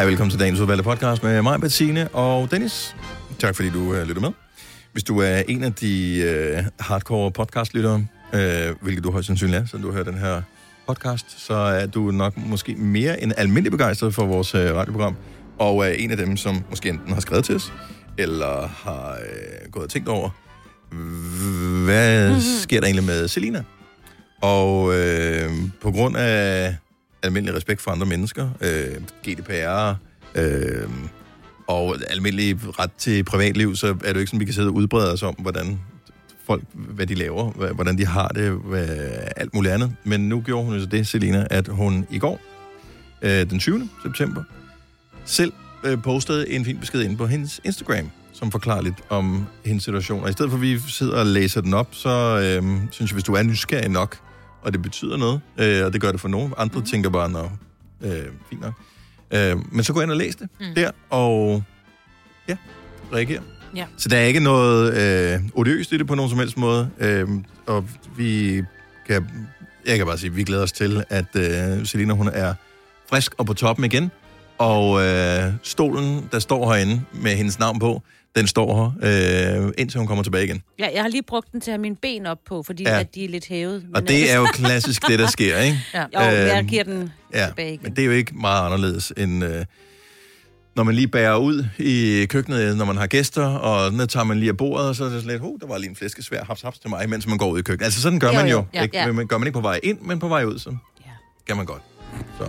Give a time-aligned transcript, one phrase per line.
[0.00, 2.96] Hej, velkommen til dagens udvalgte podcast med mig, Bettine og Dennis.
[3.38, 4.30] Tak fordi du uh, lytter med.
[4.92, 6.22] Hvis du er en af de
[6.58, 10.42] uh, hardcore podcastlyttere, uh, hvilket du højst sandsynligt er, så du hører den her
[10.86, 15.16] podcast, så er du nok måske mere end almindelig begejstret for vores uh, radioprogram,
[15.58, 17.72] og er en af dem, som måske enten har skrevet til os,
[18.18, 20.30] eller har uh, gået og tænkt over,
[21.84, 22.42] hvad mm-hmm.
[22.62, 23.62] sker der egentlig med Selina?
[24.42, 25.50] Og øh,
[25.82, 26.76] på grund af
[27.22, 28.96] almindelig respekt for andre mennesker, øh,
[29.28, 29.94] GDPR
[30.34, 30.88] øh,
[31.66, 34.74] og almindelig ret til privatliv, så er det jo ikke sådan, vi kan sidde og
[34.74, 35.80] udbrede os om, hvordan
[36.46, 38.88] folk, hvad de laver, hvordan de har det, hvad,
[39.36, 39.96] alt muligt andet.
[40.04, 42.40] Men nu gjorde hun jo så det, Selina, at hun i går,
[43.22, 43.88] øh, den 20.
[44.02, 44.42] september,
[45.24, 45.52] selv
[45.84, 50.22] øh, postede en fin besked ind på hendes Instagram, som forklarer lidt om hendes situation.
[50.22, 53.14] Og i stedet for, at vi sidder og læser den op, så øh, synes jeg,
[53.14, 54.16] hvis du er nysgerrig nok,
[54.62, 56.86] og det betyder noget, øh, og det gør det for nogen, andre mm.
[56.86, 57.50] tænker bare, nå,
[58.00, 58.72] øh, fint nok.
[59.30, 60.66] Øh, men så gå ind og læs det mm.
[60.76, 61.62] der, og
[62.48, 62.56] ja,
[63.12, 63.40] reager.
[63.76, 63.86] Ja.
[63.96, 64.94] Så der er ikke noget
[65.34, 67.28] øh, odiøst i det på nogen som helst måde, øh,
[67.66, 68.62] og vi
[69.06, 69.28] kan,
[69.86, 72.54] jeg kan bare sige, at vi glæder os til, at øh, Selina, hun er
[73.10, 74.10] frisk og på toppen igen,
[74.58, 78.02] og øh, stolen, der står herinde med hendes navn på,
[78.36, 80.62] den står her, øh, indtil hun kommer tilbage igen.
[80.78, 83.00] Ja, jeg har lige brugt den til at have mine ben op på, fordi Ja.
[83.00, 83.84] at de er lidt hævet.
[83.94, 85.78] Og det er jo klassisk det, der sker, ikke?
[85.94, 86.00] Ja.
[86.02, 87.80] Jo, jeg Øhm, giver den Ja, tilbage igen.
[87.82, 89.44] men det er jo ikke meget anderledes end...
[89.44, 89.64] Øh,
[90.76, 94.38] når man lige bærer ud i køkkenet, når man har gæster, og så tager man
[94.38, 96.44] lige af bordet, og så er det sådan lidt, oh, der var lige en flæskesvær,
[96.44, 97.84] haps, haps til mig, mens man går ud i køkkenet.
[97.84, 98.56] Altså sådan gør Jo, man jo.
[98.56, 98.64] jo.
[98.74, 98.96] Ja, ikke?
[98.98, 99.12] ja.
[99.12, 101.10] Men gør man ikke på vej ind, men på vej ud, så Ja.
[101.46, 101.82] kan man godt.
[102.38, 102.48] Så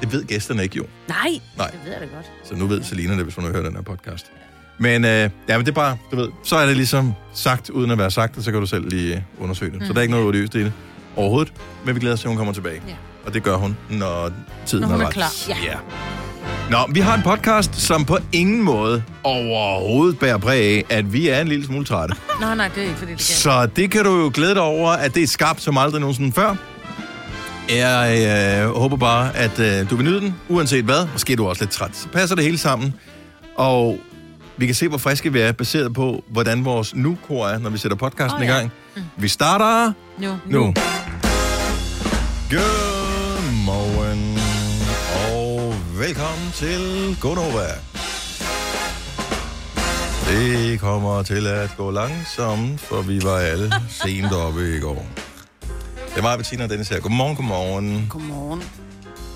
[0.00, 0.86] det ved gæsterne ikke jo.
[1.08, 1.18] Nej,
[1.56, 1.70] Nej.
[1.70, 2.26] det ved jeg da godt.
[2.44, 4.26] Så nu ved Selina det, hvis hun har hørt den her podcast.
[4.78, 5.10] Men øh,
[5.48, 8.10] ja, men det er bare, du ved, så er det ligesom sagt, uden at være
[8.10, 9.80] sagt, og så kan du selv lige undersøge det.
[9.80, 9.86] Mm.
[9.86, 10.72] Så der er ikke noget odiøst i det
[11.16, 11.52] overhovedet,
[11.84, 12.80] men vi glæder os til, at hun kommer tilbage.
[12.88, 12.94] Ja.
[13.26, 14.30] Og det gør hun, når
[14.66, 15.14] tiden Når hun er er ret.
[15.14, 15.32] klar.
[15.48, 15.56] Ja.
[15.64, 15.76] ja.
[16.70, 21.28] Nå, vi har en podcast, som på ingen måde overhovedet bærer præg af, at vi
[21.28, 22.14] er en lille smule trætte.
[22.40, 23.24] Nej, nej, det er ikke, fordi det kan.
[23.26, 26.32] Så det kan du jo glæde dig over, at det er skarpt som aldrig nogensinde
[26.32, 26.54] før.
[27.76, 31.06] Jeg øh, håber bare, at øh, du vil nyde den, uanset hvad.
[31.12, 31.96] Måske er du også lidt træt.
[31.96, 32.94] Så passer det hele sammen.
[33.56, 33.98] Og
[34.56, 37.78] vi kan se, hvor friske vi er, baseret på, hvordan vores nu-kor er, når vi
[37.78, 38.52] sætter podcasten i ja.
[38.52, 38.72] gang.
[39.16, 40.38] Vi starter Nu.
[40.46, 40.74] nu.
[42.50, 44.38] Godmorgen
[45.34, 47.66] og velkommen til Gonova.
[50.28, 55.06] Det kommer til at gå langsomt, for vi var alle sent oppe i går.
[56.08, 57.00] Det er mig, Bettina og Dennis her.
[57.00, 58.06] Godmorgen, godmorgen.
[58.10, 58.62] Godmorgen.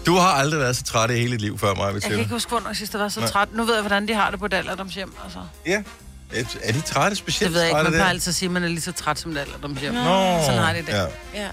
[0.07, 2.31] Du har aldrig været så træt i hele dit liv før mig, Jeg kan ikke
[2.31, 3.29] huske, hvornår jeg sidst var så Nej.
[3.29, 3.49] træt.
[3.53, 5.15] Nu ved jeg, hvordan de har det på et alderdomshjem.
[5.25, 5.39] Altså.
[5.67, 5.83] Ja.
[6.63, 7.49] Er de trætte specielt?
[7.49, 7.77] Det ved jeg ikke.
[7.77, 8.11] Man trætte plejer der?
[8.11, 9.95] altid at sige, at man er lige så træt som et alderdomshjem.
[9.95, 10.01] Nå,
[10.47, 10.89] Sådan har de det.
[10.89, 11.05] Ja.
[11.35, 11.49] Ja.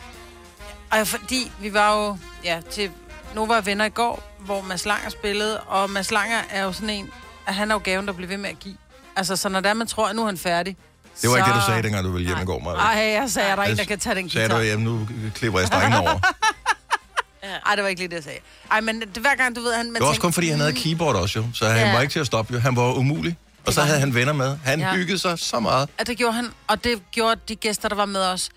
[1.01, 2.89] Og fordi vi var jo ja, til
[3.35, 7.09] Nova Venner i går, hvor Mads Langer spillede, og Mads Langer er jo sådan en,
[7.47, 8.75] at han er jo gaven, der bliver ved med at give.
[9.15, 10.77] Altså, så når det er, man tror, at nu er han færdig.
[11.21, 11.53] Det var ikke så...
[11.53, 12.77] det, du sagde, dengang du ville hjem i går, Maja.
[12.77, 14.59] Ej, jeg sagde, at der er en, der kan tage den Sagde guitar.
[14.61, 16.19] du, jamen nu klipper jeg strengen over.
[17.65, 18.39] Ej, det var ikke lige det, jeg sagde.
[18.71, 19.85] Ej, men det, hver gang, du ved, han...
[19.85, 21.93] Man Det var også tænker, kun fordi, han havde keyboard også jo, så han Ja.
[21.93, 22.59] var ikke til at stoppe jo.
[22.59, 23.37] Han var umulig.
[23.65, 24.13] Og så havde han.
[24.15, 24.57] venner med.
[24.63, 24.93] Han Ja.
[24.95, 25.89] hyggede sig så meget.
[25.97, 28.49] at det gjorde han, og det gjorde de gæster, der var med os.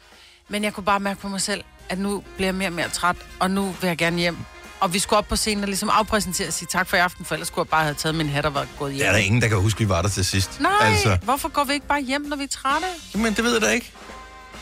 [0.48, 2.88] Men jeg kunne bare mærke på mig selv, at nu bliver jeg mere og mere
[2.88, 4.36] træt, og nu vil jeg gerne hjem.
[4.80, 7.24] Og vi skulle op på scenen og ligesom afpræsentere og sige tak for i aften,
[7.24, 9.06] for ellers skulle jeg bare have taget min hat og været gået Der hjem.
[9.06, 10.60] er der ingen, der kan huske, at vi var der til sidst.
[10.60, 12.86] Nej, Altså, hvorfor går vi ikke bare hjem, når vi er trætte?
[13.14, 13.92] men det ved jeg da ikke.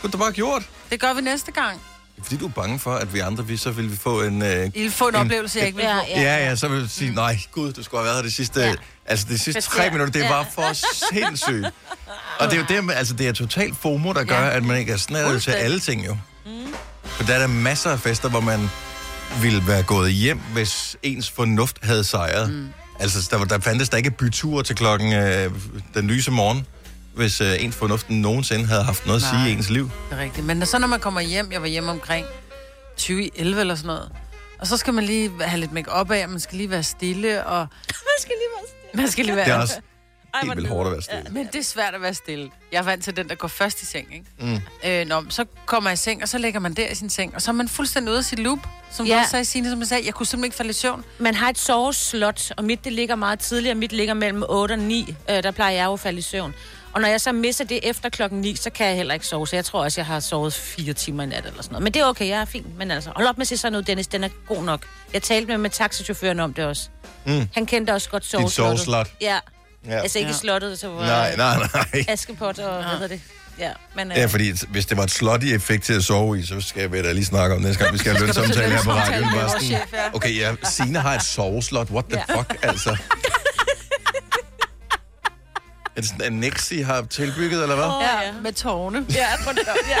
[0.01, 0.63] Kunne du bare gjort?
[0.89, 1.81] Det gør vi næste gang.
[2.23, 4.41] Fordi du er bange for, at vi andre, vi, så vil vi få en...
[4.41, 6.05] Øh, I vil få en, En- oplevelse, jeg ikke vil Ja, få.
[6.09, 6.21] ja.
[6.21, 8.61] ja, ja, så vil du sige, nej, gud, du skulle have været her de sidste...
[8.61, 8.73] Ja.
[9.05, 9.83] Altså, de sidste Kvarter.
[9.83, 10.29] tre minutter, det Ja.
[10.35, 10.73] var for
[11.13, 11.65] sindssygt.
[12.39, 14.49] Og det er jo det, altså, det er totalt FOMO, der gør, Ja.
[14.57, 15.63] at man ikke er sådan det til Fuldstændig.
[15.63, 16.17] alle ting, jo.
[16.45, 16.51] Mm.
[17.03, 18.69] For der er der masser af fester, hvor man
[19.41, 22.49] ville være gået hjem, hvis ens fornuft havde sejret.
[22.51, 22.67] Mm.
[22.99, 25.51] Altså, der, var- der fandtes der ikke byture til klokken øh,
[25.93, 26.65] den lyse morgen,
[27.19, 29.43] hvis øh, ens fornuft nogensinde havde haft noget at Nej.
[29.43, 29.91] sige i ens liv.
[30.09, 30.45] Det er rigtigt.
[30.45, 32.25] Men så når man kommer hjem, jeg var hjemme omkring
[32.97, 34.11] 2011 eller sådan noget,
[34.59, 36.83] og så skal man lige have lidt make op af, og man skal lige være
[36.83, 39.01] stille, og Man skal lige være stille.
[39.01, 39.45] man skal lige være...
[39.45, 39.79] Det er også
[40.33, 41.23] Ej, helt vildt hårdt at være stille.
[41.31, 42.49] Men det er svært at være stille.
[42.71, 44.25] Jeg er vant til den, der går først i seng, ikke?
[44.39, 44.89] Mm.
[44.89, 47.35] Øh, nå, så kommer jeg i seng, og så ligger man der i sin seng,
[47.35, 48.59] og så er man fuldstændig ude af sit loop.
[48.91, 49.11] Som ja.
[49.11, 49.15] Ja.
[49.15, 51.03] du også sagde, Signe, som jeg sagde, jeg kunne simpelthen ikke falde i søvn.
[51.19, 53.75] Man har et soveslot, og mit det ligger meget tidligere.
[53.75, 55.15] Mit ligger mellem 8 og 9.
[55.29, 56.53] Øh, der plejer jeg jo at falde i søvn.
[56.93, 59.47] Og når jeg så misser det efter klokken 9, så kan jeg heller ikke sove.
[59.47, 61.83] Så jeg tror også, jeg har sovet fire timer i nat eller sådan noget.
[61.83, 62.77] Men det er okay, jeg er fint.
[62.77, 64.07] Men altså, hold op med at se sådan ud, Dennis.
[64.07, 64.85] Den er god nok.
[65.13, 66.89] Jeg talte med, med taxichaufføren om det også.
[67.25, 67.47] Mm.
[67.53, 68.79] Han kendte også godt soveslottet.
[68.79, 69.07] soveslot.
[69.21, 69.39] Ja.
[69.87, 69.99] Ja.
[70.01, 70.33] Altså ikke Ja.
[70.33, 70.39] ja.
[70.39, 72.05] slottet, så var Nej, nej, nej.
[72.07, 73.21] Askepot og hvad hedder det?
[73.59, 76.61] Ja, men, øh, Ja, fordi hvis det var et slotty-effekt til at sove i, så
[76.61, 78.91] skal vi da lige snakke om det næste gang, vi skal have lønsamtale her på
[78.91, 79.29] radioen.
[79.35, 79.79] Bare sådan, ja.
[80.13, 81.89] Okay, ja, Signe har et soveslot.
[81.89, 82.35] What the Ja.
[82.39, 82.97] fuck, altså?
[85.99, 87.85] Er det sådan, en Nexi har tilbygget, eller hvad?
[87.85, 88.31] Åh, Ja, ja.
[88.41, 89.05] med tårne.
[89.09, 89.97] Ja, tror det er, ja.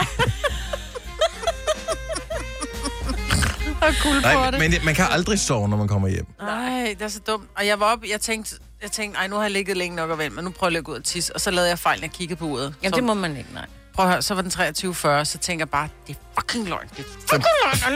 [3.81, 4.59] Og kul på Nej, det.
[4.59, 6.25] men man kan aldrig sove, når man kommer hjem.
[6.41, 7.49] Nej, det er så dumt.
[7.57, 10.09] Og jeg var op, jeg tænkte, jeg tænkte, ej, nu har jeg ligget længe nok
[10.09, 11.33] og vent, men nu prøver jeg at gå ud og tisse.
[11.35, 12.75] Og så lavede jeg fejl, når jeg kiggede på uret.
[12.83, 13.65] Jamen, så, det må man ikke, nej.
[13.93, 16.87] Prøv at høre, så var den 23.40, så tænker jeg bare, det er fucking løgn.
[16.97, 17.95] Det er fucking løgn.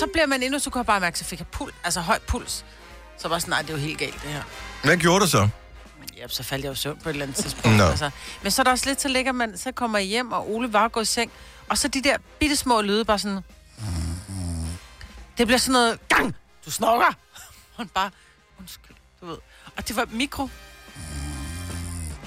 [0.00, 2.18] Så bliver man endnu, så kunne jeg bare mærke, så fik jeg puls, altså høj
[2.26, 2.64] puls.
[3.18, 4.42] Så var sådan, nej, det er jo helt galt, det her.
[4.84, 5.48] Hvad gjorde du så?
[6.18, 7.80] Ja, så faldt jeg jo søvn på et eller andet tidspunkt.
[7.82, 8.10] Altså.
[8.42, 10.72] Men så er der også lidt, så ligger man, så kommer jeg hjem, og Ole
[10.72, 11.30] var gået i seng.
[11.68, 13.40] Og så de der bitte små lyde, bare sådan...
[15.38, 16.34] Det bliver sådan noget, gang,
[16.66, 17.06] du snorker.
[17.74, 18.10] Og han bare,
[18.60, 19.36] undskyld, du ved.
[19.76, 20.48] Og det var mikro.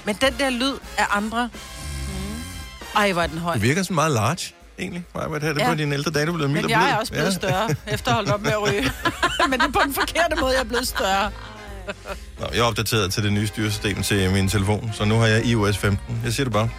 [0.04, 1.50] Men den der lyd af andre...
[2.96, 3.54] Ej, var den høj.
[3.54, 5.04] Du virker sådan meget large, egentlig.
[5.14, 5.68] Maja, hvad det Ja.
[5.68, 7.30] på dine ældre dage, du blevet mild Men jeg er også blevet Ja.
[7.34, 8.92] større, efter at holde op med at ryge.
[9.50, 11.30] Men det er på den forkerte måde, jeg er blevet større.
[12.42, 15.44] Nå, jeg er opdateret til det nye styresystem til min telefon, så nu har jeg
[15.44, 16.20] iOS 15.
[16.24, 16.70] Jeg siger det bare.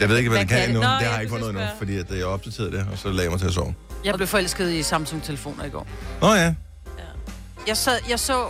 [0.00, 0.82] Jeg ved ikke, hvad, Hvad det kan, kan endnu.
[0.82, 3.22] Nå, det har jeg ikke fundet endnu, fordi at jeg opdaterede det, og så lagde
[3.22, 3.74] jeg mig til at sove.
[4.04, 5.86] Jeg blev forelsket i Samsung-telefoner i går.
[6.20, 6.54] Nå ja,
[7.66, 8.46] Jeg, sad, jeg så,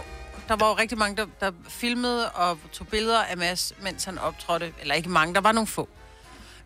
[0.48, 4.18] der var jo rigtig mange, der, der filmede og tog billeder af Mads, mens han
[4.18, 4.72] optrådte.
[4.80, 5.88] Eller ikke mange, der var nogle få.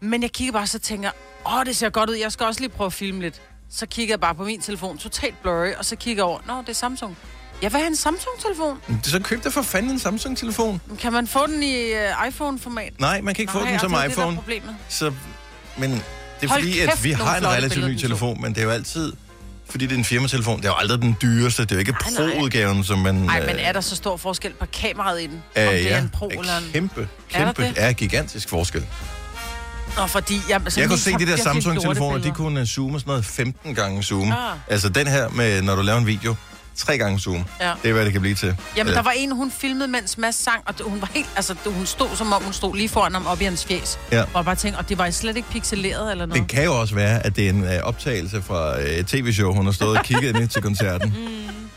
[0.01, 1.11] Men jeg kigger bare så og tænker,
[1.47, 3.43] åh, det ser godt ud, jeg skal også lige prøve at filme lidt.
[3.71, 6.61] Så kigger jeg bare på min telefon, totalt blurry, og så kigger jeg over, nå,
[6.61, 7.17] det er Samsung.
[7.63, 8.79] Jeg vil have en Samsung-telefon.
[8.89, 10.81] Men så køb dig for fanden en Samsung-telefon.
[11.01, 12.93] Kan man få den i uh, iPhone-format?
[12.99, 14.37] Nej, man kan ikke få Nej, den som altså, Det er iPhone.
[14.37, 14.77] problemet.
[14.89, 15.13] Så,
[15.77, 15.99] men det
[16.43, 18.71] er Hold fordi, kæft, at vi har en relativt ny telefon, men det er jo
[18.71, 19.13] altid,
[19.71, 20.57] fordi det er en firmatelefon.
[20.59, 21.63] Det er jo aldrig den dyreste.
[21.63, 21.93] Det er jo ikke.
[21.93, 23.15] Pro-udgaven, som man...
[23.15, 25.43] Nej, men øh, er der så stor forskel på kameraet i den?
[25.57, 26.71] øh, om det ja, er en Pro eller en...
[26.73, 27.73] kæmpe, Er kæmpe, det?
[27.77, 28.87] er gigantisk forskel.
[29.97, 30.41] Nå, fordi...
[30.49, 33.75] Jeg, altså, Jeg kunne se de der Samsung-telefoner, de kunne øh, zoome sådan noget 15
[33.75, 34.33] gange zoom.
[34.33, 34.57] Ah.
[34.69, 36.35] Altså den her med, når du laver en video,
[36.77, 37.45] tre gange zoom.
[37.61, 37.73] Ja.
[37.83, 38.57] Det er, hvad det kan blive til.
[38.77, 41.55] Jamen, Øh, der var en, hun filmede, mens Mads sang, og hun var helt, altså,
[41.67, 43.99] hun stod, som om hun stod lige foran ham op i hans fjes.
[44.13, 44.25] Ja.
[44.35, 46.43] Og bare tænkte, og det var slet ikke pixeleret eller noget.
[46.43, 49.53] Det kan jo også være, at det er en øh, optagelse fra øh, et tv-show,
[49.55, 51.15] hun har stået og kigget ind til koncerten.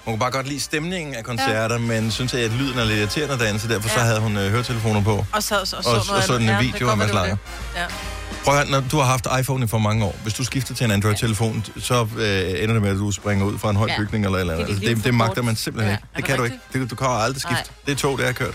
[0.06, 1.81] Hun kunne bare godt lide stemningen af koncerter, ja.
[1.81, 3.96] men synes, at lyden er lidt irriterende derinde, så derfor ja.
[3.96, 5.25] så havde hun øh, høretelefoner på.
[5.31, 7.36] Og så, og så, Og, så og noget så den Ja, video af Mads Langer.
[7.75, 7.86] Ja.
[8.44, 10.74] Prøv at høre, når du har haft iPhone i for mange år, hvis du skifter
[10.75, 13.88] til en Android-telefon, så øh, ender det med, at du springer ud fra en høj
[13.88, 13.98] Ja.
[13.98, 14.66] bygning eller eller andet.
[14.69, 15.96] Er Altså, det, det magter man simpelthen Ja.
[15.98, 16.07] ikke.
[16.13, 16.60] Er Det kan du ikke.
[16.74, 17.56] Det, du kan aldrig skifte.
[17.63, 17.74] Nej.
[17.86, 18.54] Det er tog, det har kørt.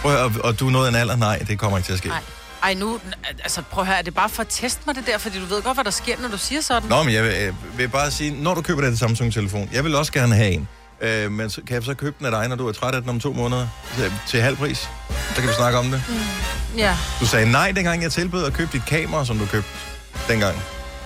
[0.00, 1.16] Prøv at høre, og, og du er af en alder?
[1.16, 2.08] Nej, det kommer ikke til at ske.
[2.08, 2.20] Nej.
[2.66, 3.00] Ej, nu,
[3.42, 5.44] altså prøv at høre, er det bare for at teste mig det der, fordi du
[5.44, 6.88] ved godt, hvad der sker, når du siger sådan.
[6.88, 9.94] Nå, men jeg vil, øh, vil bare sige, når du køber den Samsung-telefon, jeg vil
[9.94, 10.68] også gerne have en.
[11.00, 13.10] Øh, men kan jeg så købe den af dig, når du er træt af den
[13.10, 13.68] om to måneder?
[14.26, 14.78] Til, halv pris?
[15.34, 16.02] Så kan vi snakke om det.
[16.76, 16.96] Ja.
[17.20, 19.70] Du sagde nej, dengang jeg tilbød at købe dit kamera, som du købte
[20.28, 20.56] dengang.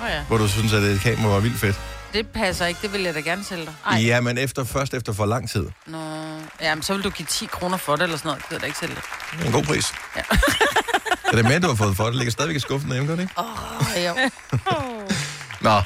[0.03, 0.23] Oh, ja.
[0.29, 1.81] Hvor du synes, at det kamera var vildt fedt.
[2.13, 3.75] Det passer ikke, det vil jeg da gerne sælge dig.
[3.87, 3.99] Ej.
[3.99, 5.67] Ja, men efter, først efter for lang tid.
[5.87, 5.99] Nå,
[6.61, 8.43] jamen, så vil du give 10 kroner for det, eller sådan noget.
[8.43, 8.97] Det vil jeg da ikke sælge
[9.41, 9.93] er en god pris.
[10.17, 10.23] Ja.
[11.33, 12.13] er det med, du har fået for det?
[12.13, 13.35] Det ligger stadigvæk i skuffen derhjemme, gør det ikke?
[13.37, 14.15] Oh, jo.
[15.69, 15.77] Nå,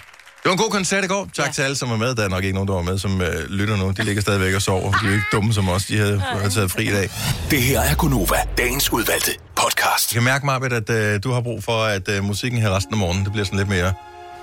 [0.43, 1.29] det var en god koncert i går.
[1.35, 1.53] Tak ja.
[1.53, 2.15] til alle, som var med.
[2.15, 3.91] Der er nok ikke nogen, der var med, som øh, lytter nu.
[3.91, 4.93] De ligger stadigvæk og sover.
[4.93, 5.85] De er jo ikke dumme som os.
[5.85, 7.11] De havde, havde taget fri i dag.
[7.51, 10.13] Det her er Gunova, dagens udvalgte podcast.
[10.15, 12.95] Jeg kan mærke, Marbet, at øh, du har brug for, at øh, musikken her resten
[12.95, 13.93] af morgenen, det bliver sådan lidt mere...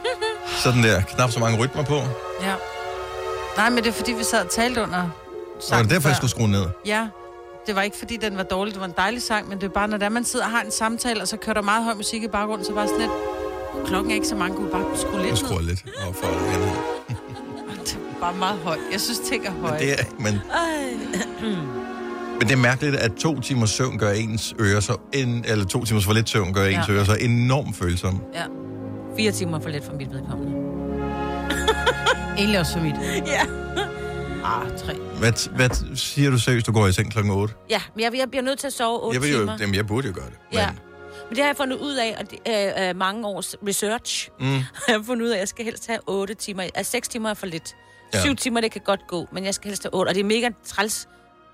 [0.64, 1.96] Sådan der, knap så mange rytmer på.
[2.42, 2.54] Ja.
[3.58, 5.10] Nej, men det er fordi, vi sad og talte under Og
[5.70, 6.18] sangen det er derfor, jeg før.
[6.18, 6.66] skulle skrue ned.
[6.86, 7.08] Ja,
[7.68, 8.74] det var ikke fordi, den var dårlig.
[8.74, 10.62] Det var en dejlig sang, men det er bare, når der man sidder og har
[10.62, 13.12] en samtale, og så kører der meget høj musik i baggrunden, så bare sådan lidt...
[13.88, 15.62] Klokken er ikke så mange, kunne bare skrue lidt ned.
[15.68, 16.38] lidt op for det.
[17.94, 18.80] er bare meget højt.
[18.92, 19.80] Jeg synes, ting er Men højt.
[19.80, 20.34] det er, men,
[22.40, 24.96] men det er mærkeligt, at to timers søvn gør ens ører så...
[25.14, 26.94] En, eller to timers for lidt søvn gør ens Ja.
[26.94, 28.20] ører så enormt følsomme.
[28.34, 28.44] Ja.
[29.18, 30.58] Fire timer for lidt for mit vedkommende.
[32.38, 32.96] Egentlig også for mit.
[33.28, 33.42] Ja.
[34.44, 34.94] Ah, tre.
[34.96, 37.54] Hvad, hvad siger du seriøst, du går i seng klokken 8?
[37.70, 39.58] Ja, men jeg, jeg bliver nødt til at sove 8 Jeg, vil jo, timer.
[39.60, 40.38] jamen, jeg burde jo gøre det.
[40.54, 40.68] Ja.
[40.72, 40.80] Men,
[41.30, 42.40] Men det har jeg fundet ud af, og det,
[42.80, 44.46] øh, øh, mange års research, mm.
[44.88, 46.64] har jeg fundet ud af, at jeg skal helst have 8 timer.
[46.76, 47.76] Altså 6 timer er for lidt.
[48.14, 48.22] Ja.
[48.22, 50.10] 7 timer, det kan godt gå, men jeg skal helst have 8.
[50.10, 51.08] Og det er mega træls,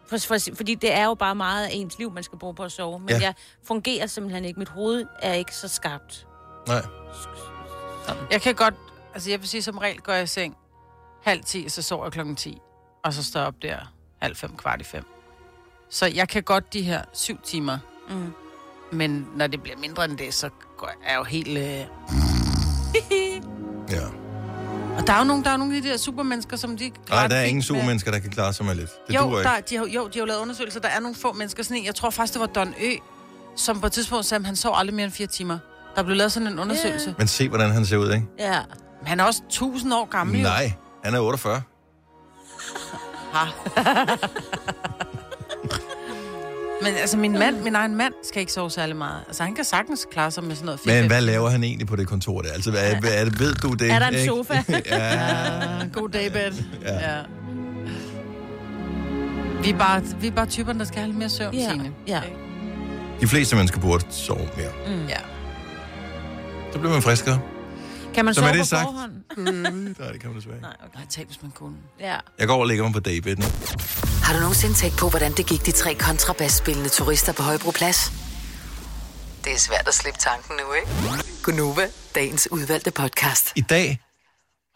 [0.09, 2.63] for, for, fordi det er jo bare meget af ens liv, man skal bruge på
[2.63, 2.99] at sove.
[2.99, 3.19] Men Ja.
[3.21, 3.33] jeg
[3.67, 4.59] fungerer simpelthen ikke.
[4.59, 6.27] Mit hoved er ikke så skarpt.
[6.67, 6.81] nej.
[8.31, 8.73] Jeg kan godt...
[9.13, 10.55] Altså, jeg vil sige, som regel går jeg i seng
[11.23, 12.57] halv 10, og så sover jeg klokken 10.
[13.07, 13.77] Og så står op der
[14.21, 15.03] halv fem, kvart i fem.
[15.89, 17.77] Så jeg kan godt de her syv timer.
[18.09, 18.33] Mm.
[18.91, 20.49] Men når det bliver mindre end det, så
[21.05, 21.57] er jeg jo helt...
[21.57, 21.63] Øh...
[23.91, 24.05] Ja.
[24.97, 26.91] Og der er jo nogle, der er nogle af de der supermennesker, som de...
[27.09, 28.89] Nej, der er ingen supermennesker, der kan klare sig med lidt.
[29.07, 29.69] Det jo, der, ikke.
[29.69, 30.79] de har, jo, de har jo lavet undersøgelser.
[30.79, 32.91] Der er nogle få mennesker, sådan en, jeg tror faktisk, det var Don Ø,
[33.55, 35.59] som på et tidspunkt sagde, at han sov aldrig mere end fire timer.
[35.95, 37.15] Der blev lavet sådan en undersøgelse.
[37.17, 38.25] Men se, hvordan han ser ud, ikke?
[38.39, 38.59] Ja.
[38.99, 40.37] Men han er også 1000 år gammel.
[40.37, 40.43] jo.
[40.43, 40.73] Nej,
[41.03, 41.61] han er 48.
[46.83, 49.19] Men altså, min mand, min egen mand, skal ikke sove særlig meget.
[49.27, 51.95] Altså, han kan sagtens klare sig med sådan noget Men hvad laver han egentlig på
[51.95, 52.51] det kontor der?
[52.51, 53.91] Altså, hvad, hvad er det, ved du det?
[53.91, 54.25] Er der en ikke?
[54.25, 54.63] sofa?
[54.85, 55.87] ja.
[55.93, 56.63] God daybed.
[56.81, 56.93] Ja.
[56.93, 57.15] Ja.
[57.15, 57.21] ja.
[59.63, 61.69] Vi er, bare, vi er bare typerne, der skal have lidt mere søvn, Ja.
[61.69, 61.91] Signe.
[62.07, 62.21] Ja.
[63.21, 64.95] De fleste mennesker burde sove mere.
[64.97, 65.05] Mm.
[65.07, 65.17] Ja.
[66.73, 67.39] Så bliver man friskere.
[68.17, 69.13] Kan man Så sove med på det sagt- forhånd?
[69.99, 70.67] Nej, det kan man desværre ikke.
[70.67, 70.97] Nej, okay.
[70.97, 71.77] Nej, tag, hvis man kunne.
[71.99, 72.17] Ja.
[72.39, 73.45] Jeg går og lægger mig på David nu.
[74.23, 78.11] Har du nogensinde tænkt på, hvordan det gik de tre kontrabasspillende turister på Højbroplads?
[79.43, 81.23] Det er svært at slippe tanken nu, ikke?
[81.43, 83.51] Gunova, dagens udvalgte podcast.
[83.55, 83.99] I dag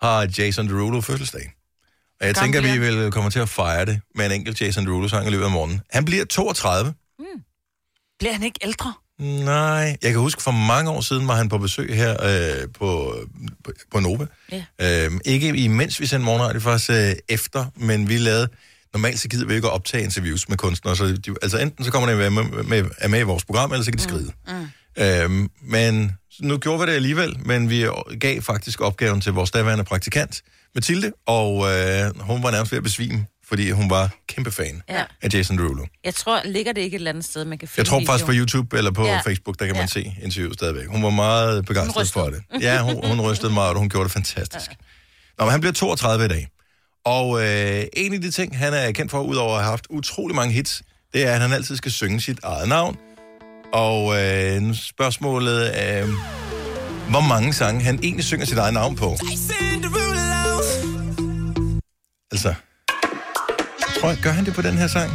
[0.01, 1.53] har Jason Derulo fødselsdag.
[2.21, 4.61] Og jeg Gammel tænker, vi bliver vil komme til at fejre det med en enkelt
[4.61, 5.81] Jason Derulo-sang i løbet af morgenen.
[5.91, 6.93] Han bliver 32.
[8.19, 8.93] Bliver han ikke ældre?
[9.21, 13.15] Nej, jeg kan huske, for mange år siden var han på besøg her øh, på,
[13.63, 14.25] på, på Nova.
[14.51, 15.05] Ja.
[15.05, 18.47] Øhm, ikke imens vi sendte morgenradio, faktisk øh, efter, men vi lavede...
[18.93, 21.91] Normalt så gider vi ikke at optage interviews med kunstnere, så de, altså enten så
[21.91, 24.31] kommer de med, med, med, er med i vores program, eller så kan de skride.
[24.47, 25.03] Mm.
[25.03, 27.85] Øhm, men nu gjorde vi det alligevel, men vi
[28.19, 30.41] gav faktisk opgaven til vores daværende praktikant,
[30.75, 35.03] Mathilde, og øh, hun var nærmest ved at besvime, fordi hun var kæmpe fan Ja.
[35.21, 35.85] af Jason Derulo.
[36.03, 38.25] Jeg tror, ligger det ikke et eller andet sted, man kan finde Jeg tror faktisk
[38.25, 38.47] på videoen?
[38.49, 39.19] YouTube eller på ja.
[39.25, 39.87] Facebook, der kan man Ja.
[39.87, 40.87] se interviewet stadigvæk.
[40.87, 42.41] Hun var meget begejstret for det.
[42.61, 44.69] Ja, hun, hun rystede meget, og hun gjorde det fantastisk.
[44.69, 44.75] Ja.
[45.39, 46.47] Nå, men han bliver 32 i dag.
[47.05, 50.35] Og øh, en af de ting, han er kendt for, udover at have haft utrolig
[50.35, 50.81] mange hits,
[51.13, 52.97] det er, at han altid skal synge sit eget navn.
[53.73, 56.05] Og øh, spørgsmålet er,
[57.09, 59.17] hvor mange sange han egentlig synger sit eget navn på.
[62.31, 62.53] Altså,
[64.09, 65.11] jeg, gør han det på den her sang?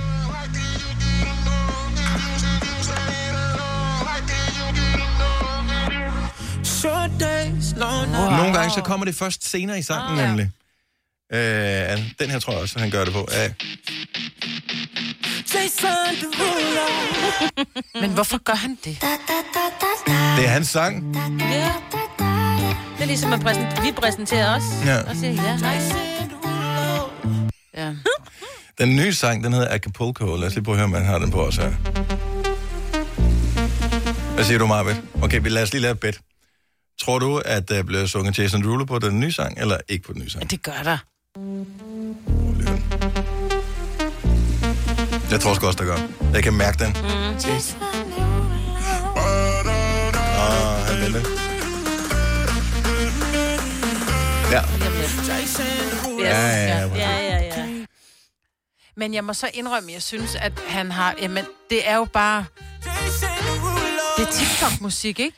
[7.76, 8.31] Wow.
[8.37, 10.50] Nogle gange så kommer det først senere i sangen, ah, nemlig.
[11.33, 13.28] Øh, den her tror jeg også, han gør det på.
[13.33, 13.50] Ja.
[18.00, 18.99] Men hvorfor gør han det?
[20.37, 21.16] Det er hans sang.
[21.40, 21.73] Ja.
[22.97, 24.62] Det er ligesom, at præsent- vi præsenterer os.
[24.87, 25.00] Ja.
[25.11, 25.81] Og siger, ja, hej.
[27.76, 27.93] Ja.
[28.78, 30.37] Den nye sang, den hedder Acapulco.
[30.37, 31.71] Lad os lige prøve at høre, om man har den på os her.
[34.35, 35.00] Hvad siger du, Marvitt?
[35.23, 36.21] Okay, vi lad os lige lave et bet.
[37.00, 40.12] Tror du, at der bliver sunget Jason Derulo på den nye sang, eller ikke på
[40.12, 40.50] den nye sang?
[40.50, 40.99] Det gør der.
[45.30, 45.99] Jeg tror sgu også, der gør.
[46.33, 46.92] Jeg kan mærke den.
[46.92, 47.06] Mm.
[50.38, 51.21] Ah, han venter.
[54.52, 54.62] Ja.
[56.21, 56.87] Ja, ja, ja.
[56.97, 57.55] Ja, ja, ja.
[58.96, 61.14] Men jeg må så indrømme, at jeg synes, at han har...
[61.22, 62.44] Jamen, det er jo bare...
[64.18, 65.36] Det er TikTok-musik, ikke?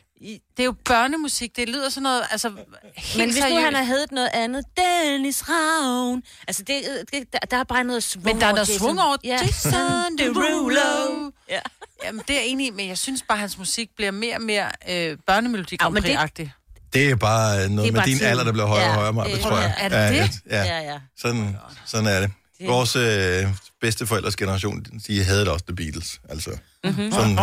[0.57, 1.57] Det er jo børnemusik.
[1.57, 2.49] Det lyder sådan noget, altså...
[2.49, 3.65] Helt Men hvis nu seriøst.
[3.65, 6.23] han har heddet noget andet, Dennis Ravn.
[6.49, 8.79] Altså, det, det, der, der er bare noget svung Men der er noget Jason.
[8.79, 9.39] svung over Ja.
[9.43, 11.31] Jason Derulo.
[11.51, 11.61] Ja.
[12.05, 14.37] Jamen, det er jeg enig i, men jeg synes bare, at hans musik bliver mere
[14.37, 16.51] og mere øh, børnemelodi det-
[16.93, 18.31] Det er bare noget Det er med bare din tiden.
[18.31, 19.75] alder, der bliver højere og Ja, højere, Marvitt, det- tror jeg.
[19.79, 20.31] Er det ja, det?
[20.51, 20.99] Ja, Ja, ja.
[21.19, 22.31] Sådan, sådan er det.
[22.67, 23.47] Vores øh,
[23.81, 26.51] bedsteforældres generation, de havde da også The Beatles, altså.
[26.85, 27.13] Mm-hmm.
[27.13, 27.39] Sådan,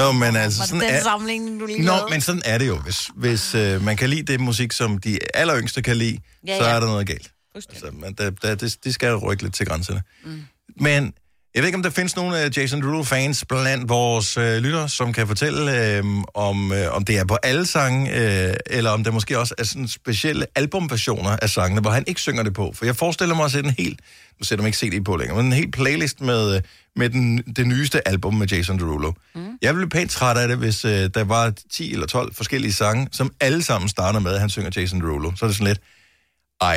[0.00, 2.58] jo, men altså, Var sådan det den er, sammenligning, du lige Nå, men sådan er
[2.58, 2.78] det jo.
[2.78, 6.64] Hvis, hvis øh, man kan lide det musik, som de alleryngste kan lide, ja, så
[6.64, 6.70] ja.
[6.70, 7.30] er der noget galt.
[7.54, 10.02] Altså, man, der, der, det, de skal rykke lidt til grænserne.
[10.24, 10.42] Mm.
[10.80, 11.12] Men
[11.58, 15.12] jeg ved ikke, om der findes nogle af Jason Derulo-fans blandt vores øh, lyttere, som
[15.12, 19.10] kan fortælle, øh, om, øh, om det er på alle sange, øh, eller om der
[19.10, 22.72] måske også er sådan specielle albumversioner af sangene, hvor han ikke synger det på.
[22.74, 24.00] For jeg forestiller mig at sætte en helt,
[24.40, 26.62] nu sætter man ikke CD på længere, men en helt playlist med, øh,
[26.96, 29.12] med den, det nyeste album med Jason Derulo.
[29.34, 29.58] Mm.
[29.62, 33.08] Jeg ville pænt træt af det, hvis øh, der var 10 eller 12 forskellige sange,
[33.12, 35.32] som alle sammen starter med, at han synger Jason Derulo.
[35.36, 35.80] Så er det sådan lidt,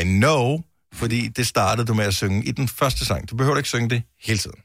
[0.01, 0.61] I know,
[0.93, 3.29] fordi det startede du med at synge i den første sang.
[3.29, 4.57] Du behøver ikke synge det hele tiden.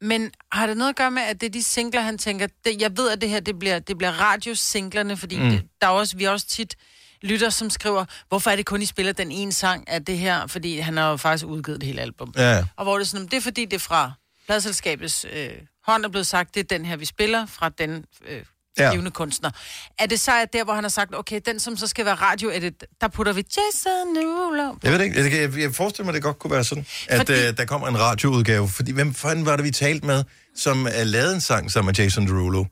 [0.00, 2.82] Men har det noget at gøre med, at det er de singler, han tænker, det,
[2.82, 5.50] jeg ved, at det her, det bliver, det bliver radiosinglerne, fordi mm.
[5.50, 6.76] det, der er også, vi er også tit
[7.22, 10.46] lytter, som skriver, hvorfor er det kun, I spiller den ene sang af det her,
[10.46, 12.32] fordi han har jo faktisk udgivet det hele album.
[12.36, 12.64] Ja.
[12.76, 14.12] Og hvor det er sådan, det er fordi, det er fra
[14.46, 15.50] pladselskabets øh,
[15.86, 18.42] hånd er blevet sagt, det er den her, vi spiller fra den øh,
[18.78, 18.90] Ja.
[18.90, 19.50] givende kunstner.
[19.98, 22.14] Er det så at der, hvor han har sagt, okay, den som så skal være
[22.14, 24.74] radioedit, der putter vi Jason Derulo.
[24.82, 25.40] Jeg ved ikke.
[25.40, 28.00] Jeg, jeg, forestiller mig, det godt kunne være sådan, at Fordi- øh, der kommer en
[28.00, 28.68] radioudgave.
[28.68, 30.24] Fordi hvem fanden var det, vi talte med,
[30.56, 32.64] som uh, lavede en sang sammen med Jason Derulo?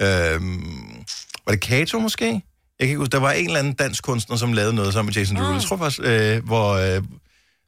[0.00, 1.04] Øhm,
[1.46, 2.24] var det Kato måske?
[2.26, 2.40] Jeg
[2.80, 3.12] kan ikke huske.
[3.12, 5.52] Der var en eller anden dansk kunstner, som lavede noget sammen med Jason Derulo.
[5.54, 7.02] Jeg tror faktisk, øh, hvor, øh,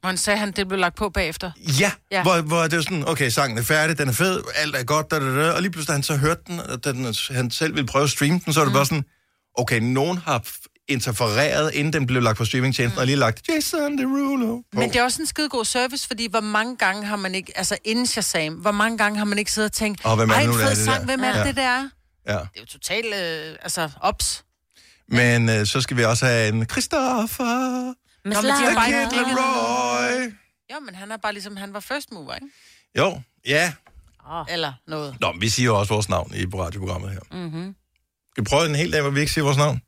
[0.01, 1.51] Hvor han sagde, han, det blev lagt på bagefter.
[1.79, 2.21] Ja, ja.
[2.21, 5.11] Hvor, hvor det er sådan, okay, sangen er færdig, den er fed, alt er godt,
[5.11, 7.51] da, da, da, og lige pludselig, da han så hørte den, og da den, han
[7.51, 8.75] selv ville prøve at streame den, så er det mm.
[8.75, 9.05] bare sådan,
[9.57, 10.43] okay, nogen har
[10.87, 12.99] interfereret, inden den blev lagt på streamingtjenesten, mm.
[12.99, 14.79] og lige lagt Jason Derulo på.
[14.79, 17.57] Men det er også en skide god service, fordi hvor mange gange har man ikke,
[17.57, 20.33] altså inden Shazam, hvor mange gange har man ikke siddet og tænkt, Åh, hvem er
[20.33, 21.43] ej, nu, en fed sang, der?" hvem er Ja.
[21.47, 21.89] det, der er?
[22.27, 22.33] Ja.
[22.33, 24.43] Det er jo totalt, øh, altså, ops.
[25.07, 27.85] Men øh, så skal vi også have en Christopher,
[28.25, 29.33] Men Nå, men de har bare ikke
[30.01, 30.33] Leroy.
[30.73, 32.47] Jo, men han er bare ligesom, han var first mover, ikke?
[32.97, 33.73] Jo, ja.
[34.49, 35.17] Eller noget.
[35.21, 37.19] Nå, men vi siger jo også vores navn i radioprogrammet her.
[37.31, 37.75] Mm-hmm.
[38.31, 39.81] Skal vi prøve en hel dag, hvor vi ikke siger vores navn?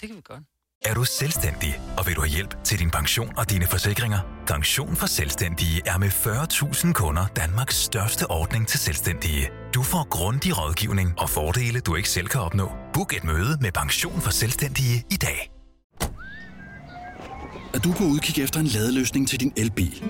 [0.00, 0.42] Det kan vi godt.
[0.84, 4.20] Er du selvstændig, og vil du have hjælp til din pension og dine forsikringer?
[4.46, 9.50] Pension for Selvstændige er med 40.000 kunder Danmarks største ordning til selvstændige.
[9.74, 12.72] Du får grundig rådgivning og fordele, du ikke selv kan opnå.
[12.92, 15.53] Book et møde med Pension for Selvstændige i dag.
[17.74, 20.04] Er du på udkig efter en ladeløsning til din elbil?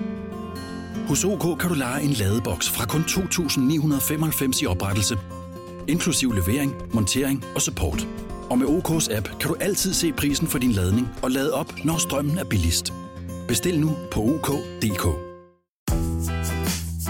[1.07, 5.17] Hos OK kan du lege en ladeboks fra kun 2.995 i oprettelse,
[5.87, 8.07] inklusiv levering, montering og support.
[8.49, 11.73] Og med OK's app kan du altid se prisen for din ladning og lade op,
[11.83, 12.93] når strømmen er billigst.
[13.47, 15.05] Bestil nu på OK.dk.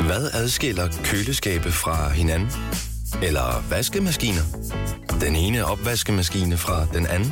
[0.06, 2.50] Hvad adskiller køleskabe fra hinanden?
[3.24, 4.42] Eller vaskemaskiner?
[5.22, 7.32] Den ene opvaskemaskine fra den anden?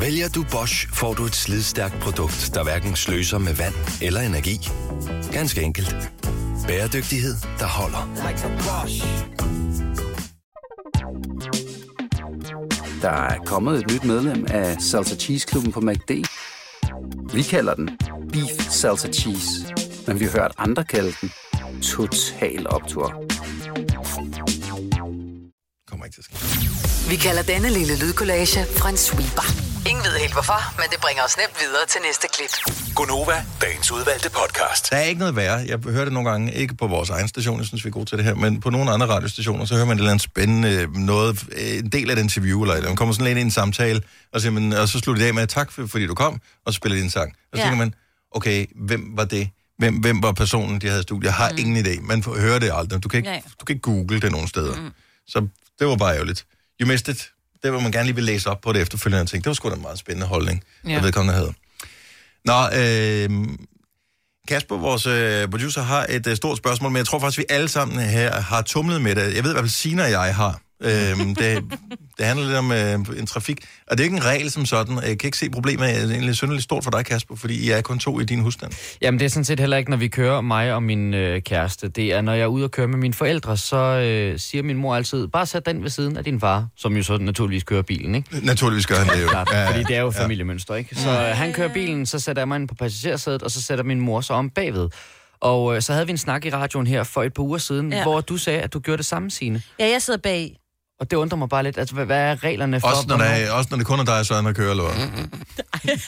[0.00, 4.68] Vælger du Bosch, får du et slidstærkt produkt, der hverken sløser med vand eller energi.
[5.32, 5.96] Ganske enkelt.
[6.66, 8.08] Bæredygtighed, der holder.
[13.02, 16.10] Der er kommet et nyt medlem af Salsa Cheese Klubben på MACD.
[17.34, 17.90] Vi kalder den
[18.32, 19.74] Beef Salsa Cheese,
[20.06, 21.32] men vi har hørt andre kalde den
[21.82, 23.08] Total Optor.
[25.88, 26.91] Kommer ikke til at ske.
[27.08, 29.46] Vi kalder denne lille lydkollage en sweeper.
[29.90, 32.74] Ingen ved helt hvorfor, men det bringer os nemt videre til næste klip.
[32.94, 34.90] Gonova, dagens udvalgte podcast.
[34.90, 35.64] Der er ikke noget værre.
[35.68, 38.04] Jeg hører det nogle gange, ikke på vores egen station, jeg synes, vi er gode
[38.04, 40.88] til det her, men på nogle andre radiostationer, så hører man et eller andet spændende,
[41.06, 43.50] noget, en del af et interview, eller eller man kommer sådan lidt ind i en
[43.50, 44.00] samtale,
[44.32, 46.72] og, siger man, og så slutter det af med, tak for- fordi du kom, og
[46.72, 47.32] så spiller de en sang.
[47.52, 47.68] Og så Ja.
[47.68, 47.94] tænker man,
[48.30, 49.48] okay, hvem var det?
[49.78, 51.24] Hvem, hvem var personen, de havde i studiet?
[51.24, 51.56] Jeg har mm.
[51.58, 52.00] ingen idé.
[52.00, 53.02] Man får høre det aldrig.
[53.02, 53.42] Du kan ikke, Nej.
[53.60, 54.76] du kan ikke google det nogen steder.
[54.76, 54.90] Mm.
[55.26, 55.46] Så
[55.78, 56.44] det var bare ærgerligt.
[56.82, 57.30] You missed it.
[57.62, 59.54] Det var man gerne lige vil læse op på det efterfølgende, og tænke, det var
[59.54, 60.90] sgu da en meget spændende holdning, ja.
[60.90, 61.52] Jeg vedkommende havde.
[62.44, 63.48] Nå, øh,
[64.48, 67.68] Kasper, vores øh, producer, har et øh, stort spørgsmål, men jeg tror faktisk, vi alle
[67.68, 69.34] sammen her har tumlet med det.
[69.34, 70.60] Jeg ved i hvert fald, Sina og jeg har.
[70.84, 71.64] Øhm, det,
[72.18, 74.94] det handler lidt om øh, en trafik, og det er ikke en regel som sådan.
[74.94, 75.88] Jeg kan ikke se problemet.
[75.88, 78.40] Det er egentlig synderligt stort for dig, Kasper, fordi I er kun to i din
[78.40, 78.72] husstand.
[79.02, 81.88] Jamen, det er sådan set heller ikke, når vi kører mig og min øh, kæreste.
[81.88, 84.76] Det er, når jeg er ude og køre med mine forældre, så øh, siger min
[84.76, 87.82] mor altid, bare sæt den ved siden af din far, som jo så naturligvis kører
[87.82, 88.46] bilen, ikke?
[88.46, 89.28] Naturligvis gør han det jo.
[89.28, 90.94] Klart, ja, fordi det er jo familiemønster, ikke?
[90.94, 93.84] Så øh, han kører bilen, så sætter jeg mig ind på passagersædet, og så sætter
[93.84, 94.88] min mor så om bagved.
[95.40, 97.92] Og øh, så havde vi en snak i radioen her for et par uger siden,
[97.92, 97.96] ja.
[97.96, 98.02] Ja.
[98.02, 99.62] hvor du sagde, at du gjorde det samme, Signe.
[99.78, 100.56] Ja, jeg sidder bag.
[101.02, 101.78] Og det undrer mig bare lidt.
[101.78, 102.88] Altså, hvad, hvad er reglerne for...
[102.88, 104.84] Også når, der er, også når det kun er dig og Søren, der kører, eller
[104.84, 104.94] hvad?
[105.04, 105.30] Ikke.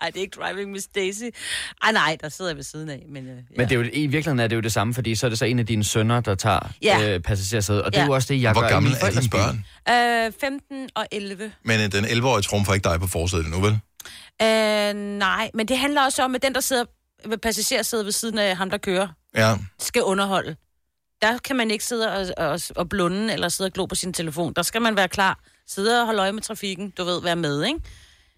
[0.00, 1.22] Ej, det er ikke Driving Miss Daisy.
[1.82, 3.02] Ej, nej, der sidder jeg ved siden af.
[3.08, 3.42] Men, øh, ja.
[3.56, 5.38] Men det er jo, i virkeligheden er det jo det samme, fordi så er det
[5.38, 7.14] så en af dine sønner, der tager Ja.
[7.14, 7.82] øh, passagersædet.
[7.82, 8.06] Og det er Ja.
[8.06, 10.26] jo også det, jeg gør Hvor i gammel mine er dine børn?
[10.26, 11.52] Øh, 15 og 11.
[11.64, 13.72] Men øh, den 11-årige trumfer ikke dig på forsædet endnu, vel?
[14.42, 16.84] Øh, nej, men det handler også om, at den, der sidder
[17.28, 19.54] ved passagersædet ved siden af ham, der kører, Ja.
[19.78, 20.56] skal underholde.
[21.22, 24.12] Der kan man ikke sidde og, og, og blunde eller sidde og glo på sin
[24.12, 24.52] telefon.
[24.52, 25.40] Der skal man være klar.
[25.66, 26.90] Sidde og holde øje med trafikken.
[26.90, 27.80] Du ved, være med, ikke?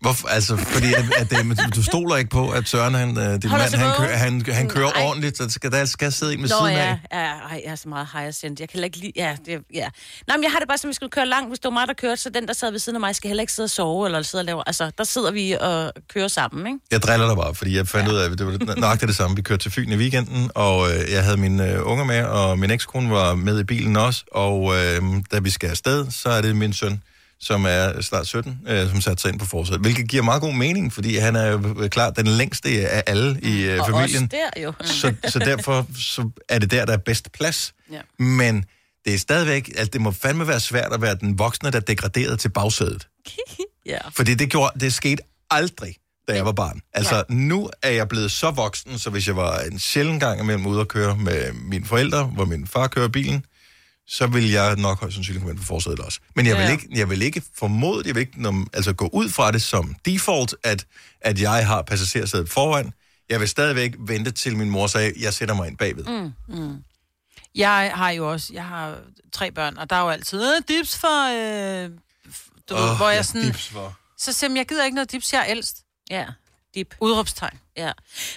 [0.01, 0.29] Hvorfor?
[0.29, 3.65] Altså, fordi at, at det, du stoler ikke på, at Søren, han, øh, din Holder
[3.65, 5.07] mand, han, kører, han, han kører Nej.
[5.07, 7.19] ordentligt, så skal, der skal sidde en ved Nå siden ja, af.
[7.19, 8.61] ja, ej, jeg er så meget sendt.
[8.61, 9.13] Jeg kan ikke lide...
[9.17, 9.89] Ja, det, ja.
[10.27, 11.51] Nej, men jeg har det bare som, vi skulle køre langt.
[11.51, 13.29] Hvis det var mig, der kørte, så den, der sad ved siden af mig, skal
[13.29, 14.63] heller ikke sidde og sove eller sidde og lave...
[14.67, 16.79] Altså, der sidder vi og kører sammen, ikke?
[16.91, 18.13] Jeg driller dig bare, fordi jeg fandt ja.
[18.13, 19.37] ud af, at det var nøjagtigt det samme.
[19.37, 22.59] Vi kørte til Fyn i weekenden, og øh, jeg havde mine øh, unger med, og
[22.59, 24.25] min ekskone var med i bilen også.
[24.33, 27.03] Og øh, da vi skal afsted, så er det min søn,
[27.41, 29.81] som er snart 17, øh, som satte sig ind på forsædet.
[29.81, 33.41] Hvilket giver meget god mening, fordi han er jo øh, klart den længste af alle
[33.43, 34.23] i øh, Og familien.
[34.23, 34.73] også der jo.
[34.85, 37.75] så, så derfor så er det der, der er bedst plads.
[37.93, 38.25] Ja.
[38.25, 38.65] Men
[39.05, 42.37] det er stadigvæk, altså det må fandme være svært at være den voksne, der degraderede
[42.37, 43.09] til bagsædet.
[43.87, 43.99] ja.
[44.17, 45.95] Fordi det, gjorde, det skete aldrig,
[46.29, 46.81] da jeg var barn.
[46.95, 47.23] Altså, ja.
[47.29, 50.81] nu er jeg blevet så voksen, så hvis jeg var en sjælden gang imellem ude
[50.81, 53.45] at køre med mine forældre, hvor min far kører bilen,
[54.09, 56.21] så vil jeg nok højst sandsynligt komme ind på forsædet også.
[56.35, 56.71] Men jeg vil, Ja.
[56.71, 59.95] ikke, jeg vil ikke formode, jeg vil ikke når, altså gå ud fra det som
[60.05, 60.87] default, at,
[61.21, 62.93] at jeg har passagersædet foran.
[63.29, 66.05] Jeg vil stadigvæk vente til min mor sagde, jeg sætter mig ind bagved.
[66.49, 66.77] Mm.
[67.55, 68.99] Jeg har jo også, jeg har
[69.33, 71.29] tre børn, og der er jo altid, øh, dips for,
[71.85, 71.91] øh,
[72.71, 73.99] du ved, hvor jeg sådan, Dips for.
[74.19, 75.77] så siger jeg, jeg gider ikke noget dips, jeg er ældst.
[76.11, 76.25] Ja.
[76.75, 76.95] Dip.
[77.01, 77.59] Udråbstegn.
[77.77, 77.93] Ja.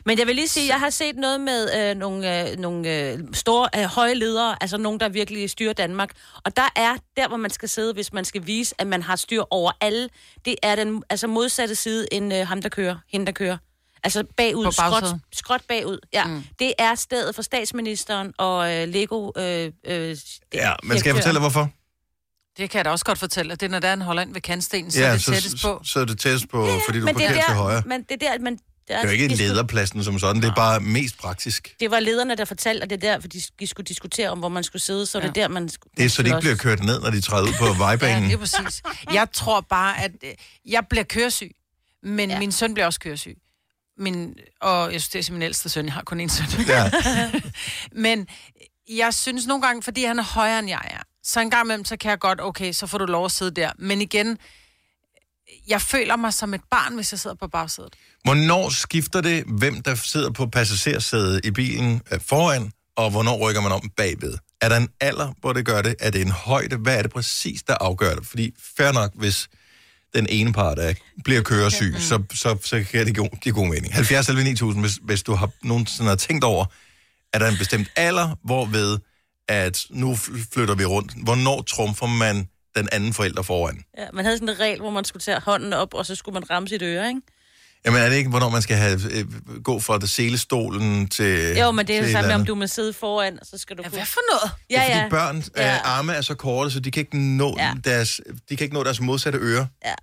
[0.05, 3.19] Men jeg vil lige sige, jeg har set noget med øh, nogle, øh, nogle øh,
[3.33, 6.11] store, øh, høje ledere, altså nogen, der virkelig styrer Danmark.
[6.45, 9.15] Og der er, der hvor man skal sidde, hvis man skal vise, at man har
[9.15, 10.09] styr over alle,
[10.45, 13.57] det er den altså modsatte side end øh, ham, der kører, hende, der kører.
[14.03, 15.99] Altså bagud, skråt, skråt bagud.
[16.13, 16.43] Ja, mm.
[16.59, 19.31] det er stedet for statsministeren og øh, Lego.
[19.37, 20.17] Øh, øh,
[20.53, 21.69] Ja, men skal jeg fortælle dig, hvorfor?
[22.57, 24.33] Det kan jeg da også godt fortælle, at det er, når der er en Holland
[24.33, 25.81] ved kantstenen, så ja, er det så, tættest på.
[25.83, 27.75] så er det tættest på, ja, fordi du men det er parkerer til højre.
[27.75, 28.59] der, men det er der, man...
[28.87, 31.75] Der, Det er jo ikke lederpladsen som sådan, det er bare mest praktisk.
[31.79, 34.49] Det var lederne, der fortalte, at det er der, fordi de skulle diskutere om, hvor
[34.49, 35.21] man skulle sidde, så ja.
[35.27, 35.91] det er der, man skulle...
[35.97, 38.23] Det er så, de ikke bliver kørt ned, når de træder ud på Ja, vejbanen.
[38.23, 38.81] det er præcis.
[39.13, 40.31] Jeg tror bare, at øh,
[40.65, 41.51] jeg bliver køresyg,
[42.03, 42.39] men ja.
[42.39, 43.37] min søn bliver også køresyg.
[43.97, 45.85] Min, og jeg synes, det er min ældste søn.
[45.85, 46.45] Jeg har kun en søn.
[46.67, 46.91] Ja.
[48.05, 48.27] men
[48.89, 51.85] jeg synes nogle gange, fordi han er højere end jeg er, så en gang imellem,
[51.85, 53.71] så kan jeg godt, okay, så får du lov at sidde der.
[53.77, 54.37] Men igen,
[55.67, 57.93] jeg føler mig som et barn, hvis jeg sidder på bagsædet.
[58.23, 63.61] Hvornår skifter det, hvem der sidder på passagersædet i bilen øh, foran, og hvornår rykker
[63.61, 64.37] man om bagved?
[64.61, 65.95] Er der en alder, hvor det gør det?
[65.99, 66.75] Er det en højde?
[66.75, 68.25] Hvad er det præcis, der afgør det?
[68.27, 69.49] Fordi fair nok, hvis
[70.15, 73.93] den ene part er, bliver køresyg, så, så, så kan det give, give god mening.
[73.93, 76.65] 70 eller 9000, hvis, hvis du har nogensinde har tænkt over,
[77.33, 78.99] er der en bestemt alder, hvorved
[79.49, 81.13] at nu fl- flytter vi rundt.
[81.23, 83.83] Hvornår trumfer man den anden forælder foran?
[83.97, 86.33] Ja, man havde sådan en regel, hvor man skulle tage hånden op, og så skulle
[86.33, 87.21] man ramme sit øre, ikke?
[87.85, 89.25] Jamen er det ikke, hvornår man skal have, øh,
[89.63, 92.55] gå fra det selestolen til Jo, men det er det et samme, eller om du
[92.55, 93.81] må sidde foran, og så skal du...
[93.85, 94.51] Ja, hvad for noget?
[94.69, 95.03] Det Ja, er ja.
[95.03, 95.77] fordi børn øh, Ja.
[95.83, 97.73] arme er så korte, så de kan ikke nå Ja.
[97.83, 99.67] deres, de kan ikke nå deres modsatte øre.
[99.85, 99.93] Ja.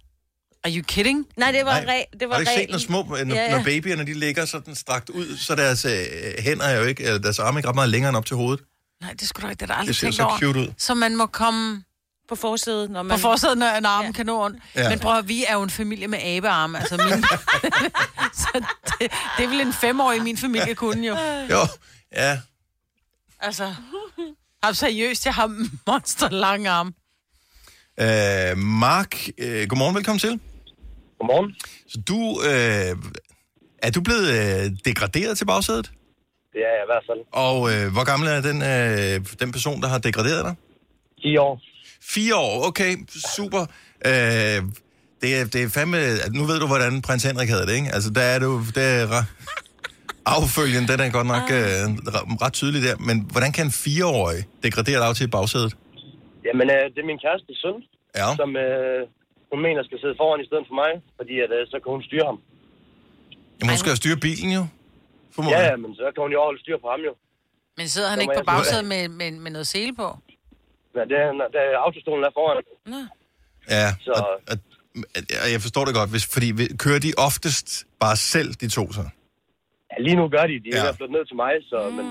[0.65, 1.27] Are you kidding?
[1.37, 2.05] Nej, det var, Nej.
[2.13, 3.45] re- det var Har du ikke set, når små, når, ja.
[3.45, 3.57] ja.
[3.57, 5.93] når babyerne de ligger sådan strakt ud, så deres øh,
[6.39, 8.37] hænder er jo ikke, eller deres arme er ikke ret meget længere end op til
[8.37, 8.65] hovedet.
[9.01, 9.61] Nej, det skulle du ikke.
[9.61, 10.39] Det er der aldrig Det ser tænkt så over.
[10.39, 10.73] cute ud.
[10.79, 11.85] Så man må komme
[12.29, 13.19] På forsædet, når på man...
[13.19, 14.13] forsædet, når en arm ja.
[14.13, 14.63] kan nå rundt.
[14.75, 14.83] Ja.
[14.83, 14.89] Ja.
[14.89, 16.79] Men prøv at, vi er jo en familie med abearme.
[16.79, 17.23] Altså min...
[18.43, 18.49] så
[19.01, 21.17] det, det er vel en femårig i min familie kunne jo.
[21.51, 21.67] Jo,
[22.17, 22.41] ja.
[23.41, 23.75] Altså,
[24.63, 26.93] har seriøst, jeg har monster lange arme.
[28.01, 30.41] Øh, Mark, øh, godmorgen, velkommen til.
[31.21, 31.55] Godmorgen.
[31.89, 32.97] Så du, øh,
[33.83, 34.29] er du blevet
[34.65, 35.91] øh, degraderet til bagsædet?
[36.59, 37.21] Det er jeg i hvert fald.
[37.47, 40.55] Og øh, hvor gammel er den, øh, den person, der har degraderet dig?
[41.23, 41.53] 10 år.
[42.15, 42.93] Fire år, okay,
[43.37, 43.63] super.
[44.11, 44.59] Øh,
[45.23, 45.99] det, er, det er fandme...
[46.39, 47.91] Nu ved du, hvordan prins Henrik havde det, ikke?
[47.97, 48.51] Altså, der er du...
[48.77, 49.23] Det er
[50.37, 51.83] affølgen, den er godt nok øh,
[52.15, 52.97] re- ret tydelig der.
[53.09, 55.73] Men hvordan kan en fireårig degradere dig til bagsædet?
[56.47, 57.77] Jamen, øh, det er min kæreste søn,
[58.21, 58.29] Ja.
[58.41, 59.01] som øh,
[59.53, 62.03] hun mener skal sidde foran i stedet for mig, fordi at, øh, så kan hun
[62.09, 62.39] styre ham.
[63.59, 64.63] Jamen, hun skal jo styre bilen jo.
[65.39, 65.71] Ja, Formodentlig.
[65.71, 67.13] ja, men så kan hun jo holde styr på ham jo.
[67.79, 70.09] Men sidder han Så ikke på bagsædet med, med, med noget sele på?
[70.95, 72.57] Men det, er, det er autostolen er foran.
[73.77, 74.57] Ja, Så- og, og,
[75.45, 77.69] og jeg forstår det godt, hvis, fordi vi- kører de oftest
[78.01, 79.05] bare selv, de to så?
[79.93, 80.55] Ja, lige nu gør de.
[80.65, 80.85] De er Ja.
[80.85, 80.91] ja.
[80.99, 81.79] flyttet ned til mig, så...
[81.99, 82.07] Men,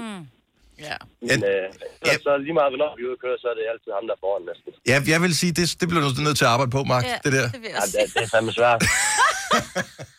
[0.90, 0.98] Ja.
[1.22, 1.68] men øh,
[2.06, 4.04] så, så lige meget, hvornår vi er ude at køre, så er det altid ham,
[4.08, 4.70] der er foran næsten.
[4.92, 7.18] Ja, jeg vil sige, det, det bliver du nødt til at arbejde på, Mark, Ja,
[7.26, 7.46] det der.
[7.56, 8.80] det vil Ja, det, det er fandme svært.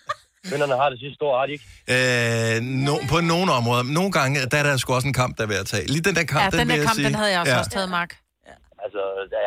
[0.49, 2.57] Kvinderne har det sidste år, har de ikke?
[2.57, 3.83] Øh, no, på nogle områder.
[3.83, 5.87] Nogle gange, der er der sgu også en kamp, der er ved at tage.
[5.87, 7.07] Lige den der kamp, Ja, den vil der jeg kamp, sige.
[7.07, 7.55] den havde jeg også, ja.
[7.57, 7.59] ja.
[7.59, 8.17] også taget, Mark.
[8.85, 9.01] Altså,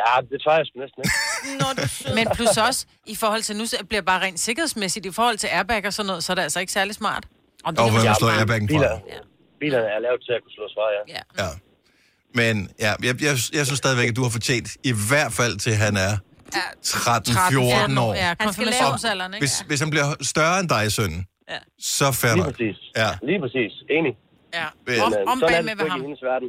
[0.06, 1.14] ja, det tør jeg sgu næsten ikke.
[1.82, 2.14] Du sød.
[2.14, 5.48] Men plus også, i forhold til, nu bliver det bare rent sikkerhedsmæssigt, i forhold til
[5.52, 7.24] airbag og sådan noget, så er det altså ikke særlig smart.
[7.64, 8.38] Om Og kan hvor man slår smart.
[8.38, 8.74] airbagen fra.
[8.74, 8.98] Biler,
[9.60, 11.02] bilerne er lavet til at kunne slås fra, ja.
[11.16, 11.44] Ja.
[11.44, 11.50] Ja.
[12.40, 15.74] Men ja, jeg, jeg, jeg synes stadigvæk, at du har fortjent, i hvert fald til
[15.74, 16.12] han er
[16.86, 18.14] 13-14 år.
[18.14, 19.42] Ja, konfirmationsalderen, ikke?
[19.42, 21.56] Hvis, hvis han bliver større end dig, sønnen, Ja.
[21.80, 22.52] så fair Lige nok.
[22.52, 22.76] præcis.
[22.96, 23.08] Ja.
[23.22, 23.72] Lige præcis.
[23.90, 24.12] Enig.
[24.54, 24.64] Ja.
[24.86, 26.00] Men, Om, om sådan er med ikke ham.
[26.00, 26.48] i hendes verden.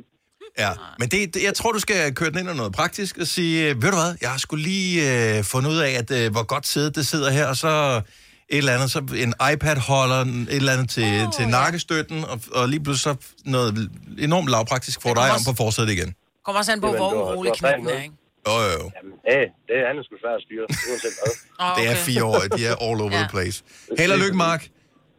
[0.60, 3.28] Ja, men det, det, jeg tror, du skal køre den ind og noget praktisk og
[3.28, 4.94] sige, øh, ved du hvad, jeg har skulle lige
[5.38, 8.02] øh, fundet ud af, at øh, hvor godt sædet det sidder her, og så
[8.50, 12.70] et eller andet, så en iPad-holder, et eller andet til, oh, til nakkestøtten, og, og
[12.70, 13.90] lige pludselig så noget
[14.20, 16.14] enormt lavpraktisk Det dig kommer om også- på forsædet igen.
[16.46, 18.16] Kommer også an på, hvor urolig knippen er, ikke?
[18.48, 18.86] Jo, jo, jo.
[18.98, 21.34] Jamen, hey, det er han sgu svært at styre, uanset hvad.
[21.66, 23.22] Oh, Det er fire år, de er all over Ja.
[23.24, 23.58] the place.
[24.00, 24.62] Held og lykke, Mark.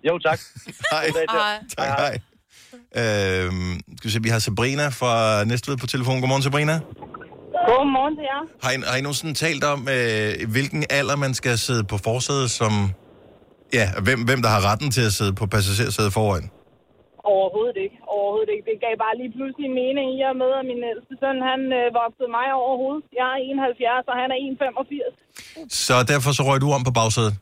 [0.09, 0.39] Jo, tak.
[0.93, 1.05] Hej.
[1.15, 1.25] Dag.
[1.31, 1.57] Hej.
[1.79, 2.15] Tak, hej.
[3.01, 6.21] Øhm, skal vi se, vi har Sabrina fra Næstved på telefon.
[6.21, 6.81] Godmorgen, Sabrina.
[7.69, 8.43] Godmorgen til jer.
[8.65, 12.51] Har I, har I nogensinde talt om, øh, hvilken alder man skal sidde på forsædet,
[12.51, 12.73] som...
[13.73, 16.51] Ja, hvem, hvem der har retten til at sidde på passagersædet foran?
[17.25, 17.97] Overhovedet ikke.
[18.25, 18.67] Overhovedet ikke.
[18.71, 21.87] Det gav bare lige pludselig mening i og med, at min ældste søn, han øh,
[22.03, 23.05] voksede mig over hovedet.
[23.21, 25.11] Jeg er 71, og han er 1,85.
[25.85, 27.35] Så derfor så røg du om på bagsædet.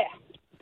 [0.00, 0.08] Ja,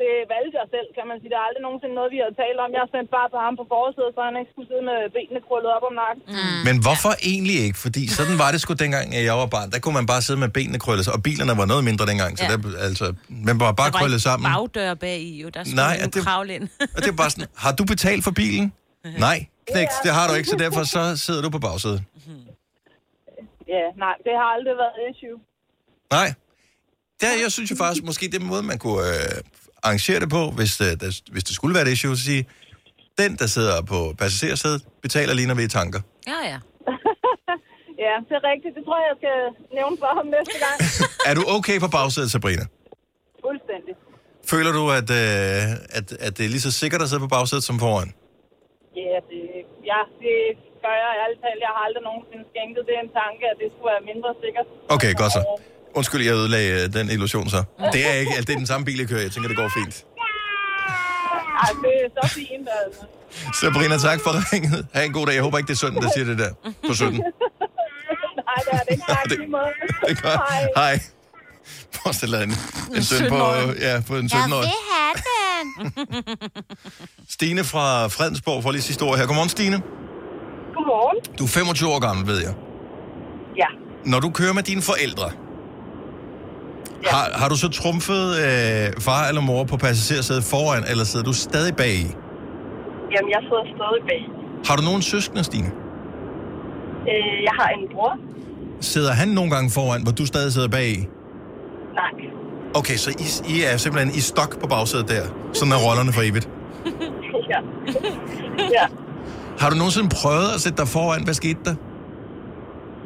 [0.00, 1.30] det valgte jeg selv, kan man sige.
[1.32, 2.70] Det er aldrig nogensinde noget, vi har talt om.
[2.78, 5.70] Jeg sendte bare på ham på forsædet, så han ikke skulle sidde med benene krøllet
[5.76, 6.22] op om nakken.
[6.36, 6.58] Mm.
[6.68, 7.78] Men hvorfor egentlig ikke?
[7.84, 9.68] Fordi sådan var det sgu dengang, jeg var barn.
[9.74, 12.30] Der kunne man bare sidde med benene krøllet, og bilerne var noget mindre dengang.
[12.38, 12.50] Så Ja.
[12.52, 13.06] der, altså,
[13.48, 14.44] man var bare Der var krøllet ikke sammen.
[14.52, 15.48] bagdør bag i, jo.
[15.56, 16.20] Der skulle Nej, er det...
[16.28, 16.66] kravle ind.
[16.94, 18.66] Og det er bare sådan, har du betalt for bilen?
[19.26, 22.02] Nej, knægt, det har du ikke, så derfor så sidder du på bagsædet.
[23.68, 25.38] Ja, nej, det har aldrig været et issue.
[26.10, 26.28] Nej.
[27.20, 29.40] Der, jeg synes jo faktisk, måske det er måde, man kunne øh,
[29.82, 32.46] arrangere det på, hvis, øh, der, hvis det skulle være et issue, så sige,
[33.18, 36.00] den, der sidder på passagersædet, betaler lige, når vi er i tanker.
[36.26, 36.58] Ja, ja.
[38.06, 38.72] Ja, det er rigtigt.
[38.76, 39.36] Det tror jeg, jeg skal
[39.78, 40.76] nævne for ham næste gang.
[41.28, 42.64] Er du okay på bagsædet, Sabrina?
[43.46, 43.94] Fuldstændig.
[44.52, 45.62] Føler du, at, øh,
[45.98, 48.12] at, at det er lige så sikkert at sidde på bagsædet som foran?
[49.00, 49.42] Ja, det,
[49.90, 50.36] ja, det
[50.84, 51.60] gør jeg ærligt talt.
[51.66, 54.66] Jeg har aldrig nogensinde skænket det en tanke, at det skulle være mindre sikkert.
[54.94, 55.40] Okay, godt så.
[55.98, 57.60] Undskyld, jeg ødelagde øh, den illusion så.
[57.94, 59.24] Det er ikke, altså, det er den samme bil, jeg kører.
[59.26, 59.94] Jeg tænker, det går fint.
[61.64, 63.04] Ej, det er så fint, altså.
[63.60, 64.80] Sabrina, tak for ringet.
[64.94, 65.34] Ha' en god dag.
[65.38, 66.50] Jeg håber ikke, det er sønnen, der siger det der
[66.88, 67.12] på 17.
[68.48, 69.04] Nej, det er det ikke.
[69.14, 69.38] Tak, Det-.
[70.06, 70.40] Det er godt.
[70.50, 70.62] Hej.
[70.80, 70.94] Hej.
[72.02, 72.54] Forestil dig en,
[72.96, 73.36] en søn på,
[73.80, 74.68] ja, på en 17-årig.
[74.92, 75.14] have
[75.68, 75.92] den.
[77.36, 79.26] Stine fra Fredensborg får lige sidste ord her.
[79.26, 79.76] Godmorgen, Stine.
[80.74, 81.36] Godmorgen.
[81.38, 82.54] Du er 25 år gammel, ved jeg.
[83.56, 83.66] Ja.
[84.04, 85.30] Når du kører med dine forældre,
[87.06, 91.32] har, har du så trumfet øh, far eller mor på passagersædet foran, eller sidder du
[91.32, 92.06] stadig bag i?
[93.12, 94.22] Jamen, jeg sidder stadig bag.
[94.66, 95.70] Har du nogen søskende, Stine?
[97.10, 98.16] Øh, jeg har en bror.
[98.80, 101.06] Sidder han nogle gange foran, hvor du stadig sidder bag i?
[102.00, 102.12] Nej.
[102.74, 105.24] Okay, så I, I er simpelthen i stok på bagsædet der.
[105.52, 106.48] Sådan er rollerne for evigt.
[107.52, 107.58] ja.
[108.76, 108.86] ja.
[109.58, 111.24] Har du nogensinde prøvet at sætte dig foran?
[111.24, 111.74] Hvad skete der?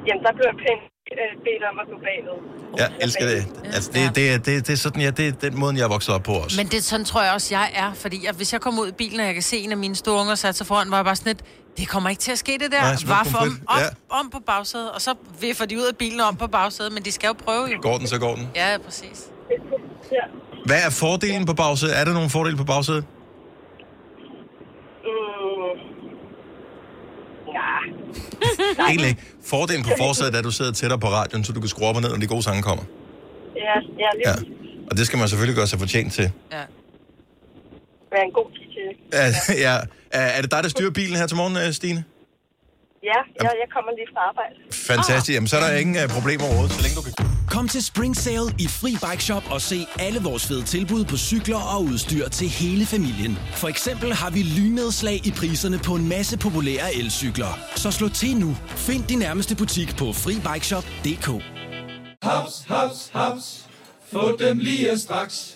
[0.06, 2.36] Jamen, der blev jeg pænt øh, bedt om at gå bagved.
[2.80, 3.42] Jeg elsker det.
[3.74, 5.88] Altså, det, det, er- det, det er sådan, ja, det er den måde, jeg er
[5.88, 6.56] vokset op på også.
[6.60, 7.92] Men det, sådan tror jeg også, jeg er.
[7.94, 9.94] Fordi jeg, hvis jeg kommer ud i bilen, og jeg kan se en af mine
[9.94, 11.42] store unger sat sig foran, var jeg bare sådan lidt,
[11.78, 12.80] det kommer ikke til at ske det der.
[12.80, 16.20] Nej, Var for om, op, om på bagsædet, og så viffer de ud af bilen
[16.20, 17.78] om på bagsædet, men de skal jo prøve jo.
[17.82, 18.48] Går den, så går den.
[18.54, 19.24] Ja, præcis.
[20.12, 20.16] Ja.
[20.66, 22.00] Hvad er fordelen på bagsædet?
[22.00, 23.04] Er der nogen fordel på bagsædet?
[25.04, 25.80] Mm.
[27.56, 27.70] Ja.
[28.88, 29.22] Egentlig ikke.
[29.44, 31.96] Fordelen på forsædet er, at du sidder tættere på radioen, så du kan skrue op
[31.96, 32.84] og ned, når de gode sange kommer.
[33.56, 33.60] Ja,
[33.98, 34.30] ja, lige Ja.
[34.30, 34.86] ja.
[34.90, 36.32] Og det skal man selvfølgelig gøre sig fortjent til.
[36.52, 36.62] Ja.
[38.12, 38.50] være en god.
[39.22, 39.28] Er,
[39.66, 39.76] ja.
[40.12, 42.04] Er det dig, der styrer bilen her til morgen, øh, Stine?
[43.10, 44.54] Ja, ja, jeg kommer lige fra arbejde.
[44.72, 45.34] Fantastisk.
[45.34, 47.12] Jamen, så er der ingen uh, problemer overhovedet, så længe du kan...
[47.50, 51.16] Kom til Spring Sale i Fri Bike Shop og se alle vores fede tilbud på
[51.16, 53.38] cykler og udstyr til hele familien.
[53.54, 57.58] For eksempel har vi lynedslag i priserne på en masse populære elcykler.
[57.76, 58.56] Så slå til nu.
[58.66, 61.28] Find din nærmeste butik på FriBikeShop.dk
[62.22, 63.66] Haps, haps, haps.
[64.12, 65.55] Få dem lige straks.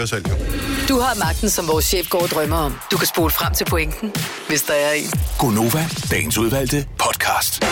[0.00, 0.34] Gør selv, jo.
[0.88, 2.74] Du har magten, som vores chef går og drømmer om.
[2.92, 4.12] Du kan spole frem til pointen,
[4.48, 5.10] hvis der er en.
[5.38, 7.64] Gonova, dagens udvalgte podcast.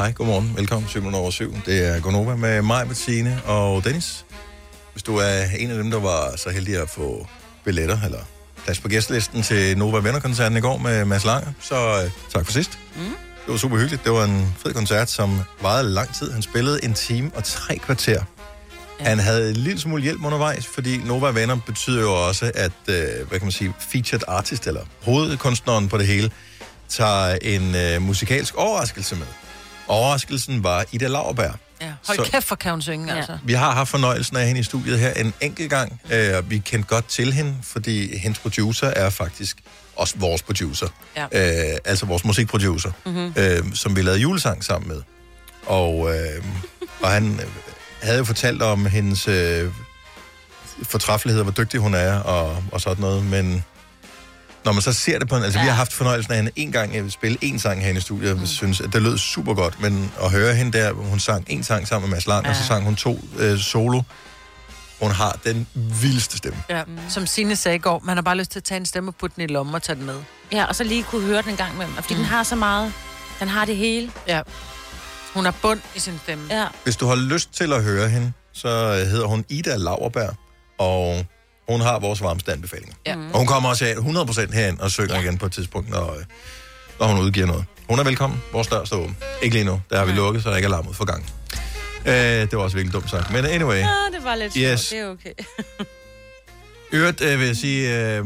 [0.00, 0.52] Hej, godmorgen.
[0.56, 1.54] Velkommen til 7 over 7.
[1.66, 4.24] Det er Gonova med mig, Bettine og Dennis.
[5.00, 7.26] Hvis du er en af dem, der var så heldig at få
[7.64, 8.18] billetter, eller
[8.64, 12.52] plads på gæstlisten til Nova Venner-koncerten i går med Mads Langer, så øh, tak for
[12.52, 12.78] sidst.
[12.96, 13.02] Mm.
[13.46, 14.04] Det var super hyggeligt.
[14.04, 16.32] Det var en fed koncert, som varede lang tid.
[16.32, 18.24] Han spillede en time og tre kvarter.
[19.00, 19.04] Ja.
[19.04, 23.28] Han havde en lille smule hjælp undervejs, fordi Nova Venner betyder jo også, at, øh,
[23.28, 26.30] hvad kan man sige, featured artist, eller hovedkunstneren på det hele,
[26.88, 29.26] tager en øh, musikalsk overraskelse med.
[29.88, 31.54] Overraskelsen var Ida Lauerberg.
[32.06, 33.16] Hold Så- kæft for kan hun synge, ja.
[33.18, 33.38] altså.
[33.44, 36.58] Vi har haft fornøjelsen af hende i studiet her en enkelt gang, øh, og vi
[36.58, 39.56] kendte godt til hende, fordi hendes producer er faktisk
[39.96, 40.88] også vores producer.
[41.16, 41.24] Ja.
[41.72, 43.32] Øh, altså vores musikproducer, Mhm.
[43.36, 45.02] øh, som vi lavede julesang sammen med.
[45.66, 46.44] Og, øh,
[47.02, 47.40] og han
[48.02, 49.70] havde jo fortalt om hendes øh,
[50.82, 53.64] fortræffelighed, hvor dygtig hun er, og, og sådan noget, men
[54.64, 55.42] når man så ser det på en...
[55.42, 55.64] Altså, ja.
[55.64, 58.32] vi har haft fornøjelsen af hende en gang at spille en sang herinde i studiet,
[58.32, 58.46] og mm.
[58.46, 61.64] synes, at det lød super godt, men at høre hende der, hvor hun sang en
[61.64, 62.50] sang sammen med Mads Lang, ja.
[62.50, 64.02] og så sang hun to øh, solo.
[65.00, 66.58] Hun har den vildeste stemme.
[66.68, 66.98] Ja, mm.
[67.08, 69.14] som Signe sagde i går, man har bare lyst til at tage en stemme og
[69.14, 70.16] putte den i lommen og tage den med.
[70.52, 71.94] Ja, og så lige kunne høre den en gang imellem.
[71.94, 72.18] Fordi mm.
[72.18, 72.92] den har så meget.
[73.40, 74.12] Den har det hele.
[74.28, 74.40] Ja.
[75.34, 76.44] Hun har bund i sin stemme.
[76.50, 76.66] Ja.
[76.84, 78.68] Hvis du har lyst til at høre hende, så
[79.10, 80.34] hedder hun Ida Lauerberg,
[80.78, 81.26] og
[81.72, 82.94] hun har vores varmeste anbefalinger.
[83.06, 83.16] Ja.
[83.32, 85.20] Og hun kommer også af 100% herind og synger ja.
[85.20, 86.24] igen på et tidspunkt, når, øh,
[87.00, 87.64] når hun udgiver noget.
[87.88, 88.42] Hun er velkommen.
[88.52, 89.16] Vores dør står åben.
[89.42, 89.80] Ikke lige nu.
[89.90, 91.26] Der har vi lukket, så der ikke er larm ud for gang.
[92.06, 93.30] Øh, det var også virkelig dumt sagt.
[93.32, 93.76] Men anyway.
[93.78, 94.62] Ja, det var lidt Yes.
[94.80, 94.88] yes.
[94.88, 95.32] Det er okay.
[96.92, 98.24] Øvrigt øh, vil jeg sige, øh,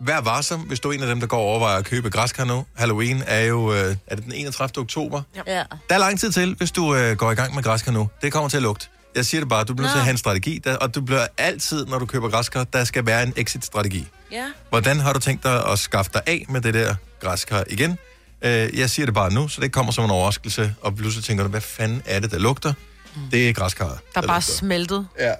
[0.00, 2.44] vær varsom, hvis du er en af dem, der går og overvejer at købe græskar
[2.44, 2.64] nu.
[2.74, 4.82] Halloween er jo øh, er det den 31.
[4.82, 5.22] oktober.
[5.46, 5.62] Ja.
[5.88, 8.08] Der er lang tid til, hvis du øh, går i gang med græskar nu.
[8.22, 8.86] Det kommer til at lugte.
[9.14, 11.00] Jeg siger det bare, du bliver nødt til at have en strategi, der, og du
[11.00, 14.08] bliver altid, når du køber græskar, der skal være en exit-strategi.
[14.32, 14.46] Ja.
[14.68, 17.98] Hvordan har du tænkt dig at skaffe dig af med det der græskar igen?
[18.42, 21.44] Øh, jeg siger det bare nu, så det kommer som en overraskelse, og pludselig tænker
[21.44, 22.72] du, hvad fanden er det, der lugter?
[23.16, 23.30] Mm.
[23.30, 23.98] Det er græskar.
[24.14, 25.06] Der er bare smeltet.
[25.18, 25.32] Ja.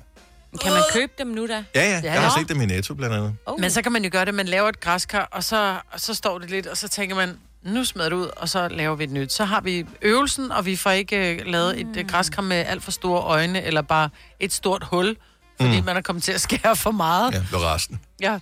[0.62, 1.64] Kan man købe dem nu da?
[1.74, 3.34] Ja, ja, jeg har set dem i Netto blandt andet.
[3.46, 3.60] Oh.
[3.60, 6.14] Men så kan man jo gøre det, man laver et græskar, og så, og så
[6.14, 9.04] står det lidt, og så tænker man, nu smider det ud, og så laver vi
[9.04, 9.32] et nyt.
[9.32, 12.82] Så har vi øvelsen, og vi får ikke uh, lavet et uh, græskar med alt
[12.84, 15.16] for store øjne, eller bare et stort hul,
[15.60, 15.84] fordi Mm.
[15.86, 17.32] man er kommet til at skære for meget.
[17.34, 18.00] Ja, og resten.
[18.20, 18.38] Ja.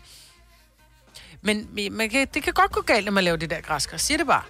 [1.43, 3.97] Men man kan, det kan godt gå galt, når man laver det der græskar.
[3.97, 4.43] Siger det bare.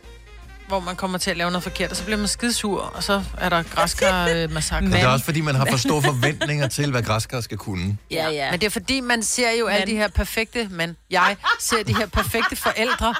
[0.68, 3.22] Hvor man kommer til at lave noget forkert, og så bliver man skidesur, og så
[3.38, 4.80] er der græskar-massakre.
[4.84, 7.98] Men det er også fordi, man har for store forventninger til, hvad græskar skal kunne.
[8.10, 8.50] Ja, ja.
[8.50, 11.96] Men det er fordi, man ser jo alle de her perfekte, men jeg ser de
[11.96, 13.14] her perfekte forældre,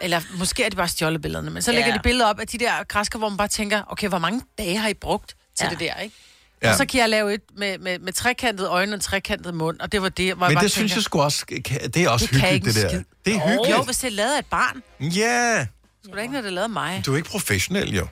[0.00, 1.94] eller måske er det bare stjålet billederne, men så lægger Ja.
[1.94, 4.76] de billeder op af de der græsker, hvor man bare tænker, okay, hvor mange dage
[4.78, 5.70] har I brugt til Ja.
[5.70, 6.14] det der, ikke?
[6.62, 6.70] Ja.
[6.70, 9.80] Og så kan jeg lave et med, med, med trekantede øjne og en trekantet mund,
[9.80, 11.44] og det var det, hvor jeg Men bare det synes tænker, jeg sgu også,
[11.94, 12.88] det er også det hyggeligt, det der.
[12.88, 13.02] skid.
[13.24, 13.76] Det er hyggeligt.
[13.78, 14.82] Jo, hvis det er lavet af et barn.
[15.00, 15.66] Ja,
[16.04, 17.02] Skulle da ikke, når det er lavet af mig.
[17.06, 18.06] du er ikke professionel jo.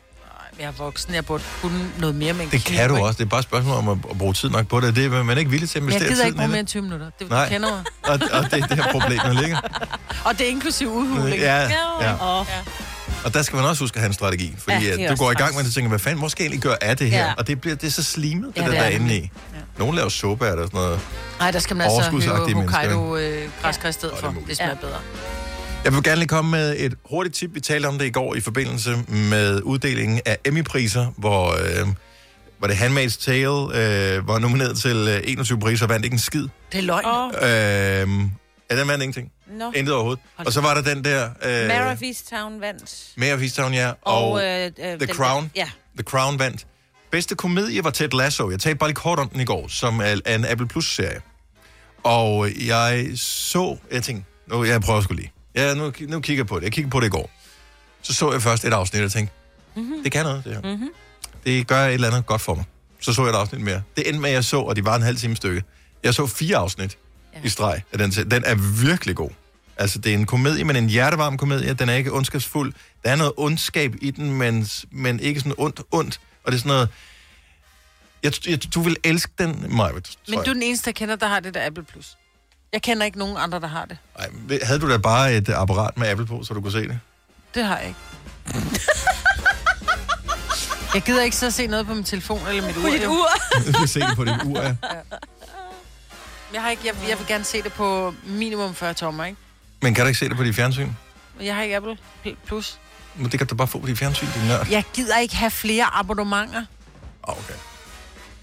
[0.58, 3.18] Jeg er voksen, jeg burde kunne noget mere med en Det kan du også.
[3.18, 4.96] Det er bare et spørgsmål om at, at bruge tid nok på det.
[4.96, 6.48] Det er man er ikke villig til at Men jeg investere gider tiden ikke bruge
[6.48, 6.60] mere det.
[6.60, 7.10] end 20 minutter.
[7.18, 7.44] Det Nej.
[7.44, 7.82] du kender mig.
[8.12, 9.58] Og, og det er det her problem, der ligger.
[10.24, 11.38] Og det er inklusiv udhuling.
[11.38, 11.68] Ja,
[12.00, 12.12] ja.
[12.14, 12.46] Og,
[13.24, 14.54] Og der skal man også huske at have en strategi.
[14.58, 16.18] Fordi Ja, ja, det er du går i gang med det og tænker, hvad fanden,
[16.18, 17.24] hvor skal jeg egentlig gøre af det her?
[17.26, 17.32] Ja.
[17.38, 19.14] Og det, bliver, det er så slimet, det Ja, der, det der er inde det.
[19.22, 19.30] i.
[19.78, 20.08] Nogle laver
[20.56, 21.00] det og sådan noget.
[21.38, 23.48] Nej, der skal man altså mennesker, Hokkaido øh,
[23.92, 24.34] stedet for.
[24.48, 24.98] Det smager bedre.
[25.86, 27.50] Jeg vil gerne lige komme med et hurtigt tip.
[27.54, 31.86] Vi talte om det i går i forbindelse med uddelingen af Emmy-priser, hvor, øh,
[32.58, 36.18] hvor det Handmaid's Tale øh, var nomineret til øh, 21 priser og vandt ikke en
[36.18, 36.48] skid.
[36.72, 37.04] Det er løgn.
[37.04, 37.28] Oh.
[37.34, 37.48] Øh,
[38.70, 39.32] ja, den vandt ingenting.
[39.58, 39.72] Nå.
[39.76, 40.22] Intet overhovedet.
[40.38, 41.24] Og så var der den der...
[41.44, 43.12] Øh, Mare of Easttown vandt.
[43.16, 43.92] Mare of Easttown, ja.
[44.02, 45.50] Og, og øh, øh, The den- Crown.
[45.56, 45.68] Ja.
[45.96, 46.66] The Crown vandt.
[47.10, 48.50] Bedste komedie var Ted Lasso.
[48.50, 51.20] Jeg talte bare lige kort om den i går, som er er en Apple Plus-serie.
[52.02, 53.76] Og jeg så...
[53.92, 55.32] Jeg tænkte, nu, jeg prøver sgu lige.
[55.56, 56.62] Ja, nu, nu kigger jeg på det.
[56.64, 57.30] Jeg kiggede på det i går.
[58.02, 59.34] Så så jeg først et afsnit, og tænkte,
[59.76, 60.02] Mm-hmm.
[60.02, 60.74] det kan noget, det her.
[60.74, 60.88] Mm-hmm.
[61.46, 62.64] Det gør et eller andet godt for mig.
[63.00, 63.82] Så så jeg et afsnit mere.
[63.96, 65.64] Det endte med, at jeg så, og de var en halv time stykke.
[66.02, 66.98] Jeg så fire afsnit
[67.34, 67.38] ja.
[67.44, 68.10] i streg af den.
[68.10, 68.54] Den er
[68.86, 69.30] virkelig god.
[69.76, 71.74] Altså, det er en komedie, men en hjertevarm komedie.
[71.74, 72.72] Den er ikke ondskabsfuld.
[73.04, 76.20] Der er noget ondskab i den, men, men ikke sådan ondt, ondt.
[76.44, 76.88] Og det er sådan noget...
[78.22, 81.26] Jeg, jeg, du vil elske den, Majved, Men du er den eneste, jeg kender, der
[81.26, 82.16] har det der Apple Plus.
[82.72, 83.98] Jeg kender ikke nogen andre, der har det.
[84.18, 87.00] Nej, havde du da bare et apparat med Apple på, så du kunne se det?
[87.54, 88.00] Det har jeg ikke.
[90.94, 92.90] jeg gider ikke så se noget på min telefon eller mit ur.
[92.90, 93.10] dit jo.
[93.10, 93.28] ur?
[93.66, 94.74] Du kan se det på dit ur, ja.
[96.52, 99.38] Jeg, har ikke, jeg, jeg vil gerne se det på minimum 40 tommer, ikke?
[99.82, 100.90] Men kan du ikke se det på dit fjernsyn?
[101.40, 101.96] Jeg har ikke Apple
[102.46, 102.78] Plus.
[103.14, 104.68] Men det kan du bare få på dit fjernsyn, din nørd.
[104.70, 106.64] Jeg gider ikke have flere abonnementer.
[107.28, 107.54] Ah, okay.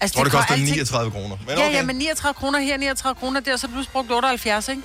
[0.00, 1.36] Jeg tror, det gør koster alting- 39 kroner.
[1.46, 1.72] Men Ja, okay.
[1.76, 4.82] ja, men 39 kroner her, 39 kroner der, så har du brugt 78, ikke?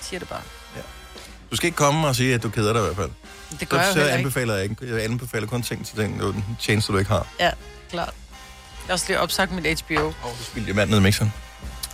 [0.00, 0.40] Siger det bare.
[1.50, 3.10] Du skal ikke komme og sige, at du keder dig i hvert fald.
[3.60, 4.10] Det gør så, jeg så ikke.
[4.12, 4.76] anbefaler jeg ikke.
[4.94, 7.26] Jeg anbefaler kun ting til den tjeneste, du ikke har.
[7.40, 7.50] Ja,
[7.90, 8.08] klart.
[8.08, 9.94] Jeg har også lige opsagt mit HBO.
[10.06, 11.32] Du spildte vand ned i mixeren.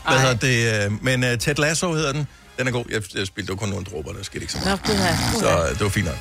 [0.08, 0.84] Hvad hedder det?
[0.86, 2.26] øh, Men uh, Ted Lasso hedder den.
[2.58, 2.84] Den er god.
[2.90, 4.80] Jeg, jeg spildte jo kun nogle dråber, der skete ikke så meget.
[4.86, 5.16] Nå, det her.
[5.40, 6.16] Så øh, det var fint nok.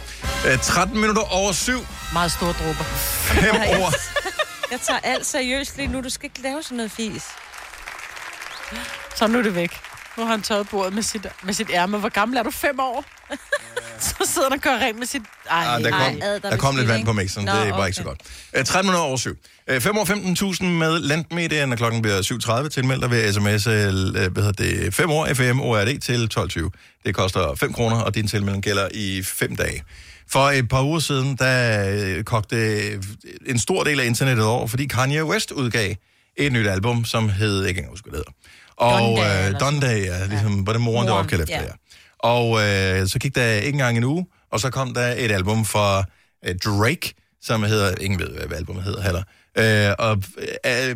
[0.54, 1.86] Uh, 13 minutter over syv.
[2.14, 2.84] Meget store dråber.
[2.84, 3.94] Fem ord.
[4.74, 6.02] Jeg tager alt seriøst lige nu.
[6.02, 7.24] Du skal ikke lave sådan noget fis.
[9.16, 9.72] Så nu er det væk.
[10.18, 11.98] Nu har han tørret bordet med sit, med sit ærme.
[11.98, 12.52] Hvor gammel er du?
[12.52, 13.06] Fem år?
[14.00, 15.22] så sidder han og kører rent med sit...
[15.50, 17.96] Ej, Ah, der kom, ej, der kom lidt vand på mixeren, det er bare ikke
[17.96, 18.22] så godt.
[18.60, 19.38] Uh, 13 minutter over syv.
[19.72, 20.06] Uh, 5 år
[20.54, 22.70] 15.000 med Landmedia, når klokken bliver 7.30.
[22.70, 23.74] Tilmeld dig ved sms, uh,
[24.34, 26.70] hvad hedder det, 5 år FM ORD til 12.20.
[27.06, 29.84] Det koster 5 kroner, og din tilmelding gælder i 5 dage.
[30.30, 32.94] For et par uger siden, der øh, kogte
[33.46, 35.96] en stor del af internettet over, fordi Kanye West udgav
[36.38, 38.32] et nyt album, som hed, jeg kan ikke huske, hvad det hedder.
[38.78, 40.64] Og Donda, øh, ja, ligesom, ja.
[40.66, 41.64] var det moren, der opkaldte efter, ja.
[41.64, 41.74] ja.
[42.20, 42.62] Og
[43.02, 46.04] øh, så gik der ikke engang en uge, og så kom der et album fra
[46.46, 49.24] øh, Drake, som hedder, ingen ved, hvad albumet hedder heller.
[49.58, 50.96] Øh, og øh,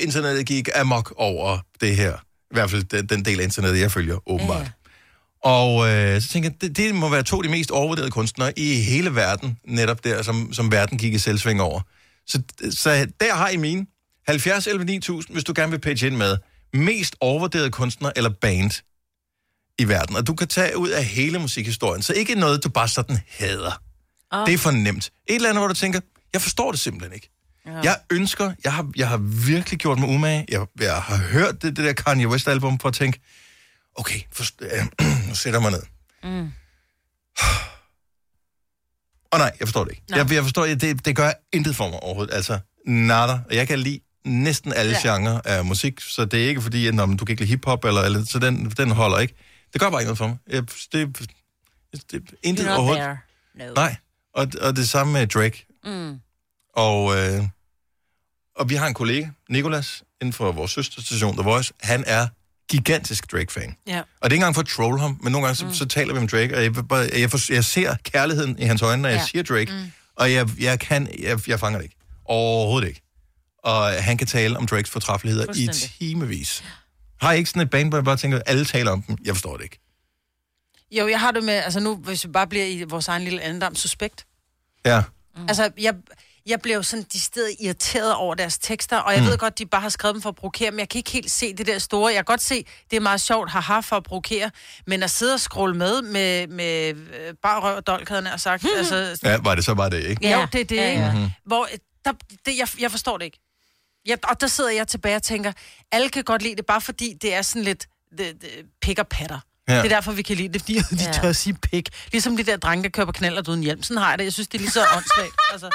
[0.00, 2.12] internettet gik amok over det her.
[2.50, 4.62] I hvert fald den, den del af internettet, jeg følger, åbenbart.
[4.62, 4.70] Ja.
[5.42, 8.58] Og øh, så tænker jeg, det, det må være to af de mest overvurderede kunstnere
[8.58, 11.80] i hele verden, netop der, som, som verden gik i selvsving over.
[12.26, 13.86] Så, så der har I mine
[14.26, 16.36] 70 11 9000, hvis du gerne vil pitche ind med
[16.72, 18.82] mest overvurderede kunstner eller band
[19.78, 20.16] i verden.
[20.16, 23.82] Og du kan tage ud af hele musikhistorien, så ikke noget, du bare sådan hader.
[24.30, 24.46] Oh.
[24.46, 25.10] Det er for nemt.
[25.26, 26.00] Et eller andet, hvor du tænker,
[26.32, 27.30] jeg forstår det simpelthen ikke.
[27.66, 27.80] Ja.
[27.82, 29.16] Jeg ønsker, jeg har, jeg har
[29.46, 30.44] virkelig gjort mig umage.
[30.48, 33.20] Jeg, jeg har hørt det, det der Kanye West-album for at tænke,
[34.00, 34.86] okay, forst- øh,
[35.28, 35.82] nu sætter jeg mig ned.
[36.22, 36.52] Mm.
[39.32, 40.02] Og nej, jeg forstår det ikke.
[40.08, 42.34] Jeg, jeg forstår, det, det gør intet for mig overhovedet.
[42.34, 43.32] Altså, nada.
[43.32, 45.12] Og jeg kan lide næsten alle ja.
[45.12, 47.84] genrer af musik, så det er ikke fordi, at når du kan ikke lide hiphop,
[47.84, 49.34] eller, eller, så den, den holder ikke.
[49.72, 50.36] Det gør bare ikke noget for mig.
[50.48, 51.18] Jeg, det,
[51.92, 53.02] det, det, intet You're overhovedet.
[53.02, 53.18] there.
[53.68, 53.74] No.
[53.74, 53.96] Nej,
[54.34, 55.66] og, og det samme med Drake.
[55.84, 56.20] Mm.
[56.74, 57.44] Og, øh,
[58.56, 61.72] og vi har en kollega, Nikolas, inden for vores søsterstation, The Voice.
[61.80, 62.28] Han er
[62.70, 63.76] gigantisk Drake-fan.
[63.86, 63.98] Ja.
[64.00, 65.72] Og det er ikke engang for at troll ham, men nogle gange så, mm.
[65.74, 66.74] så taler vi om Drake, og jeg,
[67.20, 69.26] jeg, for, jeg ser kærligheden i hans øjne, når jeg Ja.
[69.26, 69.92] siger Drake, Mm.
[70.16, 71.96] og jeg, jeg, kan, jeg, jeg fanger det ikke.
[72.24, 73.02] Overhovedet ikke.
[73.58, 75.68] Og han kan tale om Drakes fortræffeligheder i
[75.98, 76.64] timevis.
[77.20, 79.16] Har I ikke sådan et band, hvor jeg bare tænker, at alle taler om dem?
[79.24, 79.78] Jeg forstår det ikke.
[80.92, 83.42] Jo, jeg har det med, altså nu, hvis vi bare bliver i vores egen lille
[83.42, 84.26] andendam, suspekt.
[84.86, 85.02] Ja.
[85.36, 85.42] Mm.
[85.48, 85.94] Altså, jeg,
[86.46, 89.26] jeg blev sådan de steder irriteret over deres tekster, og jeg Mm.
[89.26, 91.30] ved godt, de bare har skrevet dem for at provokere, men jeg kan ikke helt
[91.30, 92.08] se det der store.
[92.12, 94.50] Jeg kan godt se, det er meget sjovt, haha, for at provokere,
[94.86, 98.40] men at sidde og scrolle med, med, med øh, bare røv og dolk, havde jeg
[98.40, 98.66] sagt.
[98.76, 100.28] altså, Ja, var det så bare det, ikke?
[100.28, 101.10] Ja, jo, det er det, Ja, ikke?
[101.14, 101.28] Mhm.
[101.46, 101.68] Hvor,
[102.04, 102.12] der,
[102.46, 103.40] det, jeg, jeg forstår det ikke.
[104.06, 105.52] Jeg, og der sidder jeg tilbage og tænker,
[105.92, 107.86] alle kan godt lide det, bare fordi det er sådan lidt
[108.18, 108.48] det, det,
[108.82, 109.38] pik og patter.
[109.70, 109.82] Ja.
[109.82, 111.12] Det er derfor, vi kan lide det, fordi de Ja.
[111.12, 111.88] tør at sige pik.
[112.12, 113.82] Ligesom de der drenge, der kører på knaller uden hjelm.
[113.82, 114.24] Sådan har jeg det.
[114.24, 115.34] Jeg synes, det er lige så åndssvagt.
[115.52, 115.70] Altså.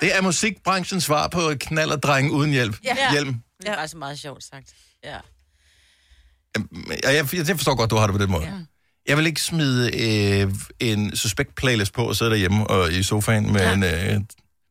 [0.00, 2.76] Det er musikbranchens svar på knalderdreng uden hjælp.
[2.84, 3.12] Ja.
[3.12, 3.34] Hjelm.
[3.62, 4.68] Det er faktisk meget sjovt sagt.
[5.04, 5.16] Ja.
[7.04, 8.44] Ja, jeg, jeg forstår godt, du har det på den måde.
[8.44, 8.52] Ja.
[9.08, 9.90] Jeg vil ikke smide
[10.42, 13.72] øh, en suspekt playlist på og sidde derhjemme og, i sofaen med ja.
[13.72, 14.20] en øh,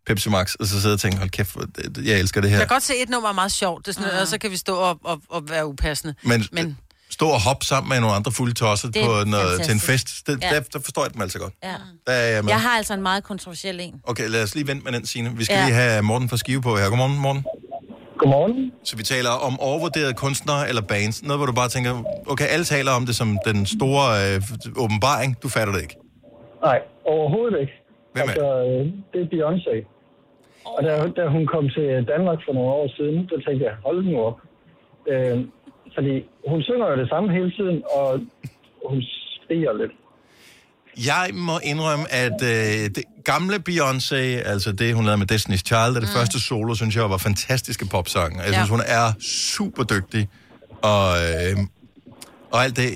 [0.07, 2.57] Pepsi Max, og så sidde og tænke, hold kæft, det- jeg elsker det her.
[2.57, 4.19] Jeg kan godt se, et nummer er meget sjovt, det er sådan, mm.
[4.21, 6.15] og så kan vi stå og, og, og være upassende.
[6.23, 6.77] Men Men
[7.17, 9.79] stå og hoppe sammen med nogle andre fulde tosser Det er på noget, til en
[9.91, 10.49] fest, det, Ja.
[10.55, 11.53] der, der forstår jeg dem altså godt.
[11.63, 11.75] ja.
[12.07, 12.51] Der er jeg med.
[12.55, 13.93] Jeg har altså en meget kontroversiel en.
[14.11, 15.29] Okay, lad os lige vente med den, Signe.
[15.37, 15.65] Vi skal Ja.
[15.65, 16.89] lige have Morten fra Skive på her.
[16.89, 17.43] Godmorgen, Morten.
[18.17, 18.71] Godmorgen.
[18.83, 21.23] Så vi taler om overvurderede kunstnere eller bands.
[21.23, 21.91] Noget, hvor du bare tænker,
[22.33, 24.41] okay, alle taler om det som den store øh,
[24.83, 25.29] åbenbaring.
[25.43, 25.95] Du fatter det ikke.
[26.67, 27.73] Nej, overhovedet ikke.
[28.13, 28.81] Hvem er altså, øh,
[29.13, 29.75] det er Beyoncé.
[30.77, 30.91] Og da,
[31.21, 34.37] da hun kom til Danmark for nogle år siden, så tænkte jeg, hold nu op.
[35.11, 35.37] Øh,
[35.95, 36.13] fordi
[36.51, 38.07] hun synger jo det samme hele tiden, og
[38.89, 38.97] hun
[39.43, 39.91] skriger lidt.
[41.11, 44.15] Jeg må indrømme, at øh, det gamle Beyoncé,
[44.53, 46.17] altså det, hun lavede med Destiny's Child, er det mm.
[46.19, 48.39] første solo, synes jeg var fantastiske popsange.
[48.41, 48.53] Jeg Ja.
[48.53, 50.27] synes, hun er super dygtig.
[50.81, 51.57] Og, øh,
[52.51, 52.89] og alt, det,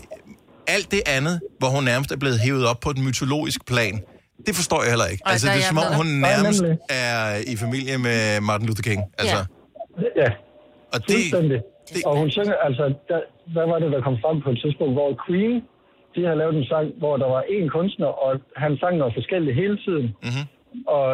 [0.67, 4.01] alt det andet, hvor hun nærmest er blevet hævet op på et mytologisk plan,
[4.47, 5.23] det forstår jeg heller ikke.
[5.25, 9.01] Ej, altså, det er som om, hun nærmest er i familie med Martin Luther King.
[9.17, 9.45] Altså,
[10.15, 10.29] Ja,
[10.93, 12.07] og det, fuldstændig.
[12.07, 13.19] Og hun synger, altså, der,
[13.53, 15.55] hvad var det, der kom frem på et tidspunkt, hvor Queen,
[16.15, 19.55] de har lavet en sang, hvor der var én kunstner, og han sang noget forskelligt
[19.55, 20.07] hele tiden.
[20.27, 20.43] Mhm.
[20.87, 21.09] Og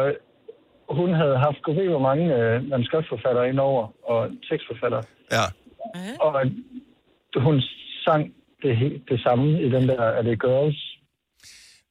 [0.98, 4.18] hun havde haft, gud ved hvor mange øh, manuskriptforfattere indover, og
[4.50, 5.02] tekstforfattere.
[5.36, 5.44] ja.
[6.20, 6.34] Og
[7.46, 7.62] hun
[8.04, 8.22] sang
[8.62, 10.80] det, det samme i den der, er det Girls?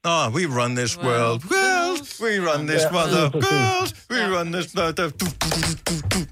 [0.03, 5.05] Nå, we run this world, world, we run this mother, world, we run this mother.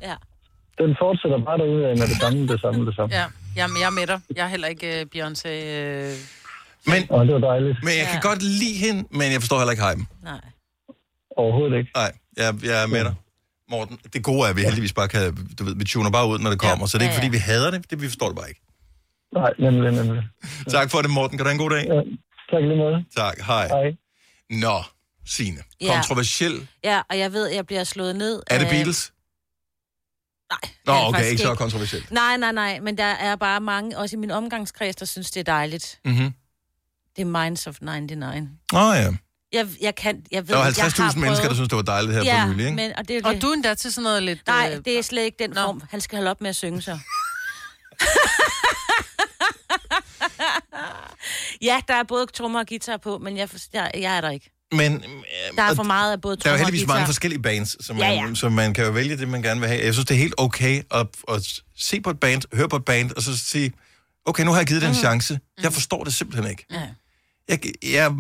[0.02, 0.16] Ja.
[0.82, 3.10] Den fortsætter bare derude med det samme, det samme, det samme.
[3.20, 3.26] ja,
[3.60, 4.20] jeg, jeg er med dig.
[4.38, 5.50] Jeg er heller ikke uh, Beyoncé.
[5.50, 6.14] Uh...
[6.92, 7.78] Men, Og det var dejligt.
[7.88, 8.28] men jeg kan Ja.
[8.30, 10.08] godt lide hende, men jeg forstår heller ikke hypen.
[10.24, 10.42] Nej.
[11.38, 11.92] Overhovedet ikke.
[11.96, 13.16] Nej, jeg, jeg er med dig.
[13.72, 16.40] Morten, det gode er, at vi heldigvis bare kan, du ved, vi tuner bare ud,
[16.40, 17.28] når det kommer, så det er ikke, Ja, ja.
[17.28, 18.62] fordi vi hader det, det vi forstår det bare ikke.
[19.40, 20.24] Nej, nemlig, nemlig.
[20.76, 21.38] Tak for det, Morten.
[21.38, 21.84] Kan du have en god dag?
[21.94, 22.00] Ja,
[22.52, 23.06] tak lige måde.
[23.18, 23.68] Tak, hej.
[23.68, 23.88] Hej.
[24.50, 24.78] Nå,
[25.26, 25.62] Signe.
[25.82, 25.94] Ja.
[25.96, 26.68] Kontroversiel.
[26.84, 28.44] Ja, og jeg ved, at jeg bliver slået ned.
[28.48, 29.14] Er det Beatles?
[30.52, 30.72] Nej.
[30.86, 32.12] Nå, er okay, faktisk ikke så kontroversielt.
[32.12, 35.40] Nej, nej, nej, men der er bare mange, også i min omgangskreds, der synes, det
[35.40, 36.00] er dejligt.
[36.06, 36.34] Mhm.
[37.16, 38.50] Det er Minds of 99.
[38.74, 39.12] Åh oh, ja.
[39.54, 41.82] Jeg, jeg kan, jeg ved, Der var jeg har 50.000 mennesker, der synes, det var
[41.82, 42.76] dejligt her ja, for nylig, ikke?
[42.76, 43.42] Men, og, det er Og det.
[43.42, 44.48] du er endda til sådan noget lidt...
[44.48, 45.62] Nej, øh, det er slet ikke den Nå.
[45.62, 45.82] form.
[45.90, 47.00] Han skal holde op med at synge så.
[51.62, 54.52] Ja, der er både trommer og guitar på, men jeg, jeg, jeg er der ikke.
[54.72, 55.04] Men,
[55.56, 58.02] Der er for meget af både Der er jo heldigvis mange forskellige bands, så man,
[58.02, 59.86] Ja, ja, så man kan jo vælge det, man gerne vil have.
[59.86, 61.48] Jeg synes, det er helt okay at, at
[61.78, 63.74] se på et band, høre på et band, og så sige,
[64.26, 65.40] okay, nu har jeg givet det en chance.
[65.64, 66.66] Jeg forstår det simpelthen ikke.
[66.72, 66.82] Ja.
[67.50, 68.12] Jeg, jeg,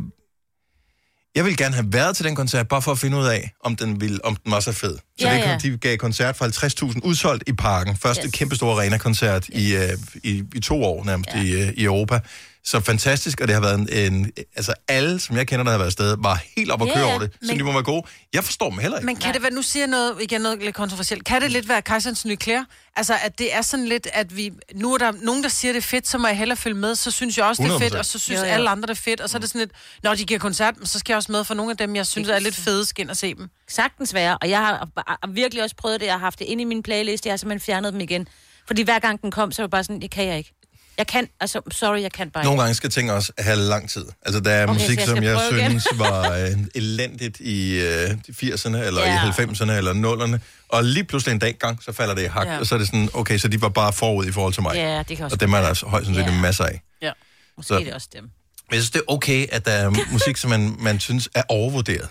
[1.36, 3.76] jeg vil gerne have været til den koncert, bare for at finde ud af, om
[3.76, 4.97] den, ville, om den var så fed.
[5.20, 5.58] Så Ja, det, ja.
[5.58, 6.45] de gav koncert for
[6.93, 7.97] 50.000 udsolgt i parken.
[7.97, 8.26] Første yes.
[8.26, 8.39] Yes.
[8.39, 9.62] kæmpe store arena-koncert yes.
[9.62, 9.82] i, uh,
[10.24, 11.41] i, i to år nærmest ja.
[11.41, 12.20] i, uh, i Europa.
[12.64, 14.32] Så fantastisk, og det har været en, en...
[14.55, 17.03] Altså alle, som jeg kender, der har været afsted, var helt op at Ja, køre
[17.05, 17.32] ja, over det.
[17.34, 18.03] Så men- de må være gode.
[18.34, 19.05] Jeg forstår dem heller ikke.
[19.05, 21.70] Men kan det være, nu siger jeg noget, igen noget lidt kontroversielt, kan det lidt
[21.70, 22.64] være Kajsons nye klæder?
[22.95, 25.78] Altså, at det er sådan lidt, at vi, nu er der nogen, der siger, det
[25.78, 27.93] er fedt, så må jeg hellere følge med, så synes jeg også, det er fedt,
[27.93, 27.97] 100%.
[27.99, 28.51] og så synes Jo, jo.
[28.51, 29.72] alle andre, det er fedt, og så er det sådan lidt,
[30.03, 32.30] når de giver koncert, så skal jeg også med for nogle af dem, jeg synes
[32.30, 33.49] er lidt fede, ind og se dem.
[33.68, 34.89] Sagtens være, og jeg har,
[35.30, 36.05] virkelig også prøvet det.
[36.05, 38.28] Jeg har haft det inde i min playlist, jeg har simpelthen fjernet dem igen.
[38.68, 40.53] Fordi hver gang den kom, så var det bare sådan, det kan jeg ikke.
[40.98, 44.06] Jeg kan, altså, sorry, jeg kan bare Nogle gange skal ting også have lang tid.
[44.22, 45.80] Altså, der er Okay, musik, jeg som jeg igen.
[45.80, 48.18] synes var øh, elendigt i øh, de
[48.54, 49.28] 80'erne, eller Ja.
[49.28, 50.39] i 90'erne, eller 0'erne.
[50.70, 52.60] Og lige pludselig en dag gang, så falder det i hak, Ja.
[52.60, 54.76] og så er det sådan, okay, så de var bare forud i forhold til mig.
[54.76, 56.42] Ja, det kan også og dem er der altså højst sandsynligt Ja.
[56.42, 56.82] masser af.
[57.02, 57.12] Ja,
[57.58, 58.24] måske Så- er det også dem.
[58.24, 58.32] Men
[58.72, 62.08] jeg synes, det er okay, at der er musik, som man, man synes er overvurderet.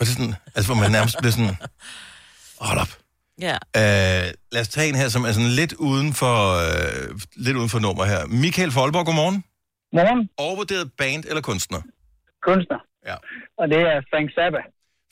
[0.00, 1.56] Og det er sådan, altså, hvor man nærmest bliver sådan,
[2.60, 2.88] hold op.
[3.46, 3.56] Ja.
[3.76, 7.68] Uh, lad os tage en her, som er sådan lidt uden for, uh, lidt uden
[7.68, 8.26] for nummer her.
[8.26, 9.44] Michael Folborg, godmorgen.
[9.92, 10.28] Morgen.
[10.38, 11.80] Overvurderet band eller kunstner?
[12.42, 12.80] Kunstner.
[13.06, 13.14] Ja.
[13.58, 14.62] Og det er Frank Zappa.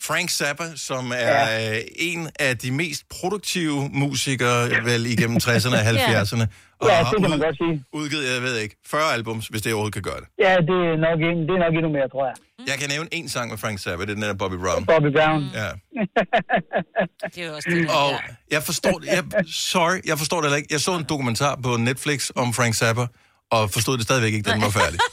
[0.03, 1.78] Frank Zappa, som er ja.
[1.97, 6.47] en af de mest produktive musikere vel igennem 60'erne og 70'erne.
[6.89, 7.85] Ja, det kan man godt sige.
[7.93, 10.28] udgivet, jeg ved ikke, 40 albums, hvis det overhovedet kan gøre det.
[10.47, 12.35] Ja, det er nok, en- det er nok endnu mere, tror jeg.
[12.70, 14.87] Jeg kan nævne en sang med Frank Zappa, det er den der Bobby Brown.
[14.87, 15.43] Bobby Brown.
[15.61, 15.68] Ja.
[17.35, 18.11] Det er også det, Og
[18.51, 19.24] jeg forstår det, jeg,
[19.72, 20.68] sorry, jeg forstår det heller ikke.
[20.70, 23.07] Jeg så en dokumentar på Netflix om Frank Zappa,
[23.51, 24.99] og forstod det stadigvæk ikke, da den var færdig.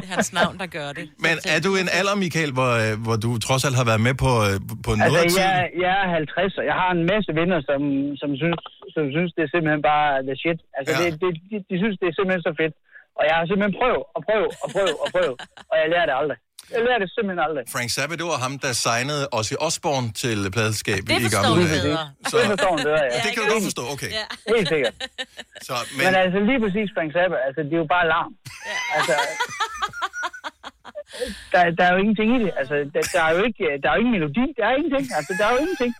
[0.00, 1.04] Det er hans navn, der gør det.
[1.26, 4.14] Men er du en alder, Michael, hvor, øh, hvor du trods alt har været med
[4.24, 4.54] på, øh,
[4.86, 5.48] på noget af Altså, tiden?
[5.48, 7.80] jeg, jeg er 50, og jeg har en masse venner, som,
[8.22, 8.58] som, synes,
[8.94, 10.58] som synes, det er simpelthen bare the shit.
[10.78, 10.98] Altså, ja.
[11.00, 12.74] det, det, de, de synes, det er simpelthen så fedt.
[13.18, 15.36] Og jeg har simpelthen prøvet og prøvet og prøvet og prøvet,
[15.70, 16.38] og jeg lærer det aldrig.
[16.74, 17.64] Jeg lærer det simpelthen aldrig.
[17.74, 21.64] Frank Zappa, det var ham, der signede Ozzy Osbourne til pladeskab Det i forstår gamle
[21.74, 21.82] dage.
[21.88, 22.04] bedre.
[22.32, 23.18] Det forstår du bedre, ja.
[23.24, 24.10] Det kan du godt forstå, okay.
[24.20, 24.26] Ja.
[24.56, 24.94] Helt sikkert.
[25.68, 28.32] Så, Men, men, men altså lige præcis Frank Zappa, altså det er jo bare larm.
[28.70, 28.76] Ja.
[28.96, 29.14] Altså,
[31.52, 32.50] der, der er jo ingenting i det.
[32.60, 34.44] Altså, der, der, er jo ikke, der er jo ingen melodi.
[34.58, 35.04] Der er ingenting.
[35.18, 35.92] Altså, der er jo ingenting.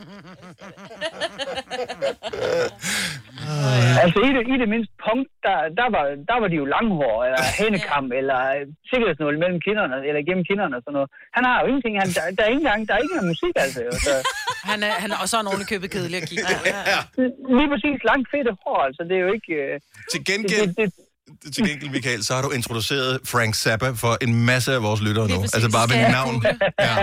[4.02, 7.16] altså i det, i det mindste punkt, der, der, var, der var de jo langhår,
[7.26, 8.38] eller hænekam, eller
[8.90, 11.10] sikkerhedsnål mellem kinderne, eller gennem kinderne og sådan noget.
[11.36, 11.94] Han har jo ingenting.
[12.02, 13.80] Han, der, der er ikke engang, der er ikke engang musik, altså.
[13.88, 13.92] jo.
[14.06, 14.12] Så,
[14.70, 16.54] Han er, han er også en ordentlig købet kedelig at kigge på.
[16.94, 17.00] Ja.
[17.58, 19.02] lige præcis langt fedte hår, altså.
[19.08, 19.52] Det er jo ikke...
[19.62, 19.74] øh,
[20.12, 20.88] Til gengæld, det, det,
[21.54, 25.28] til gengæld, Michael, så har du introduceret Frank Zappa for en masse af vores lyttere
[25.28, 25.34] nu.
[25.40, 25.54] præcis.
[25.54, 26.44] Altså bare ved jeg navn.
[26.80, 26.96] Ja.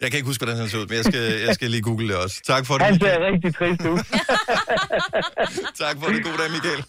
[0.00, 2.08] Jeg kan ikke huske, hvordan han ser ud, men jeg skal, jeg skal lige google
[2.08, 2.40] det også.
[2.46, 3.98] Tak for det, Han ser rigtig trist ud.
[5.84, 6.24] Tak for det.
[6.24, 6.84] God dag, Michael.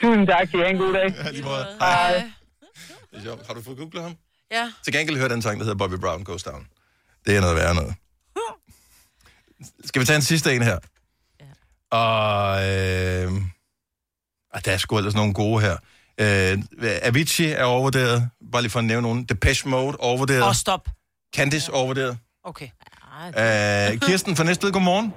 [0.00, 0.48] Tusind tak.
[0.50, 1.14] Kan I have en god dag.
[1.24, 1.66] Ja, lige måde.
[1.80, 2.12] Hej.
[3.10, 3.46] Det er sjovt.
[3.46, 4.14] Har du fået googlet ham?
[4.50, 4.72] Ja.
[4.84, 6.66] Til gengæld hør den sang, der hedder Bobby Brown Goes Down.
[7.26, 7.94] Det er noget værre noget.
[9.84, 10.78] Skal vi tage en sidste en her?
[11.90, 13.32] Og øh,
[14.58, 15.76] ah, der er sgu ellers nogle gode her.
[16.20, 16.58] Øh,
[17.02, 18.28] Avicii er overvurderet.
[18.52, 19.24] Bare lige for at nævne nogen.
[19.24, 20.42] Depeche Mode overvurderet.
[20.42, 20.88] Åh, stop.
[21.36, 22.18] Candice overvurderet.
[22.44, 22.68] Okay.
[23.26, 25.14] Øh, Kirsten fra Næstved, godmorgen.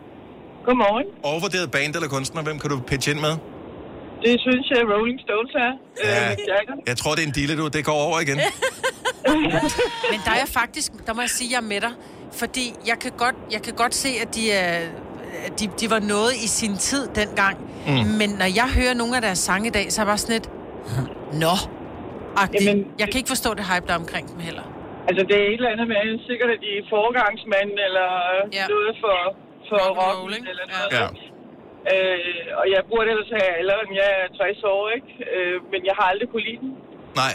[0.66, 1.06] Godmorgen.
[1.24, 3.36] Overvurderet band eller kunstner, hvem kan du pitche ind med?
[4.26, 5.72] Det synes jeg, Rolling Stones er.
[6.04, 6.32] Ja.
[6.32, 6.38] Øh.
[6.88, 7.68] Jeg tror, det er en dealer, du.
[7.68, 8.38] Det går over igen.
[10.12, 11.92] Men der er jeg faktisk, der må jeg sige, at jeg er med dig.
[12.32, 14.90] Fordi jeg kan godt, jeg kan godt se, at de, er,
[15.60, 17.58] de, de var noget i sin tid dengang.
[17.88, 18.06] Mm.
[18.20, 20.36] Men når jeg hører nogle af deres sange i dag, så er jeg bare sådan
[20.38, 20.50] lidt...
[21.44, 21.56] Nå.
[22.54, 24.66] Jamen, jeg kan ikke forstå det hype, der er omkring dem heller.
[25.08, 28.10] Altså, det er et eller andet med, sikkert at de er foregangsmænd, eller
[28.58, 28.66] ja.
[28.74, 29.18] noget for,
[29.70, 30.18] for rock,
[30.52, 30.92] eller noget.
[31.00, 31.08] Ja.
[31.92, 35.12] Øh, og jeg burde ellers have ældre, end jeg er 60 år, ikke?
[35.36, 36.72] Øh, men jeg har aldrig kunne lide den.
[37.22, 37.34] Nej.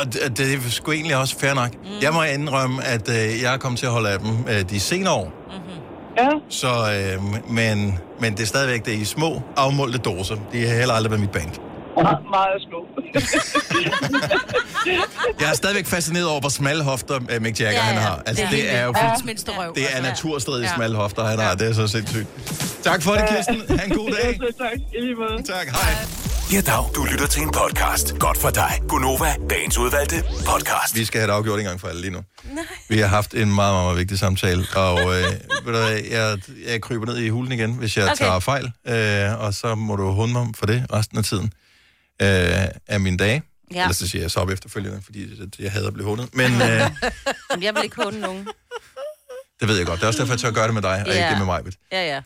[0.00, 1.72] Og det, det er sgu egentlig også fair nok.
[1.74, 2.00] Mm.
[2.06, 4.80] Jeg må indrømme, at øh, jeg er kommet til at holde af dem øh, de
[4.90, 5.28] senere år.
[5.52, 5.78] Mm-hmm.
[6.16, 6.28] Ja.
[6.48, 10.36] Så, øh, men, men det er stadigvæk det er i små, afmålte doser.
[10.52, 11.50] De har heller aldrig været mit band.
[11.96, 12.86] Me- meget små.
[15.40, 18.00] Jeg er stadigvæk fascineret over, hvor smalle hofter øh, Mick Jagger Ja, han ja.
[18.00, 18.22] har.
[18.26, 19.74] Altså, Det er det, er jo Verdens mindste røv.
[19.74, 20.02] det er ja.
[20.02, 20.74] naturstridige Ja.
[20.74, 21.54] smalle hofter, han har.
[21.54, 22.26] Det er så sindssygt.
[22.84, 23.78] Tak for det, Kirsten.
[23.78, 24.40] Ha' en god dag.
[24.58, 24.78] tak.
[24.96, 25.42] I lige måde.
[25.42, 25.66] Tak.
[25.66, 26.21] Hej.
[26.52, 26.84] Ja, dag.
[26.94, 28.18] Du lytter til en podcast.
[28.18, 28.80] Godt for dig.
[28.88, 30.94] Gunova, dagens udvalgte podcast.
[30.94, 32.22] Vi skal have det afgjort en gang for alle lige nu.
[32.44, 32.64] Nej.
[32.88, 35.24] Vi har haft en meget, meget vigtig samtale, og øh,
[35.64, 38.16] ved du, hvad, jeg, jeg kryber ned i hulen igen, hvis jeg Okay.
[38.16, 41.52] tager fejl, øh, og så må du hunde mig for det resten af tiden.
[42.22, 42.28] øh,
[42.86, 43.42] af mine dage.
[43.74, 43.82] Ja.
[43.82, 46.34] Ellers så siger jeg så op efterfølgende, fordi det- jeg hader at blive hundet.
[46.34, 48.48] Men øh, Jamen, jeg vil ikke hunde nogen.
[49.60, 49.96] det ved jeg godt.
[50.00, 51.12] Det er også derfor, jeg tør gøre det med dig, og Ja.
[51.12, 51.62] ikke det med mig.
[51.92, 52.20] Ja, ja.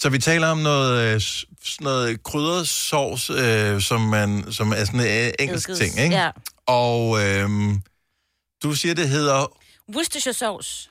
[0.00, 1.20] Så vi taler om noget, øh,
[1.64, 6.04] sådan noget krydret sovs, øh, som, man, som er sådan en øh, engelsk Eddikes, ting,
[6.04, 6.16] ikke?
[6.16, 6.30] ja.
[6.66, 7.48] Og øh,
[8.62, 9.46] du siger, det hedder,
[9.94, 10.90] Worcestershire sauce.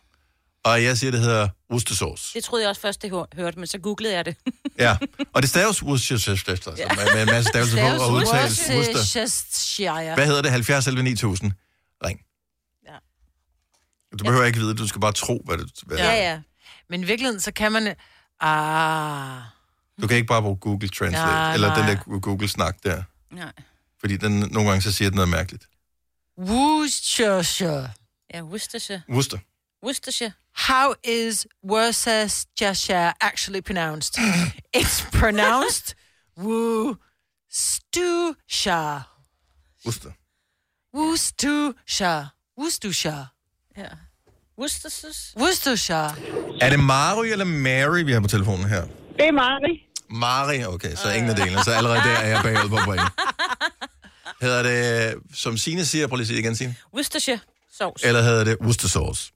[0.64, 2.34] og jeg siger, det hedder Worcestersauce.
[2.34, 4.36] Det troede jeg også først, det hør- hørte, men så googlede jeg det.
[4.80, 4.98] Ja,
[5.34, 6.88] og det staves Worcestershire, ja.
[6.96, 8.76] med, med en masse stavelser på, og udtales Worcester.
[9.22, 10.14] Worcestershire.
[10.16, 10.52] Hvad hedder det?
[10.52, 11.52] 70 11 9000.
[12.06, 12.20] Ring.
[12.88, 12.96] Ja.
[14.20, 16.32] Du behøver ikke vide, du skal bare tro, hvad det hvad Ja, det er.
[16.32, 16.42] ja.
[16.90, 17.96] Men i virkeligheden, så kan man...
[18.42, 19.42] Ah...
[20.02, 21.94] Du kan ikke bare bruge Google Translate, Nej, eller den nej.
[21.94, 23.04] der Google-snak der.
[23.32, 23.52] Nej.
[24.00, 25.68] Fordi den, nogle gange så siger den noget mærkeligt.
[26.40, 27.90] Worcestershire.
[28.34, 29.02] Ja, Worcestershire.
[29.10, 29.38] Worcester.
[29.86, 30.32] Worcestershire.
[30.70, 34.18] How is Worcestershire actually pronounced?
[34.78, 35.96] It's pronounced
[36.38, 39.04] Worcestershire.
[39.86, 40.12] Worcester.
[40.94, 42.30] Worcestershire.
[42.58, 43.28] Worcestershire.
[43.78, 43.88] Ja.
[44.58, 45.14] Worcestershire.
[45.38, 46.16] Worcestershire.
[46.62, 48.86] Er det Mary eller Mary, vi har på telefonen her?
[49.18, 49.88] Det er Mari.
[50.12, 51.64] Mari, okay, så ingen af delene.
[51.64, 53.02] Så allerede der er jeg bagud på point.
[54.42, 56.76] Hedder det, som Signe siger, prøv lige at sige det igen, Signe.
[56.94, 57.40] Worcestershire
[57.78, 58.06] sauce.
[58.06, 59.32] Eller hedder det Worcester sauce?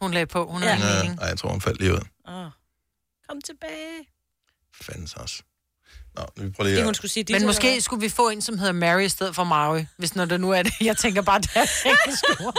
[0.00, 0.46] Hun lagde på.
[0.46, 1.20] Hun har en Ja, mening.
[1.20, 2.00] jeg tror, hun faldt lige ud.
[2.28, 2.50] Oh.
[3.28, 4.08] Kom tilbage.
[4.82, 5.42] Fandens også.
[6.16, 6.84] Nå, vi prøver lige Det at...
[6.84, 7.24] hun skulle sige.
[7.30, 10.24] Men måske skulle vi få en, som hedder Mary i stedet for Mary, hvis når
[10.24, 10.72] det nu er det.
[10.80, 12.54] Jeg tænker bare, det er engelsk ord.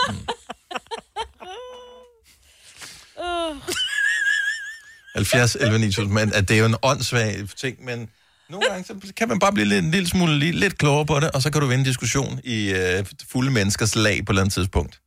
[5.25, 8.09] 70, 11, 9000, men at det er jo en åndssvag ting, men
[8.49, 11.19] nogle gange så kan man bare blive lidt, en lille smule lidt, lidt klogere på
[11.19, 14.41] det, og så kan du vinde diskussion i øh, fulde menneskers lag på et eller
[14.41, 15.01] andet tidspunkt.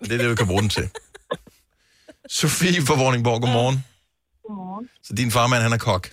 [0.00, 0.88] Og det er det, du kan bruge den til.
[2.30, 3.84] Sofie fra Vordingborg, godmorgen.
[4.46, 4.88] Godmorgen.
[5.04, 6.10] Så din farmand, han er kok.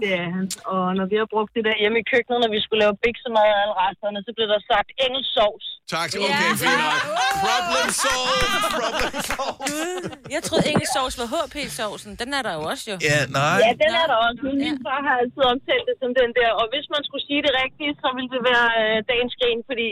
[0.00, 0.46] Det er han.
[0.74, 3.48] Og når vi har brugt det der hjemme i køkkenet, når vi skulle lave biksemad
[3.54, 5.66] og alle resterne, så blev der sagt engelsk sovs.
[5.94, 7.00] Tak, okay, fint nok.
[7.44, 10.02] Problem solved, problem solved.
[10.34, 12.10] Jeg troede engelsk sauce var HP-saucen.
[12.22, 12.96] Den er der jo også, jo.
[13.10, 13.56] Ja, nej.
[13.64, 14.40] Ja, den er der også.
[14.46, 16.50] Men min far har altid omtalt det som den der.
[16.60, 19.88] Og hvis man skulle sige det rigtige, så ville det være øh, dagens grin, fordi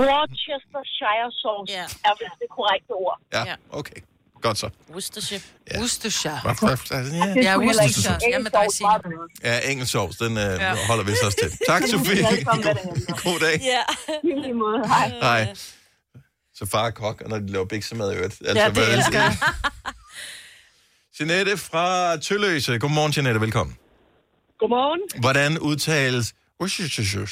[0.00, 1.86] Worcestershire sauce Ja.
[2.08, 3.16] er vist det korrekte ord.
[3.50, 4.00] Ja, okay.
[4.44, 4.68] Godt så.
[4.90, 5.40] Worcestershire.
[5.72, 5.78] Ja.
[5.78, 6.40] Worcestershire.
[6.44, 8.34] Ja, Ja, Worcestershire.
[8.34, 8.92] Er med dig, Signe.
[9.44, 10.86] ja engelsk sovs, den øh, Ja.
[10.86, 11.58] holder vi så også til.
[11.68, 12.22] Tak, Sofie.
[12.22, 12.76] God,
[13.24, 13.60] god dag.
[13.62, 13.82] Ja.
[14.42, 14.88] Lige måde.
[14.88, 15.08] Hej.
[15.22, 15.54] Hej.
[16.54, 18.36] Så far er kok, og når de laver biksemad i øvrigt.
[18.46, 19.36] Altså, Ja, det elsker jeg.
[21.20, 22.78] Jeanette fra Tølløse.
[22.78, 23.40] Godmorgen, Jeanette.
[23.40, 23.76] Velkommen.
[24.58, 25.00] Godmorgen.
[25.20, 27.26] Hvordan udtales Worcestershire?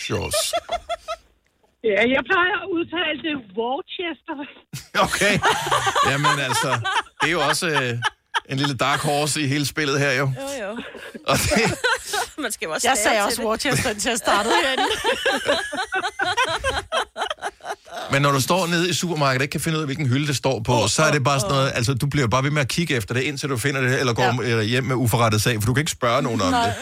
[1.84, 4.36] Ja, jeg plejer at udtale det Worcester.
[5.06, 5.34] Okay.
[6.10, 6.70] Jamen altså,
[7.20, 7.98] det er jo også øh,
[8.48, 10.32] en lille dark horse i hele spillet her, jo.
[10.40, 10.70] Jo, jo.
[11.30, 11.78] Og det,
[12.38, 13.48] Man skal jo også Jeg lære sagde til også det.
[13.48, 14.82] Worcester til at starte herinde.
[18.12, 20.26] men når du står nede i supermarkedet og ikke kan finde ud af, hvilken hylde
[20.26, 22.62] det står på, så er det bare sådan noget, altså du bliver bare ved med
[22.62, 24.62] at kigge efter det, indtil du finder det, eller går ja.
[24.62, 26.74] hjem med uforrettet sag, for du kan ikke spørge nogen om det.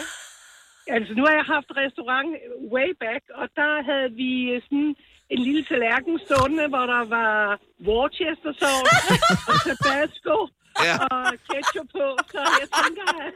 [0.95, 2.29] Altså, nu har jeg haft restaurant
[2.75, 4.31] way back, og der havde vi
[4.65, 4.89] sådan
[5.33, 7.33] en lille tallerken stående, hvor der var
[7.89, 8.95] Worcester sauce
[9.49, 10.35] og Tabasco
[10.87, 10.95] Ja.
[11.05, 13.33] og ketchup på, så jeg tænker, at...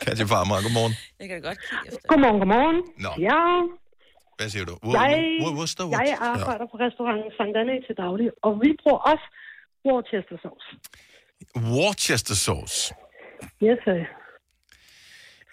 [0.00, 0.94] Katja fra Amager, godmorgen.
[1.20, 1.98] Jeg kan da godt kigge efter.
[2.08, 2.76] Godmorgen, godmorgen.
[3.04, 3.10] Nå.
[3.28, 3.40] Ja,
[4.38, 4.74] Hvad siger du?
[4.84, 6.24] jeg, Wo- Worcester, jeg Worcester.
[6.34, 9.26] arbejder på restauranten Sankt Anne til daglig, og vi bruger også
[9.88, 10.66] Worcester sauce.
[11.76, 12.94] Worcester sauce.
[13.66, 14.00] Yes, sir.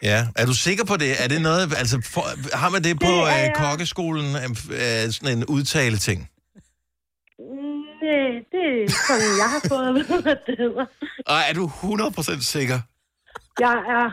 [0.04, 1.12] Ja, er du sikker på det?
[1.24, 2.24] Er det noget, altså, for,
[2.62, 3.54] har man det på Det er øh, jeg.
[3.56, 6.20] kokkeskolen, øh, øh, sådan en udtale ting?
[7.40, 10.86] Nej, det er sådan, jeg har fået at vide, hvad det hedder.
[11.32, 12.80] Og er du 100% sikker?
[13.60, 14.06] Jeg er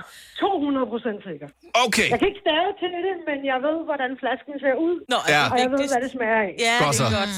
[0.43, 1.49] 200% sikker.
[1.87, 2.09] Okay.
[2.11, 4.95] Jeg kan ikke stave til det, men jeg ved, hvordan flasken ser ud.
[5.13, 5.43] Nå, Ja.
[5.53, 6.55] Og jeg ved, hvad det smager af.
[6.67, 7.35] Ja, Godt det er godt.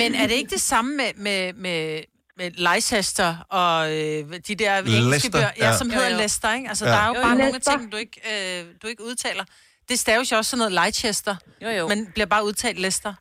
[0.00, 2.00] Men er det ikke det samme med, med, med,
[2.36, 5.76] med Leicester og øh, de der engelske Leicester, bøger, ja, ja.
[5.80, 6.16] som Jo, hedder jo.
[6.16, 6.68] Leicester, ikke?
[6.68, 6.90] Altså, Ja.
[6.90, 7.38] der er jo Jo, bare jo.
[7.38, 7.72] nogle af Leicester.
[7.72, 9.44] tingene, du ikke, øh, du ikke udtaler.
[9.88, 11.88] Det staves jo også sådan noget Leicester, Jo, jo.
[11.88, 13.14] men bliver bare udtalt Leicester.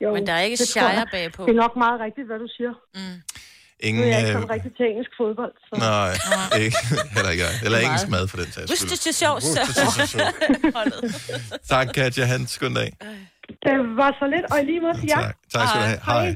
[0.00, 1.44] Jo, Men der er ikke shire bagpå.
[1.46, 2.72] Det er nok meget rigtigt, hvad du siger.
[3.86, 5.54] Ingen, nu er jeg ikke øh, sådan rigtig til engelsk fodbold.
[5.68, 5.74] Så.
[5.88, 6.10] Nej,
[6.64, 6.76] ikke,
[7.16, 7.54] heller ikke jeg.
[7.64, 8.90] Eller engelsk mad for den sags skyld.
[8.90, 10.30] Worcestershire Worcestershire
[11.72, 12.24] Tak, Katja.
[12.32, 12.90] Han skøn dag.
[13.66, 15.22] Det var så lidt, og i lige måde til jer.
[15.22, 16.00] Tak, tak skal du have.
[16.10, 16.28] Hej.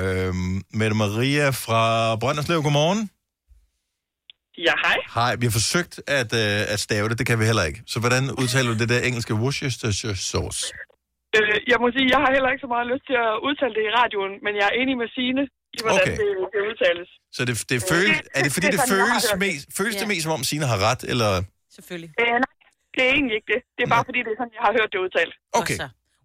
[0.00, 1.82] Øhm, Mette Maria fra
[2.22, 3.00] Brønderslev, godmorgen.
[4.68, 4.98] Ja, hej.
[5.18, 7.80] Hej, vi har forsøgt at, øh, at stave det, det kan vi heller ikke.
[7.92, 10.60] Så hvordan udtaler du det der engelske Worcestershire sauce?
[11.36, 13.84] Øh, jeg må sige, jeg har heller ikke så meget lyst til at udtale det
[13.88, 15.44] i radioen, men jeg er enig med Signe
[15.84, 16.16] hvordan Okay.
[16.20, 17.08] det, det udtales.
[17.36, 20.10] Så det, det føles, er det fordi, det det føles, mest, føles det Ja.
[20.12, 21.30] mest, som om Signe har ret, eller...
[21.76, 22.10] Selvfølgelig.
[22.20, 22.54] Øh, nej,
[22.94, 23.60] det er egentlig ikke det.
[23.76, 25.34] Det er bare fordi, det er sådan, jeg har hørt det udtalt.
[25.60, 25.76] Okay.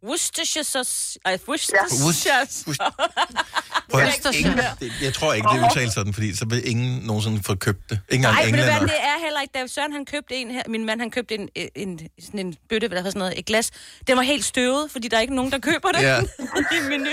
[0.08, 1.20] Worcestershire sauce.
[1.26, 4.40] Ej, Worcestershire sauce.
[4.40, 7.56] Ingen, det, jeg tror ikke, det er udtalt sådan, fordi så vil ingen nogensinde få
[7.56, 8.00] købt det.
[8.10, 9.52] Engang Nej, men det, er heller ikke.
[9.60, 12.88] Da Søren han købte en her, min mand han købte en, en, sådan en bøtte,
[12.88, 13.72] hvad der hedder sådan noget, et glas.
[14.08, 16.20] Den var helt støvet, fordi der er ikke nogen, der køber det Ja.
[16.78, 17.10] i menu.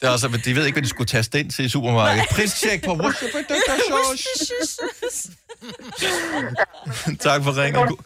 [0.00, 2.28] Det er også, at de ved ikke, hvad de skulle taste ind til i supermarkedet.
[2.30, 5.30] Pristjek på Worcestershire sauce.
[7.20, 7.86] tak for ringen.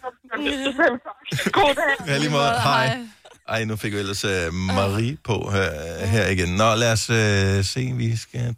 [1.53, 2.07] God dag.
[2.07, 2.61] Ja, lige måde.
[2.61, 2.99] Hej.
[3.49, 6.49] Ej, nu fik vi ellers uh, Marie på her, her igen.
[6.49, 8.55] Nå, lad os uh, se, vi skal...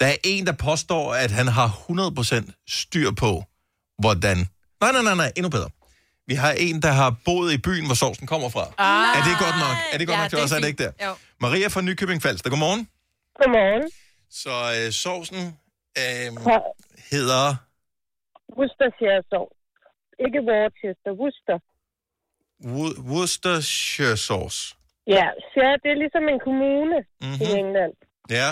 [0.00, 3.44] Der er en, der påstår, at han har 100% styr på,
[3.98, 4.36] hvordan...
[4.80, 5.70] Nej, nej, nej, nej, endnu bedre.
[6.26, 8.64] Vi har en, der har boet i byen, hvor sovsen kommer fra.
[8.78, 9.18] Ah.
[9.18, 9.76] er det godt nok?
[9.92, 10.52] Er det godt Ja, nok til os?
[10.52, 10.92] Er det ikke der?
[11.06, 11.12] Jo.
[11.40, 12.88] Maria fra Nykøbing Falster, godmorgen.
[13.38, 13.84] Godmorgen.
[14.30, 15.42] Så øh, sovsen
[16.00, 16.26] øh,
[17.12, 17.44] hedder...
[18.58, 19.54] Worcestershire sauce.
[20.24, 21.58] Ikke Worcester, Worcester.
[22.64, 24.74] Wo- Worcestershire sauce.
[25.06, 27.42] Ja, Shire, det er ligesom en kommune Mhm.
[27.42, 27.92] i England.
[28.30, 28.48] Ja.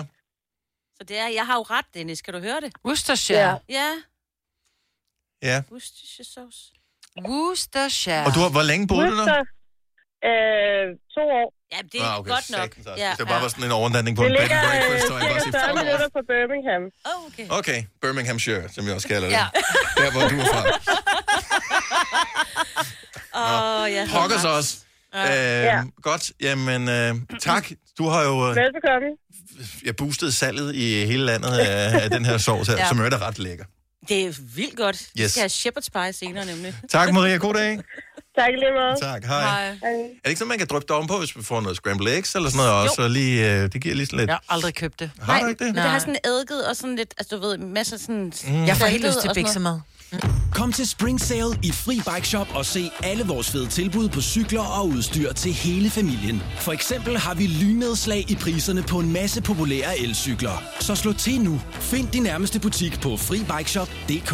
[0.97, 2.23] Så det er, jeg har jo ret, Dennis.
[2.23, 2.73] Kan du høre det?
[2.85, 3.39] Worcestershire.
[3.49, 3.55] Ja.
[3.69, 3.91] Ja.
[5.43, 5.63] Ja.
[5.73, 6.59] Worcestershire sauce.
[7.29, 8.25] Worcestershire.
[8.27, 9.45] Og du har, hvor længe boede du der?
[10.29, 11.49] Øh, to år.
[11.75, 12.69] Ja, det er Ah, okay, godt nok.
[12.79, 12.91] også.
[13.09, 15.07] Hvis det bare var sådan en overnatning på Det en bed ligger and øh, breakfast,
[15.09, 16.83] så er jeg bare cirka sige, 40 fuck minutter fra Birmingham.
[17.11, 17.47] Oh, okay.
[17.59, 19.35] Okay, Birminghamshire, som vi også kalder det.
[19.41, 19.47] Ja.
[20.01, 20.63] Der, hvor du er fra.
[23.39, 24.09] Åh, oh, ja.
[24.13, 24.77] Pokkers også.
[25.15, 25.83] Øh, Ja.
[26.03, 27.69] Godt, jamen øh, tak.
[27.99, 29.09] Du har jo øh, Velbekomme.
[29.87, 32.81] ja, boostet salget i hele landet af, af den her sovs her, Ja.
[32.83, 32.89] ja.
[32.89, 33.65] som er ret lækker.
[34.09, 34.97] Det er vildt godt.
[34.97, 35.11] Yes.
[35.15, 35.31] Vi Yes.
[35.33, 36.75] skal have shepherd's pie senere, nemlig.
[36.91, 37.37] Tak, Maria.
[37.37, 37.79] God dag.
[38.39, 38.99] Tak lige meget.
[39.01, 39.41] Tak, hej.
[39.43, 39.67] hej.
[39.69, 42.35] Er det ikke sådan, man kan dryppe det ovenpå, hvis vi får noget scrambled eggs
[42.35, 42.89] eller sådan noget Jo.
[42.91, 43.03] også?
[43.03, 44.29] Og lige, øh, det giver lige sådan lidt...
[44.29, 45.11] Jeg har aldrig købt det.
[45.21, 45.75] Har du ikke det?
[45.75, 48.33] Men det har sådan eddike og sådan lidt, altså du ved, masser af sådan...
[48.47, 48.65] Mm.
[48.67, 49.81] Jeg får helt lyst til biksemad.
[50.55, 54.21] Kom til Spring Sale i Fri Bike Shop og se alle vores fede tilbud på
[54.21, 56.43] cykler og udstyr til hele familien.
[56.57, 60.63] For eksempel har vi lynedslag i priserne på en masse populære elcykler.
[60.81, 61.61] Så slå til nu.
[61.73, 64.33] Find din nærmeste butik på FriBikeShop.dk.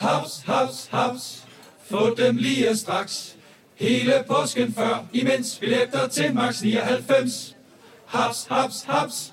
[0.00, 1.44] Haps, haps, haps.
[1.90, 3.36] Få dem lige straks.
[3.74, 7.56] Hele påsken før, imens billetter til max 99.
[8.06, 9.32] Haps, haps, haps.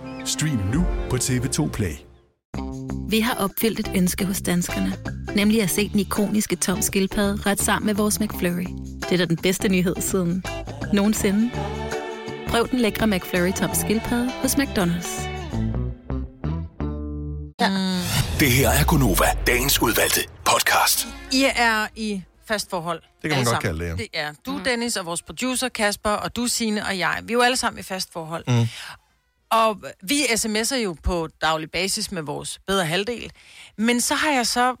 [0.25, 1.93] Stream nu på TV2 Play.
[3.09, 4.93] Vi har opfyldt et ønske hos danskerne.
[5.35, 8.65] Nemlig at se den ikoniske tom skildpadde ret sammen med vores McFlurry.
[9.01, 10.43] Det er da den bedste nyhed siden
[10.93, 11.51] nogensinde.
[12.47, 15.27] Prøv den lækre McFlurry tom skildpadde hos McDonald's.
[18.39, 21.07] Det her er Gunova, dagens udvalgte podcast.
[21.31, 23.01] I er i fast forhold.
[23.21, 23.61] Det kan man godt sammen.
[23.61, 23.95] kalde det, ja.
[23.95, 27.19] det er du, Dennis, og vores producer, Kasper, og du, Signe, og jeg.
[27.23, 28.43] Vi er jo alle sammen i fast forhold.
[28.47, 28.67] Mm.
[29.51, 33.31] Og vi sms'er jo på daglig basis med vores bedre halvdel.
[33.77, 34.75] Men så har jeg så...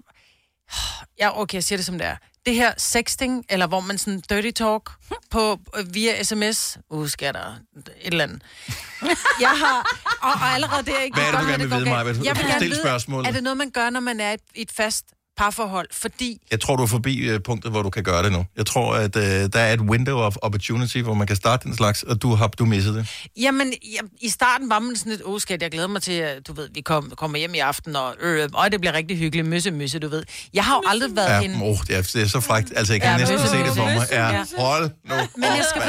[1.19, 2.15] Ja, okay, jeg siger det som det er.
[2.45, 4.89] Det her sexting, eller hvor man sådan dirty talk
[5.31, 6.77] på, via sms.
[6.89, 8.41] Uh, skal der et eller andet.
[9.41, 9.99] Jeg har...
[10.21, 11.15] Og, og allerede det er ikke...
[11.15, 11.89] Hvad er det, du gerne vil vide.
[11.89, 12.05] Maja?
[12.23, 13.27] Jeg vil gerne vide, spørgsmålet.
[13.27, 15.05] Er det noget, man gør, når man er i et fast
[15.41, 15.87] parforhold?
[15.91, 18.45] Fordi Jeg tror, du er forbi øh, punktet, hvor du kan gøre det nu.
[18.57, 21.75] Jeg tror, at øh, der er et window of opportunity, hvor man kan starte den
[21.75, 23.07] slags, og du har du misset det.
[23.41, 26.47] Jamen, jeg, i starten var man sådan lidt, åh, skat, jeg glæder mig til, at
[26.47, 29.47] du ved, vi kom, kommer hjem i aften, og øh, øj, det bliver rigtig hyggeligt,
[29.47, 30.23] møsse, møsse, du ved.
[30.53, 31.61] Jeg har jo aldrig været Ja, en...
[31.61, 32.73] oh, det, er, det er så frækt.
[32.75, 34.07] Altså, jeg kan Ja, ja, næsten møsse, se det for mig.
[34.11, 34.45] Ja, ja.
[34.57, 35.15] hold nu.
[35.35, 35.81] Men jeg, skal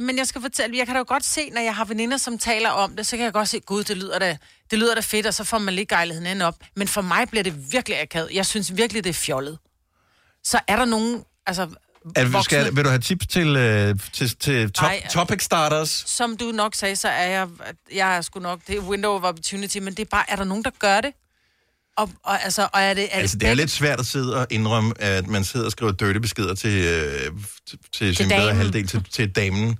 [0.00, 2.38] men jeg skal fortælle, jeg kan da jo godt se, når jeg har veninder, som
[2.38, 4.36] taler om det, så kan jeg godt se, gud, det lyder da,
[4.70, 6.54] det lyder da fedt, og så får man lige gejligheden ind op.
[6.76, 8.28] Men for mig bliver det virkelig akavet.
[8.32, 9.58] Jeg synes virkelig, det er fjollet.
[10.44, 11.62] Så er der nogen, altså,
[12.16, 12.42] At, voksne.
[12.42, 16.04] skal, vil du have tips til, øh, til, til top, Ej, topic starters?
[16.06, 17.48] Som du nok sagde, så er jeg,
[17.94, 20.44] jeg er sgu nok, det er window of opportunity, men det er bare, er der
[20.44, 21.12] nogen, der gør det?
[21.96, 24.46] Og, og, altså, og er det, er Altså, det, er lidt svært at sidde og
[24.50, 27.32] indrømme, at man sidder og skriver dirty beskeder til, øh,
[27.66, 28.56] til, til sin bedre damen.
[28.56, 29.78] halvdel, til, til damen.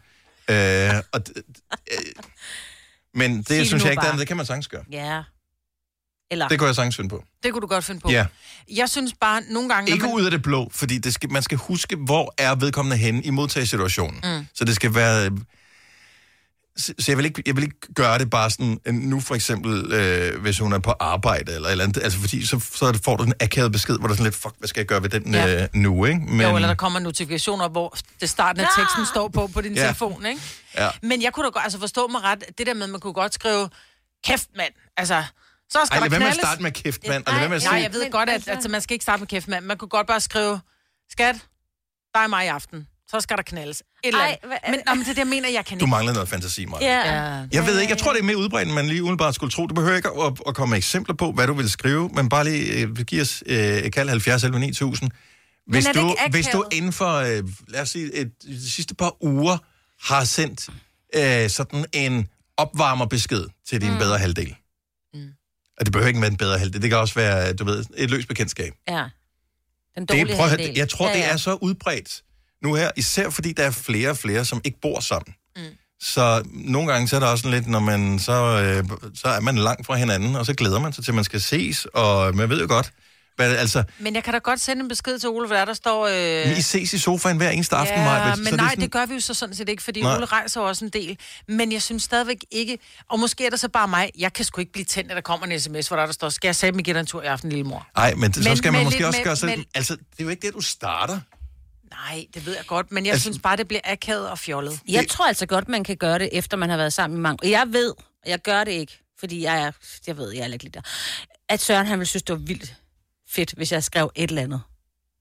[0.51, 1.21] Øh, og,
[1.69, 2.13] øh,
[3.15, 4.19] men det Sig synes jeg ikke, bare.
[4.19, 4.85] det, kan man sagtens gøre.
[4.93, 5.23] Ja.
[6.31, 6.49] Eller...
[6.49, 7.25] Det kunne jeg sagtens finde på.
[7.43, 8.11] det kunne du godt finde på.
[8.11, 8.27] Ja.
[8.75, 9.93] Jeg synes bare, nogle gange...
[9.93, 12.97] Ikke man, ud af det blå, fordi det skal, man skal huske, hvor er vedkommende
[12.97, 14.21] henne i modtagesituationen.
[14.25, 14.47] Mm.
[14.55, 15.31] Så det skal være...
[16.81, 19.93] Så jeg vil, ikke, jeg vil ikke gøre det bare sådan, øh, nu for eksempel,
[19.93, 23.17] øh, hvis hun er på arbejde eller et eller andet, altså fordi så, så får
[23.17, 25.11] du en akavet besked, hvor der er sådan lidt, fuck, hvad skal jeg gøre ved
[25.11, 25.63] den Ja.
[25.63, 26.21] øh, nu, ikke?
[26.21, 26.41] Men.
[26.41, 29.83] Jo, eller der kommer notifikationer, hvor det starten af teksten står på på din Ja.
[29.83, 30.41] telefon, ikke?
[30.79, 30.89] ja.
[31.03, 33.13] Men jeg kunne da godt, altså forstå mig ret, det der med, at man kunne
[33.13, 33.69] godt skrive,
[34.25, 35.23] kæft mand, altså,
[35.71, 37.27] så skal Ej, lad være med at starte med kæft, mand.
[37.27, 39.21] og være med at Nej, sige- jeg ved godt, at altså, man skal ikke starte
[39.21, 39.65] med kæft mand.
[39.65, 40.61] Man kunne godt bare skrive,
[41.13, 41.37] skat,
[42.15, 42.87] der er mig i aften.
[43.11, 43.79] Så skal der knaldes.
[43.81, 44.59] Et eller Ej, andet.
[44.71, 45.91] Men, nå, men det er det, jeg mener, jeg kan Du ikke.
[45.91, 46.87] mangler noget fantasi, Maja.
[46.87, 47.47] Ja.
[47.53, 49.67] Jeg ved ikke, jeg tror, det er mere udbredt, end man lige umiddelbart skulle tro.
[49.67, 52.45] Du behøver ikke at, at komme med eksempler på, hvad du vil skrive, men bare
[52.45, 55.11] lige øh, give os øh, et kald 70 11 9000.
[55.67, 59.25] Hvis det du, hvis du inden for, øh, lad os sige, et, de sidste par
[59.25, 59.59] uger
[60.13, 60.69] har sendt
[61.15, 63.99] øh, sådan en opvarmerbesked til din mm.
[63.99, 64.55] bedre halvdel.
[65.15, 65.29] Mm.
[65.79, 66.83] Og det behøver ikke være en bedre halvdel.
[66.83, 68.73] Det kan også være, du ved, et løst bekendtskab.
[68.89, 69.05] Ja.
[69.95, 70.77] Den Det, dårlige prøv, at høre, halvdel.
[70.77, 71.25] jeg tror, ja, ja, ja.
[71.25, 72.23] det er så udbredt
[72.63, 75.35] nu her, især fordi der er flere og flere, som ikke bor sammen.
[75.57, 75.63] Mm.
[76.03, 78.85] Så nogle gange så er der også sådan lidt, når man så, øh,
[79.15, 81.41] så er man langt fra hinanden, og så glæder man sig til, at man skal
[81.41, 82.93] ses, og man ved jo godt,
[83.37, 86.07] hvad, altså, Men jeg kan da godt sende en besked til Ole, der der står...
[86.47, 86.59] Øh...
[86.59, 89.21] I ses i sofaen hver eneste aften, ja, Maja, men nej, det gør vi jo
[89.21, 90.17] så sådan set ikke, fordi Nej.
[90.17, 91.19] Ole rejser også en del.
[91.49, 92.79] Men jeg synes stadigvæk ikke,
[93.11, 95.21] og måske er det så bare mig, jeg kan sgu ikke blive tændt, at der
[95.21, 97.27] kommer en sms, hvor der, der står, skal jeg mig give dig en tur i
[97.27, 97.87] aften, lille mor?
[97.97, 99.49] Nej, men, så Men- skal man men måske lidt også med- gøre sig...
[99.49, 101.21] men- Altså, det er jo ikke det, du starter.
[102.09, 104.81] Nej, det ved jeg godt, men jeg Altså- synes bare, det bliver akavet og fjollet.
[104.89, 107.51] Jeg tror altså godt, man kan gøre det, efter man har været sammen i mange...
[107.51, 107.95] Jeg ved,
[108.27, 109.73] jeg gør det ikke, fordi jeg er...
[110.07, 110.81] Jeg ved, jeg er lidt der.
[111.49, 112.75] At Søren, han ville synes, det var vildt
[113.29, 114.61] fedt, hvis jeg skrev et eller andet.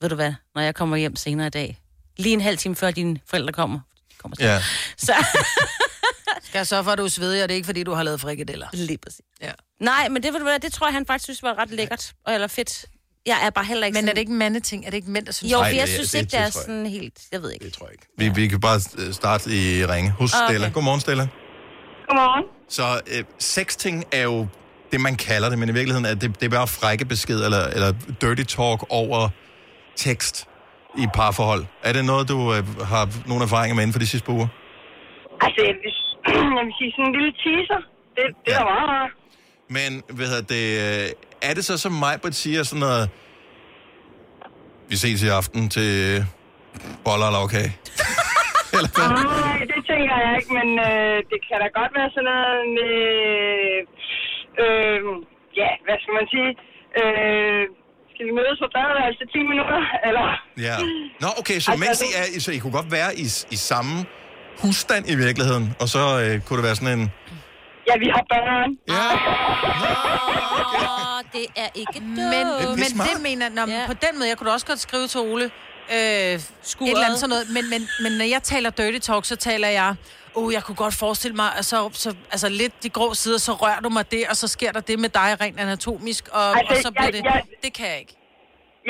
[0.01, 0.33] Ved du hvad?
[0.55, 1.79] Når jeg kommer hjem senere i dag.
[2.17, 3.79] Lige en halv time før dine forældre kommer.
[4.11, 4.49] De kommer snart.
[4.49, 4.63] Ja.
[4.97, 5.13] Så...
[6.43, 8.03] Skal jeg sørge for, at du er svedig, og det er ikke, fordi du har
[8.03, 8.67] lavet frikadeller?
[8.73, 9.21] Lige præcis.
[9.41, 9.51] Ja.
[9.79, 12.13] Nej, men det, det tror jeg, han faktisk synes var ret lækkert.
[12.23, 12.85] Og, eller fedt.
[13.25, 14.15] Jeg er bare heller ikke Men er sådan...
[14.15, 14.85] det ikke en mandeting?
[14.85, 16.39] Er det ikke mænd, der synes Jo, for jeg det- synes det- ikke, det det
[16.39, 17.13] er tror jeg sådan helt...
[17.31, 17.65] Jeg ved ikke.
[17.65, 18.05] Det tror jeg ikke.
[18.17, 20.45] Vi, vi kan bare øh, starte i ringe hos Okay.
[20.53, 20.69] Stella.
[20.69, 21.27] Godmorgen, Stella.
[22.07, 22.43] Godmorgen.
[22.69, 24.47] Så øh, sexting er jo
[24.91, 27.63] det, man kalder det, men i virkeligheden er det, det er bare frække besked eller,
[27.67, 29.29] eller dirty talk over
[29.95, 30.45] tekst
[30.97, 31.65] i et parforhold.
[31.83, 34.47] Er det noget, du øh, har nogle erfaringer med inden for de sidste par uger?
[35.41, 35.93] Altså, jeg vil,
[36.57, 37.81] jeg vil sige sådan en lille teaser.
[38.15, 38.59] Det, det ja.
[38.59, 39.11] er meget rart.
[39.77, 41.09] Men hvad hedder det, øh,
[41.41, 43.09] er det så, som mig siger sådan noget,
[44.89, 46.25] vi ses i aften til øh,
[47.05, 47.71] boller og lavkage?
[48.73, 52.95] Nej, det tænker jeg ikke, men øh, det kan da godt være sådan noget med...
[54.63, 54.99] Øh,
[55.61, 56.51] ja, hvad skal man sige?
[56.99, 57.63] Øh,
[58.11, 59.79] skal vi mødes på badeværelset 10 minutter?
[60.07, 60.27] Eller...
[60.67, 60.75] Ja.
[61.23, 63.25] Nå, okay, så Altså, mens I er, så I kunne godt være i,
[63.55, 63.95] i samme
[64.63, 67.05] husstand i virkeligheden, og så øh, kunne det være sådan en...
[67.89, 68.69] Ja, vi har børn.
[68.95, 69.05] Ja.
[70.79, 72.05] Åh, det er ikke dumt.
[72.33, 73.83] Men, Det men det mener jeg, ja.
[73.91, 75.45] på den måde, jeg kunne også godt skrive til Ole,
[75.95, 76.89] øh, et Skuret.
[76.91, 79.89] eller andet sådan noget, men, men, men når jeg taler dirty talk, så taler jeg,
[80.39, 83.51] oh, jeg kunne godt forestille mig, at så, så altså lidt de grå sider, så
[83.63, 86.73] rører du mig det, og så sker der det med dig rent anatomisk, og, Altså,
[86.73, 88.15] altså, og så bliver jeg- det, jeg- det kan jeg ikke.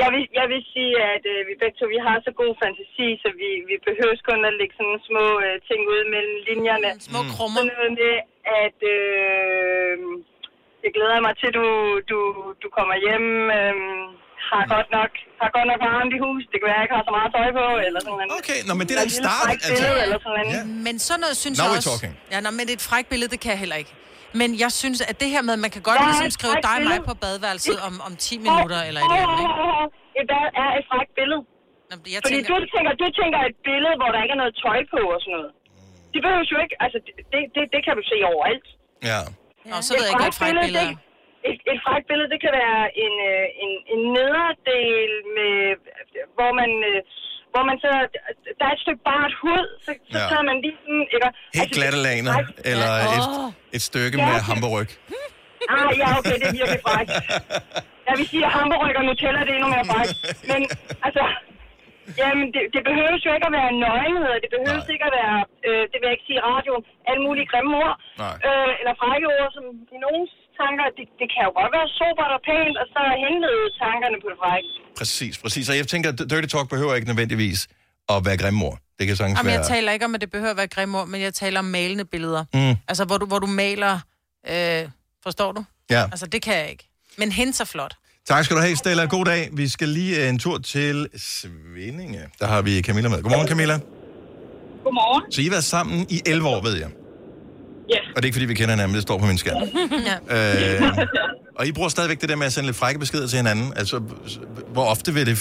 [0.04, 3.08] Jeg vil, jeg vil sige, at øh, vi begge to vi har så god fantasi,
[3.24, 6.90] så vi, vi behøver kun at lægge sådan små øh, ting ud mellem linjerne.
[7.10, 7.60] Små krummer.
[7.62, 8.16] Sådan noget med,
[8.66, 9.94] at øh,
[10.86, 11.66] jeg glæder mig til, du,
[12.12, 12.18] du,
[12.64, 13.26] du kommer hjem,
[13.58, 13.76] øh,
[14.50, 15.12] har, godt nok,
[15.42, 16.42] har godt nok varmt i hus.
[16.52, 18.38] Det kan være, at jeg ikke har så meget tøj på, eller sådan noget.
[18.40, 19.72] Okay, nå, men det er da en start, altså.
[19.74, 20.68] Billede, eller sådan noget.
[20.88, 21.92] Men sådan noget synes Now jeg we're også...
[21.94, 22.14] talking.
[22.34, 23.94] Ja, nå, men et frækt billede, det kan jeg heller ikke.
[24.42, 26.56] Men jeg synes, at det her med, at man kan godt er ligesom et skrive
[26.70, 29.56] dig og mig på badeværelset om, om 10 minutter eller et eller andet, ikke?
[30.20, 31.42] Et bad er et frækt billede.
[31.90, 34.56] Nå, jeg Fordi tænker- du, tænker, du tænker et billede, hvor der ikke er noget
[34.66, 35.52] tøj på og sådan noget.
[36.14, 36.98] Det behøver jo ikke, altså
[37.34, 38.68] det, det, det kan du se overalt.
[39.12, 39.20] Ja.
[39.72, 40.90] Nå, så ved jeg ikke, hvad et frækt billede er.
[40.90, 45.54] det, et, et frækt billede, det kan være en, øh, en, en nederdel, med,
[46.38, 46.72] hvor man...
[46.92, 47.00] øh,
[47.56, 47.92] hvor man så,
[48.60, 50.26] der er et stykke bart hud, så, så Ja.
[50.32, 51.30] tager man lige sådan, ikke?
[51.60, 52.36] Helt glatte laner,
[52.72, 53.26] eller et,
[53.78, 54.88] et stykke Ja, med hamburg.
[55.76, 57.10] Ah, ja, okay, det er virkelig frækt.
[58.08, 60.14] Jeg vil sige, at hamburg og Nutella, det er endnu mere frækt.
[60.52, 60.62] Men
[61.08, 61.24] altså,
[62.22, 64.94] jamen, det, det behøves jo ikke at være nøgenhed, det behøves Nej.
[64.96, 65.38] ikke at være,
[65.68, 68.36] øh, det vil jeg ikke sige i radioen, alle mulige grimme ord, Nej.
[68.48, 69.64] øh, eller frække ord, som
[69.96, 73.64] i nogens tanker, det, det kan jo godt være sobert og pænt, og så henlede
[73.84, 74.68] tankerne på det frække.
[75.00, 75.66] Præcis, præcis.
[75.72, 77.60] Og jeg tænker, at dirty talk behøver ikke nødvendigvis
[78.14, 78.74] at være grimmor.
[78.98, 79.60] Det kan sagtens Jamen, være...
[79.60, 81.70] jeg taler ikke om, at det behøver at være grimme ord, men jeg taler om
[81.78, 82.44] malende billeder.
[82.54, 82.76] Mm.
[82.92, 83.94] Altså, hvor du, hvor du maler...
[84.54, 84.84] Øh,
[85.24, 85.62] forstår du?
[85.90, 86.04] Ja.
[86.14, 86.86] Altså, det kan jeg ikke.
[87.18, 87.94] Men hende er flot.
[88.34, 89.04] Tak skal du have, Stella.
[89.06, 89.50] God dag.
[89.62, 92.22] Vi skal lige øh, en tur til Svindinge.
[92.40, 93.20] Der har vi Camilla med.
[93.24, 93.78] Godmorgen, Camilla.
[94.84, 95.24] Godmorgen.
[95.34, 96.90] Så I har været sammen i 11 år, ved jeg.
[97.94, 98.00] Ja.
[98.14, 99.58] Og det er ikke, fordi vi kender hinanden, det står på min skærm.
[100.10, 100.16] ja.
[100.36, 100.82] Øh,
[101.60, 103.68] og I bruger stadigvæk det der med at sende lidt frække beskeder til hinanden.
[103.82, 103.96] Altså,
[104.76, 105.38] hvor ofte vil det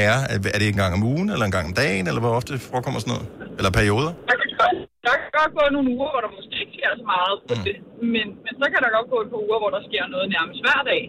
[0.00, 0.18] være?
[0.54, 2.98] Er det en gang om ugen, eller en gang om dagen, eller hvor ofte forekommer
[3.00, 3.26] sådan noget?
[3.58, 4.12] Eller perioder?
[4.30, 4.76] Der kan, godt,
[5.06, 7.76] der kan godt gå nogle uger, hvor der måske ikke sker så meget på det.
[8.14, 10.60] Men, men så kan der godt gå et par uger, hvor der sker noget nærmest
[10.66, 11.02] hver dag.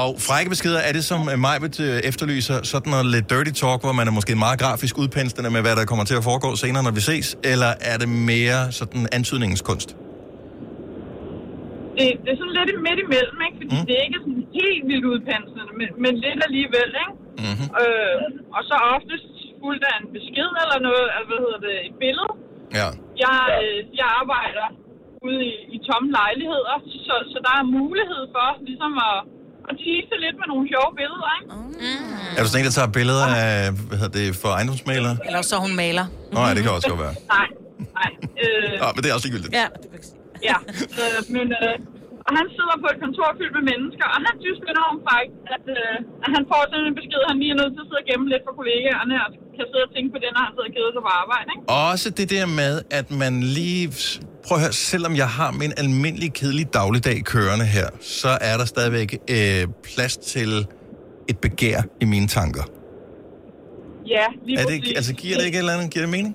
[0.00, 3.78] Og frække beskeder, er det som øh, Majbet øh, efterlyser, sådan noget lidt dirty talk,
[3.84, 6.82] hvor man er måske meget grafisk udpenslende med, hvad der kommer til at foregå senere,
[6.86, 7.26] når vi ses?
[7.52, 9.88] Eller er det mere sådan antydningskunst?
[11.96, 13.56] Det, det er sådan lidt midt imellem, ikke?
[13.60, 13.86] Fordi mm.
[13.88, 17.14] det er ikke sådan helt vildt udpenslende, men, men lidt alligevel, ikke?
[17.44, 17.68] Mm-hmm.
[17.80, 18.16] Øh,
[18.56, 19.28] og så oftest
[19.62, 22.32] fuldt af en besked eller noget, altså, hvad hedder det, et billede.
[22.78, 22.88] Ja.
[23.24, 24.66] Jeg, øh, jeg arbejder
[25.26, 26.74] ude i, i tomme lejligheder,
[27.06, 29.18] så, så der er mulighed for ligesom at,
[29.68, 31.46] at tease lidt med nogle sjove billeder, ikke?
[32.36, 33.54] Er du sådan en, der tager billeder af,
[33.88, 35.14] hvad hedder det, for ejendomsmalere?
[35.28, 36.06] Eller så hun maler.
[36.34, 37.14] Nå, ja, det kan også godt være.
[37.36, 37.48] Nej,
[37.98, 38.10] nej.
[38.42, 39.52] Øh, Nå, men det er også ligegyldigt.
[39.60, 39.66] Ja.
[40.50, 40.56] Ja,
[41.02, 41.74] øh, men øh,
[42.26, 45.64] og han sidder på et kontor fyldt med mennesker, og han synes enormt frækt, at,
[45.78, 48.02] øh, at han får sådan en besked, at han lige er nødt til at sidde
[48.04, 50.68] og gemme lidt for kollegaerne, og kan sidde og tænke på det, når han sidder
[50.70, 51.64] og keder sig på arbejde, ikke?
[51.90, 53.84] Også det der med, at man lige...
[54.46, 57.88] Prøv at høre, selvom jeg har min almindelig kedelig dagligdag kørende her,
[58.18, 60.50] så er der stadigvæk øh, plads til
[61.30, 62.64] et begær i mine tanker.
[64.16, 64.96] Ja, lige Er det, præcis.
[64.98, 65.88] altså, giver det ikke et eller andet?
[65.92, 66.34] Giver det mening?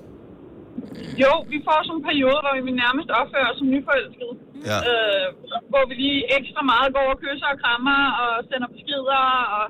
[1.23, 4.33] Jo, vi får sådan en periode, hvor vi nærmest opfører os som nyforelskede.
[4.69, 4.77] Ja.
[4.89, 5.25] Øh,
[5.71, 9.21] hvor vi lige ekstra meget går og kysser og krammer og sender beskeder,
[9.57, 9.63] og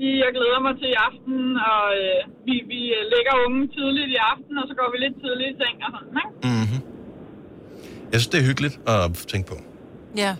[0.00, 1.38] lige, jeg glæder mig til i aften,
[1.72, 2.80] og øh, vi, vi
[3.12, 6.16] lægger ungen tidligt i aften, og så går vi lidt tidligt i seng og sådan,
[6.22, 6.32] ikke?
[6.50, 6.80] Mm-hmm.
[8.12, 9.60] Jeg synes, det er hyggeligt at tænke på.
[10.16, 10.36] Ja.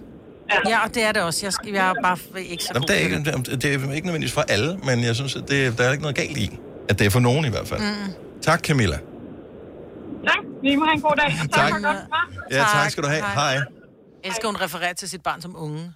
[0.68, 1.46] Ja, og det er det også.
[1.46, 3.16] Jeg, skal, jeg er bare ikke så Jamen, det, er ikke,
[3.56, 6.16] det er ikke nødvendigvis for alle, men jeg synes, at det, der er ikke noget
[6.16, 6.58] galt i,
[6.88, 7.80] at det er for nogen i hvert fald.
[7.80, 8.12] Mm.
[8.42, 8.98] Tak, Camilla.
[10.26, 10.38] Tak.
[10.62, 11.38] Vi må have en god dag.
[11.42, 11.70] og Tak.
[11.70, 11.96] for godt.
[12.50, 13.22] Ja, tak skal du have.
[13.22, 13.44] Hej.
[13.44, 13.64] Jeg
[14.24, 15.92] elsker, hun refererer til sit barn som unge.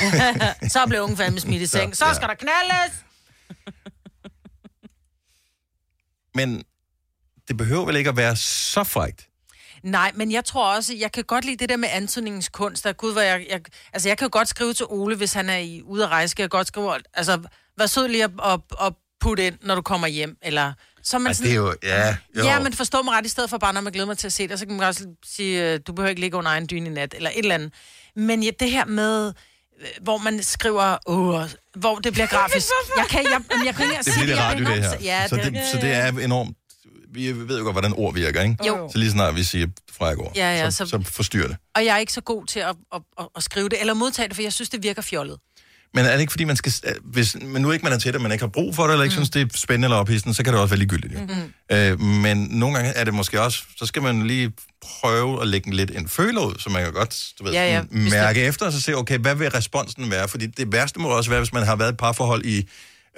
[0.74, 1.96] så blev ungen fandme smidt i seng.
[1.96, 3.04] Så skal der knaldes!
[6.34, 6.62] Men
[7.48, 9.28] det behøver vel ikke at være så frægt?
[9.82, 12.84] Nej, men jeg tror også, jeg kan godt lide det der med antydningens kunst.
[12.84, 13.60] Der, gud, hvor jeg, jeg,
[13.92, 16.36] altså, jeg kan jo godt skrive til Ole, hvis han er i, ude at rejse,
[16.36, 17.40] kan jeg godt skrive, altså,
[17.78, 20.72] vær sød lige at, at, at putte ind, når du kommer hjem, eller...
[21.04, 21.74] Så man Ej, det er jo...
[21.82, 22.44] Ja, jo.
[22.44, 24.32] Ja, men forstå mig ret, i stedet for bare, når man glæder mig til at
[24.32, 26.86] se det, så kan man også sige, øh, du behøver ikke ligge under egen dyne
[26.90, 27.72] i nat, eller et eller andet.
[28.16, 29.32] Men ja, det her med,
[29.80, 31.40] øh, hvor man skriver, åh,
[31.76, 32.66] hvor det bliver grafisk.
[32.96, 35.18] Jeg kan, jeg, jamen, jeg kan ikke Det sige bliver det jeg radio, det her.
[35.20, 36.56] Ja, så, det, så det er enormt...
[37.14, 38.56] Vi ved jo godt, hvordan ord virker, ikke?
[38.66, 38.88] Jo.
[38.92, 39.66] Så lige snart vi siger
[39.98, 41.56] frækord, Ja, ja, så, så- så forstyrrer det.
[41.76, 44.28] Og jeg er ikke så god til at, at, at, at skrive det, eller modtage
[44.28, 45.36] det, for jeg synes, det virker fjollet.
[45.94, 46.72] Men er det ikke, fordi man skal...
[47.04, 49.04] Hvis men nu ikke man er til det, man ikke har brug for det, eller
[49.04, 49.16] ikke mm.
[49.16, 51.14] synes, det er spændende eller ophidsende, så kan det også være ligegyldigt.
[51.14, 51.18] Jo.
[51.18, 51.52] Mm-hmm.
[51.76, 53.62] Øh, men nogle gange er det måske også...
[53.76, 54.52] Så skal man lige
[54.82, 57.82] prøve at lægge lidt en føler ud, så man kan godt du ved, Ja, ja,
[57.90, 60.28] mærke efter, og så se, okay, hvad vil responsen være?
[60.28, 62.68] Fordi det værste må også være, hvis man har været i et parforhold i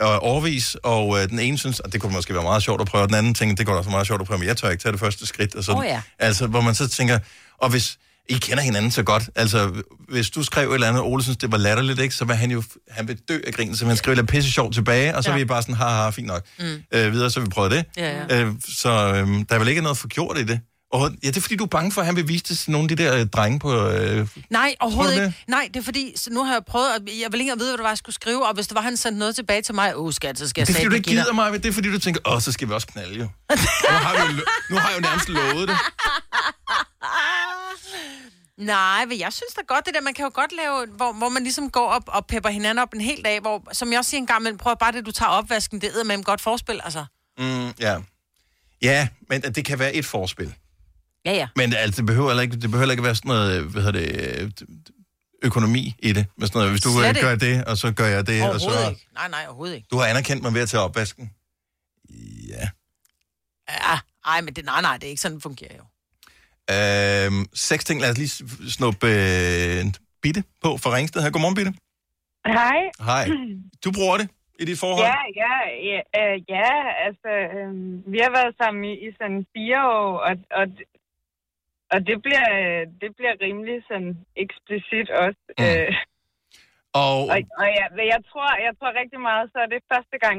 [0.02, 2.86] øh, overvis, og øh, den ene synes, at det kunne måske være meget sjovt at
[2.86, 4.56] prøve, og den anden tænker, det kunne også være meget sjovt at prøve, men jeg
[4.56, 5.54] tør ikke tage det første skridt.
[5.54, 5.78] Og sådan.
[5.78, 6.02] Åh, ja.
[6.18, 7.18] Altså, hvor man så tænker,
[7.58, 9.72] og hvis I kender hinanden så godt, altså,
[10.08, 12.36] hvis du skrev et eller andet, og Ole synes, det var latterligt, ikke, så vil
[12.36, 15.24] han jo, han vil dø af grin, så han skriver lidt pisse sjovt tilbage, og
[15.24, 15.32] så Ja.
[15.32, 15.36] ja.
[15.38, 16.42] vil I bare sådan, haha, fint nok.
[16.58, 16.64] Mm.
[16.92, 17.84] Øh, videre, så vi prøver det.
[17.96, 18.40] Ja, ja.
[18.42, 20.60] Øh, så øh, der er vel ikke noget forgjort i det.
[20.94, 22.70] Og, ja, det er fordi, du er bange for, at han vil vise det til
[22.70, 23.86] nogle af de der øh, drenge på...
[23.88, 25.44] Øh, Nej, overhovedet ikke.
[25.48, 27.70] Nej, det er fordi, så nu har jeg prøvet, at jeg vil ikke engang vide,
[27.70, 29.74] hvad det var, jeg skulle skrive, og hvis det var, han sendte noget tilbage til
[29.74, 31.72] mig, åh skat, så skal jeg det er fordi, du ikke gider mig, det er
[31.72, 33.24] fordi, du tænker, åh, så skal vi også knalde jo.
[33.24, 33.56] Nu
[33.90, 35.76] har, vi jo, lo- nu har jeg jo nærmest lovet det.
[38.58, 41.28] Nej, men jeg synes da godt, det der, man kan jo godt lave, hvor, hvor
[41.28, 44.10] man ligesom går op og pepper hinanden op en hel dag, hvor, som jeg også
[44.10, 46.80] siger en gang imellem, prøv bare det, du tager opvasken, det er med godt forspil,
[46.84, 47.04] altså.
[47.38, 47.96] Mm, ja.
[48.82, 50.54] Ja, men det kan være et forspil.
[51.24, 51.48] Ja, ja.
[51.56, 54.42] Men altså, det behøver heller ikke, det behøver ikke være sådan noget, hvad hedder det,
[54.42, 54.50] øh,
[55.42, 56.26] økonomi i det.
[56.36, 57.20] Med sådan noget, hvis du Slet øh, ikke.
[57.20, 58.70] gør det, og så gør jeg det, og så...
[58.90, 59.06] ikke.
[59.14, 59.88] Nej, nej, overhovedet ikke.
[59.90, 61.30] Du har anerkendt mig ved at tage opvasken.
[62.48, 62.68] Ja,
[64.26, 65.84] ej, men det, nej, nej, det er ikke sådan, det fungerer jo.
[66.74, 68.32] Øhm, seks ting, lad os lige
[68.76, 69.84] snuppe øh,
[70.22, 71.30] Bitte på fra Ringsted her.
[71.30, 71.72] Godmorgen, Bitte.
[72.46, 72.80] Hej.
[73.10, 73.24] Hej.
[73.84, 74.28] Du bruger det
[74.60, 75.06] i dit forhold?
[75.12, 75.54] Ja, ja,
[75.90, 76.70] ja, øh, ja
[77.06, 77.70] altså, øh,
[78.12, 80.66] vi har været sammen i, i sådan fire år, og, og,
[81.92, 82.48] og det, bliver,
[83.02, 84.12] det bliver rimelig sådan
[84.44, 85.42] eksplicit også.
[85.58, 85.64] Mm.
[85.64, 85.92] Øh,
[87.02, 90.38] Og, og, og ja, jeg, tror, jeg tror rigtig meget, så er det første gang,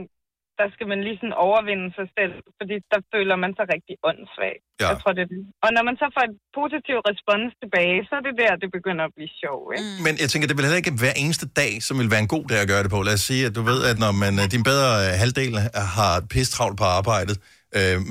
[0.60, 4.56] der skal man lige sådan overvinde sig selv, fordi der føler man sig rigtig åndssvag.
[4.82, 4.88] Ja.
[4.89, 5.41] Jeg tror, det er det.
[5.66, 9.04] Og når man så får et positiv respons tilbage, så er det der, det begynder
[9.06, 9.89] at blive sjov, ikke?
[10.06, 12.46] Men jeg tænker, det vil heller ikke hver eneste dag, som vil være en god
[12.52, 13.00] dag at gøre det på.
[13.08, 15.54] Lad os sige, at du ved, at når man, øh, din bedre øh, halvdel
[15.98, 17.43] har pis travlt på arbejdet, øh,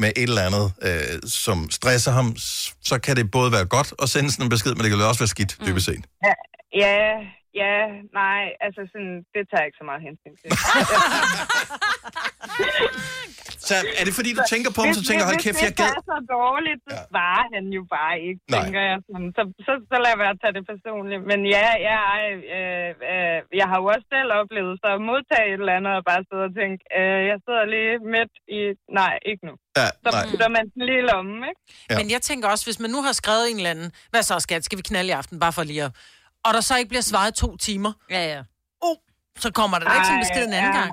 [0.02, 2.28] med et eller andet, øh, som stresser ham,
[2.90, 5.22] så kan det både være godt at sende sådan en besked, men det kan også
[5.24, 5.66] være skidt, Mm.
[5.66, 6.04] dybest set.
[6.26, 6.34] Ja,
[6.82, 6.96] ja,
[7.62, 7.74] ja,
[8.20, 10.48] nej, altså sådan, det tager jeg ikke så meget hensyn til.
[13.68, 15.80] Så er det fordi, du tænker på ham, så tænker, hold kæft, jeg Hvis det
[15.82, 15.90] gad...
[16.00, 18.54] er så dårligt, så svarer han jo bare ikke, Nej.
[18.56, 18.96] tænker jeg.
[19.08, 19.30] Sådan.
[19.36, 21.22] Så, så, så lad være at tage det personligt.
[21.30, 25.60] Men ja, ja øh, øh, jeg har jo også selv oplevet så at modtage et
[25.62, 28.60] eller andet og bare sidde og tænke, øh, jeg sidder lige midt i...
[29.00, 29.54] Nej, ikke nu.
[29.80, 31.60] Ja, så putter man den lige i lommen, ikke?
[31.90, 31.96] Ja.
[31.98, 34.62] Men jeg tænker også, hvis man nu har skrevet en eller anden, hvad så skat,
[34.66, 35.92] skal vi knalde i aften, bare for lige at...
[36.46, 37.92] Og der så ikke bliver svaret to timer.
[38.16, 38.40] Ja, ja.
[39.43, 40.91] Så kommer der da ikke sådan en besked en anden ja, gang.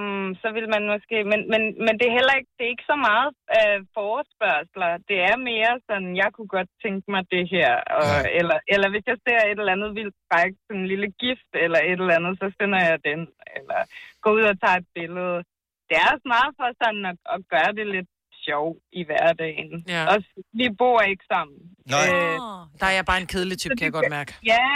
[0.00, 1.16] Um, så vil man måske...
[1.30, 4.90] Men, men, men det er heller ikke, det er ikke så meget øh, forespørgsler.
[5.10, 7.70] Det er mere sådan, jeg kunne godt tænke mig det her.
[7.98, 8.38] Og, ja.
[8.38, 11.80] eller, eller hvis jeg ser et eller andet vildt fræk, sådan en lille gift eller
[11.90, 13.20] et eller andet, så sender jeg den.
[13.56, 13.80] Eller
[14.22, 15.38] går ud og tager et billede.
[15.88, 18.10] Det er også meget for sådan at, at gøre det lidt
[18.48, 18.66] sjov
[19.00, 19.70] i hverdagen.
[19.94, 20.02] Ja.
[20.12, 20.16] Og
[20.60, 21.58] vi bor ikke sammen.
[21.94, 22.06] Nej.
[22.12, 22.36] Øh,
[22.80, 24.30] Der er jeg bare en kedelig type, kan jeg godt mærke.
[24.52, 24.66] Ja,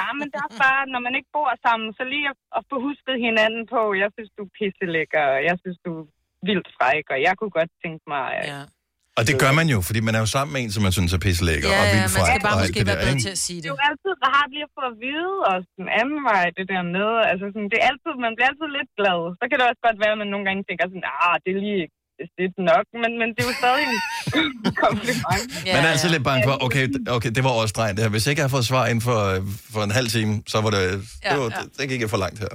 [0.00, 2.76] nej, men det er bare, når man ikke bor sammen, så lige at, at få
[2.86, 6.06] husket hinanden på, jeg synes, du er pisselækker, og jeg synes, du er
[6.48, 8.26] vildt fræk, og jeg kunne godt tænke mig...
[8.54, 8.62] Ja.
[9.18, 11.10] Og det gør man jo, fordi man er jo sammen med en, som man synes
[11.16, 13.24] er pisselækker Ja, og ja, vildt man skal fræk bare måske det være der, bedre
[13.26, 15.88] til at sige Det er jo altid rart lige at få at vide, og den
[16.00, 19.20] anden vej, det der med, altså sådan, det er altid, man bliver altid lidt glad.
[19.40, 21.60] Så kan det også godt være, at man nogle gange tænker sådan, ah, det er
[21.66, 21.84] lige
[22.38, 23.98] det er nok, men, men det er jo stadig en
[24.84, 25.44] kompliment.
[25.76, 26.84] Man er altid lidt bange for, okay,
[27.16, 28.10] okay det var også stregen det her.
[28.14, 29.18] Hvis jeg ikke har fået svar inden for,
[29.74, 30.84] for en halv time, så var det,
[31.24, 31.58] Ja, det, var, ja.
[31.58, 32.52] det, det gik jeg for langt her.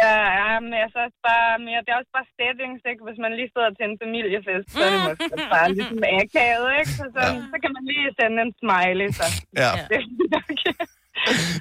[0.00, 3.00] Ja, ja, men jeg så også bare mere, det er også bare settings, ikke?
[3.08, 6.92] Hvis man lige sidder til en familiefest, så er det måske bare ligesom akavet, ikke?
[6.98, 9.26] Så, så, så kan man lige sende en smiley, så.
[9.62, 9.70] Ja.
[9.90, 10.06] Det er
[10.36, 10.50] nok.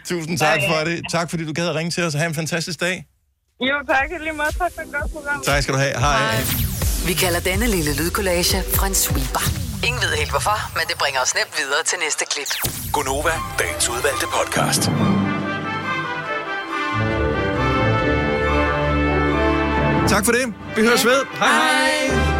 [0.09, 0.97] Tusind tak for det.
[1.15, 2.13] Tak fordi du gad at ringe til os.
[2.13, 2.95] Ha' en fantastisk dag.
[3.69, 4.51] Jo, tak lige måde.
[4.61, 5.41] Tak for et godt program.
[5.49, 5.95] Tak skal du have.
[5.99, 6.90] Hej.
[7.07, 9.43] Vi kalder denne lille lydkollage en sweeper.
[9.87, 12.51] Ingen ved helt hvorfor, men det bringer os nemt videre til næste klip.
[12.93, 14.81] Gonova, dagens udvalgte podcast.
[20.13, 20.53] Tak for det.
[20.75, 21.25] Vi høres ved.
[21.39, 22.30] Hej hej.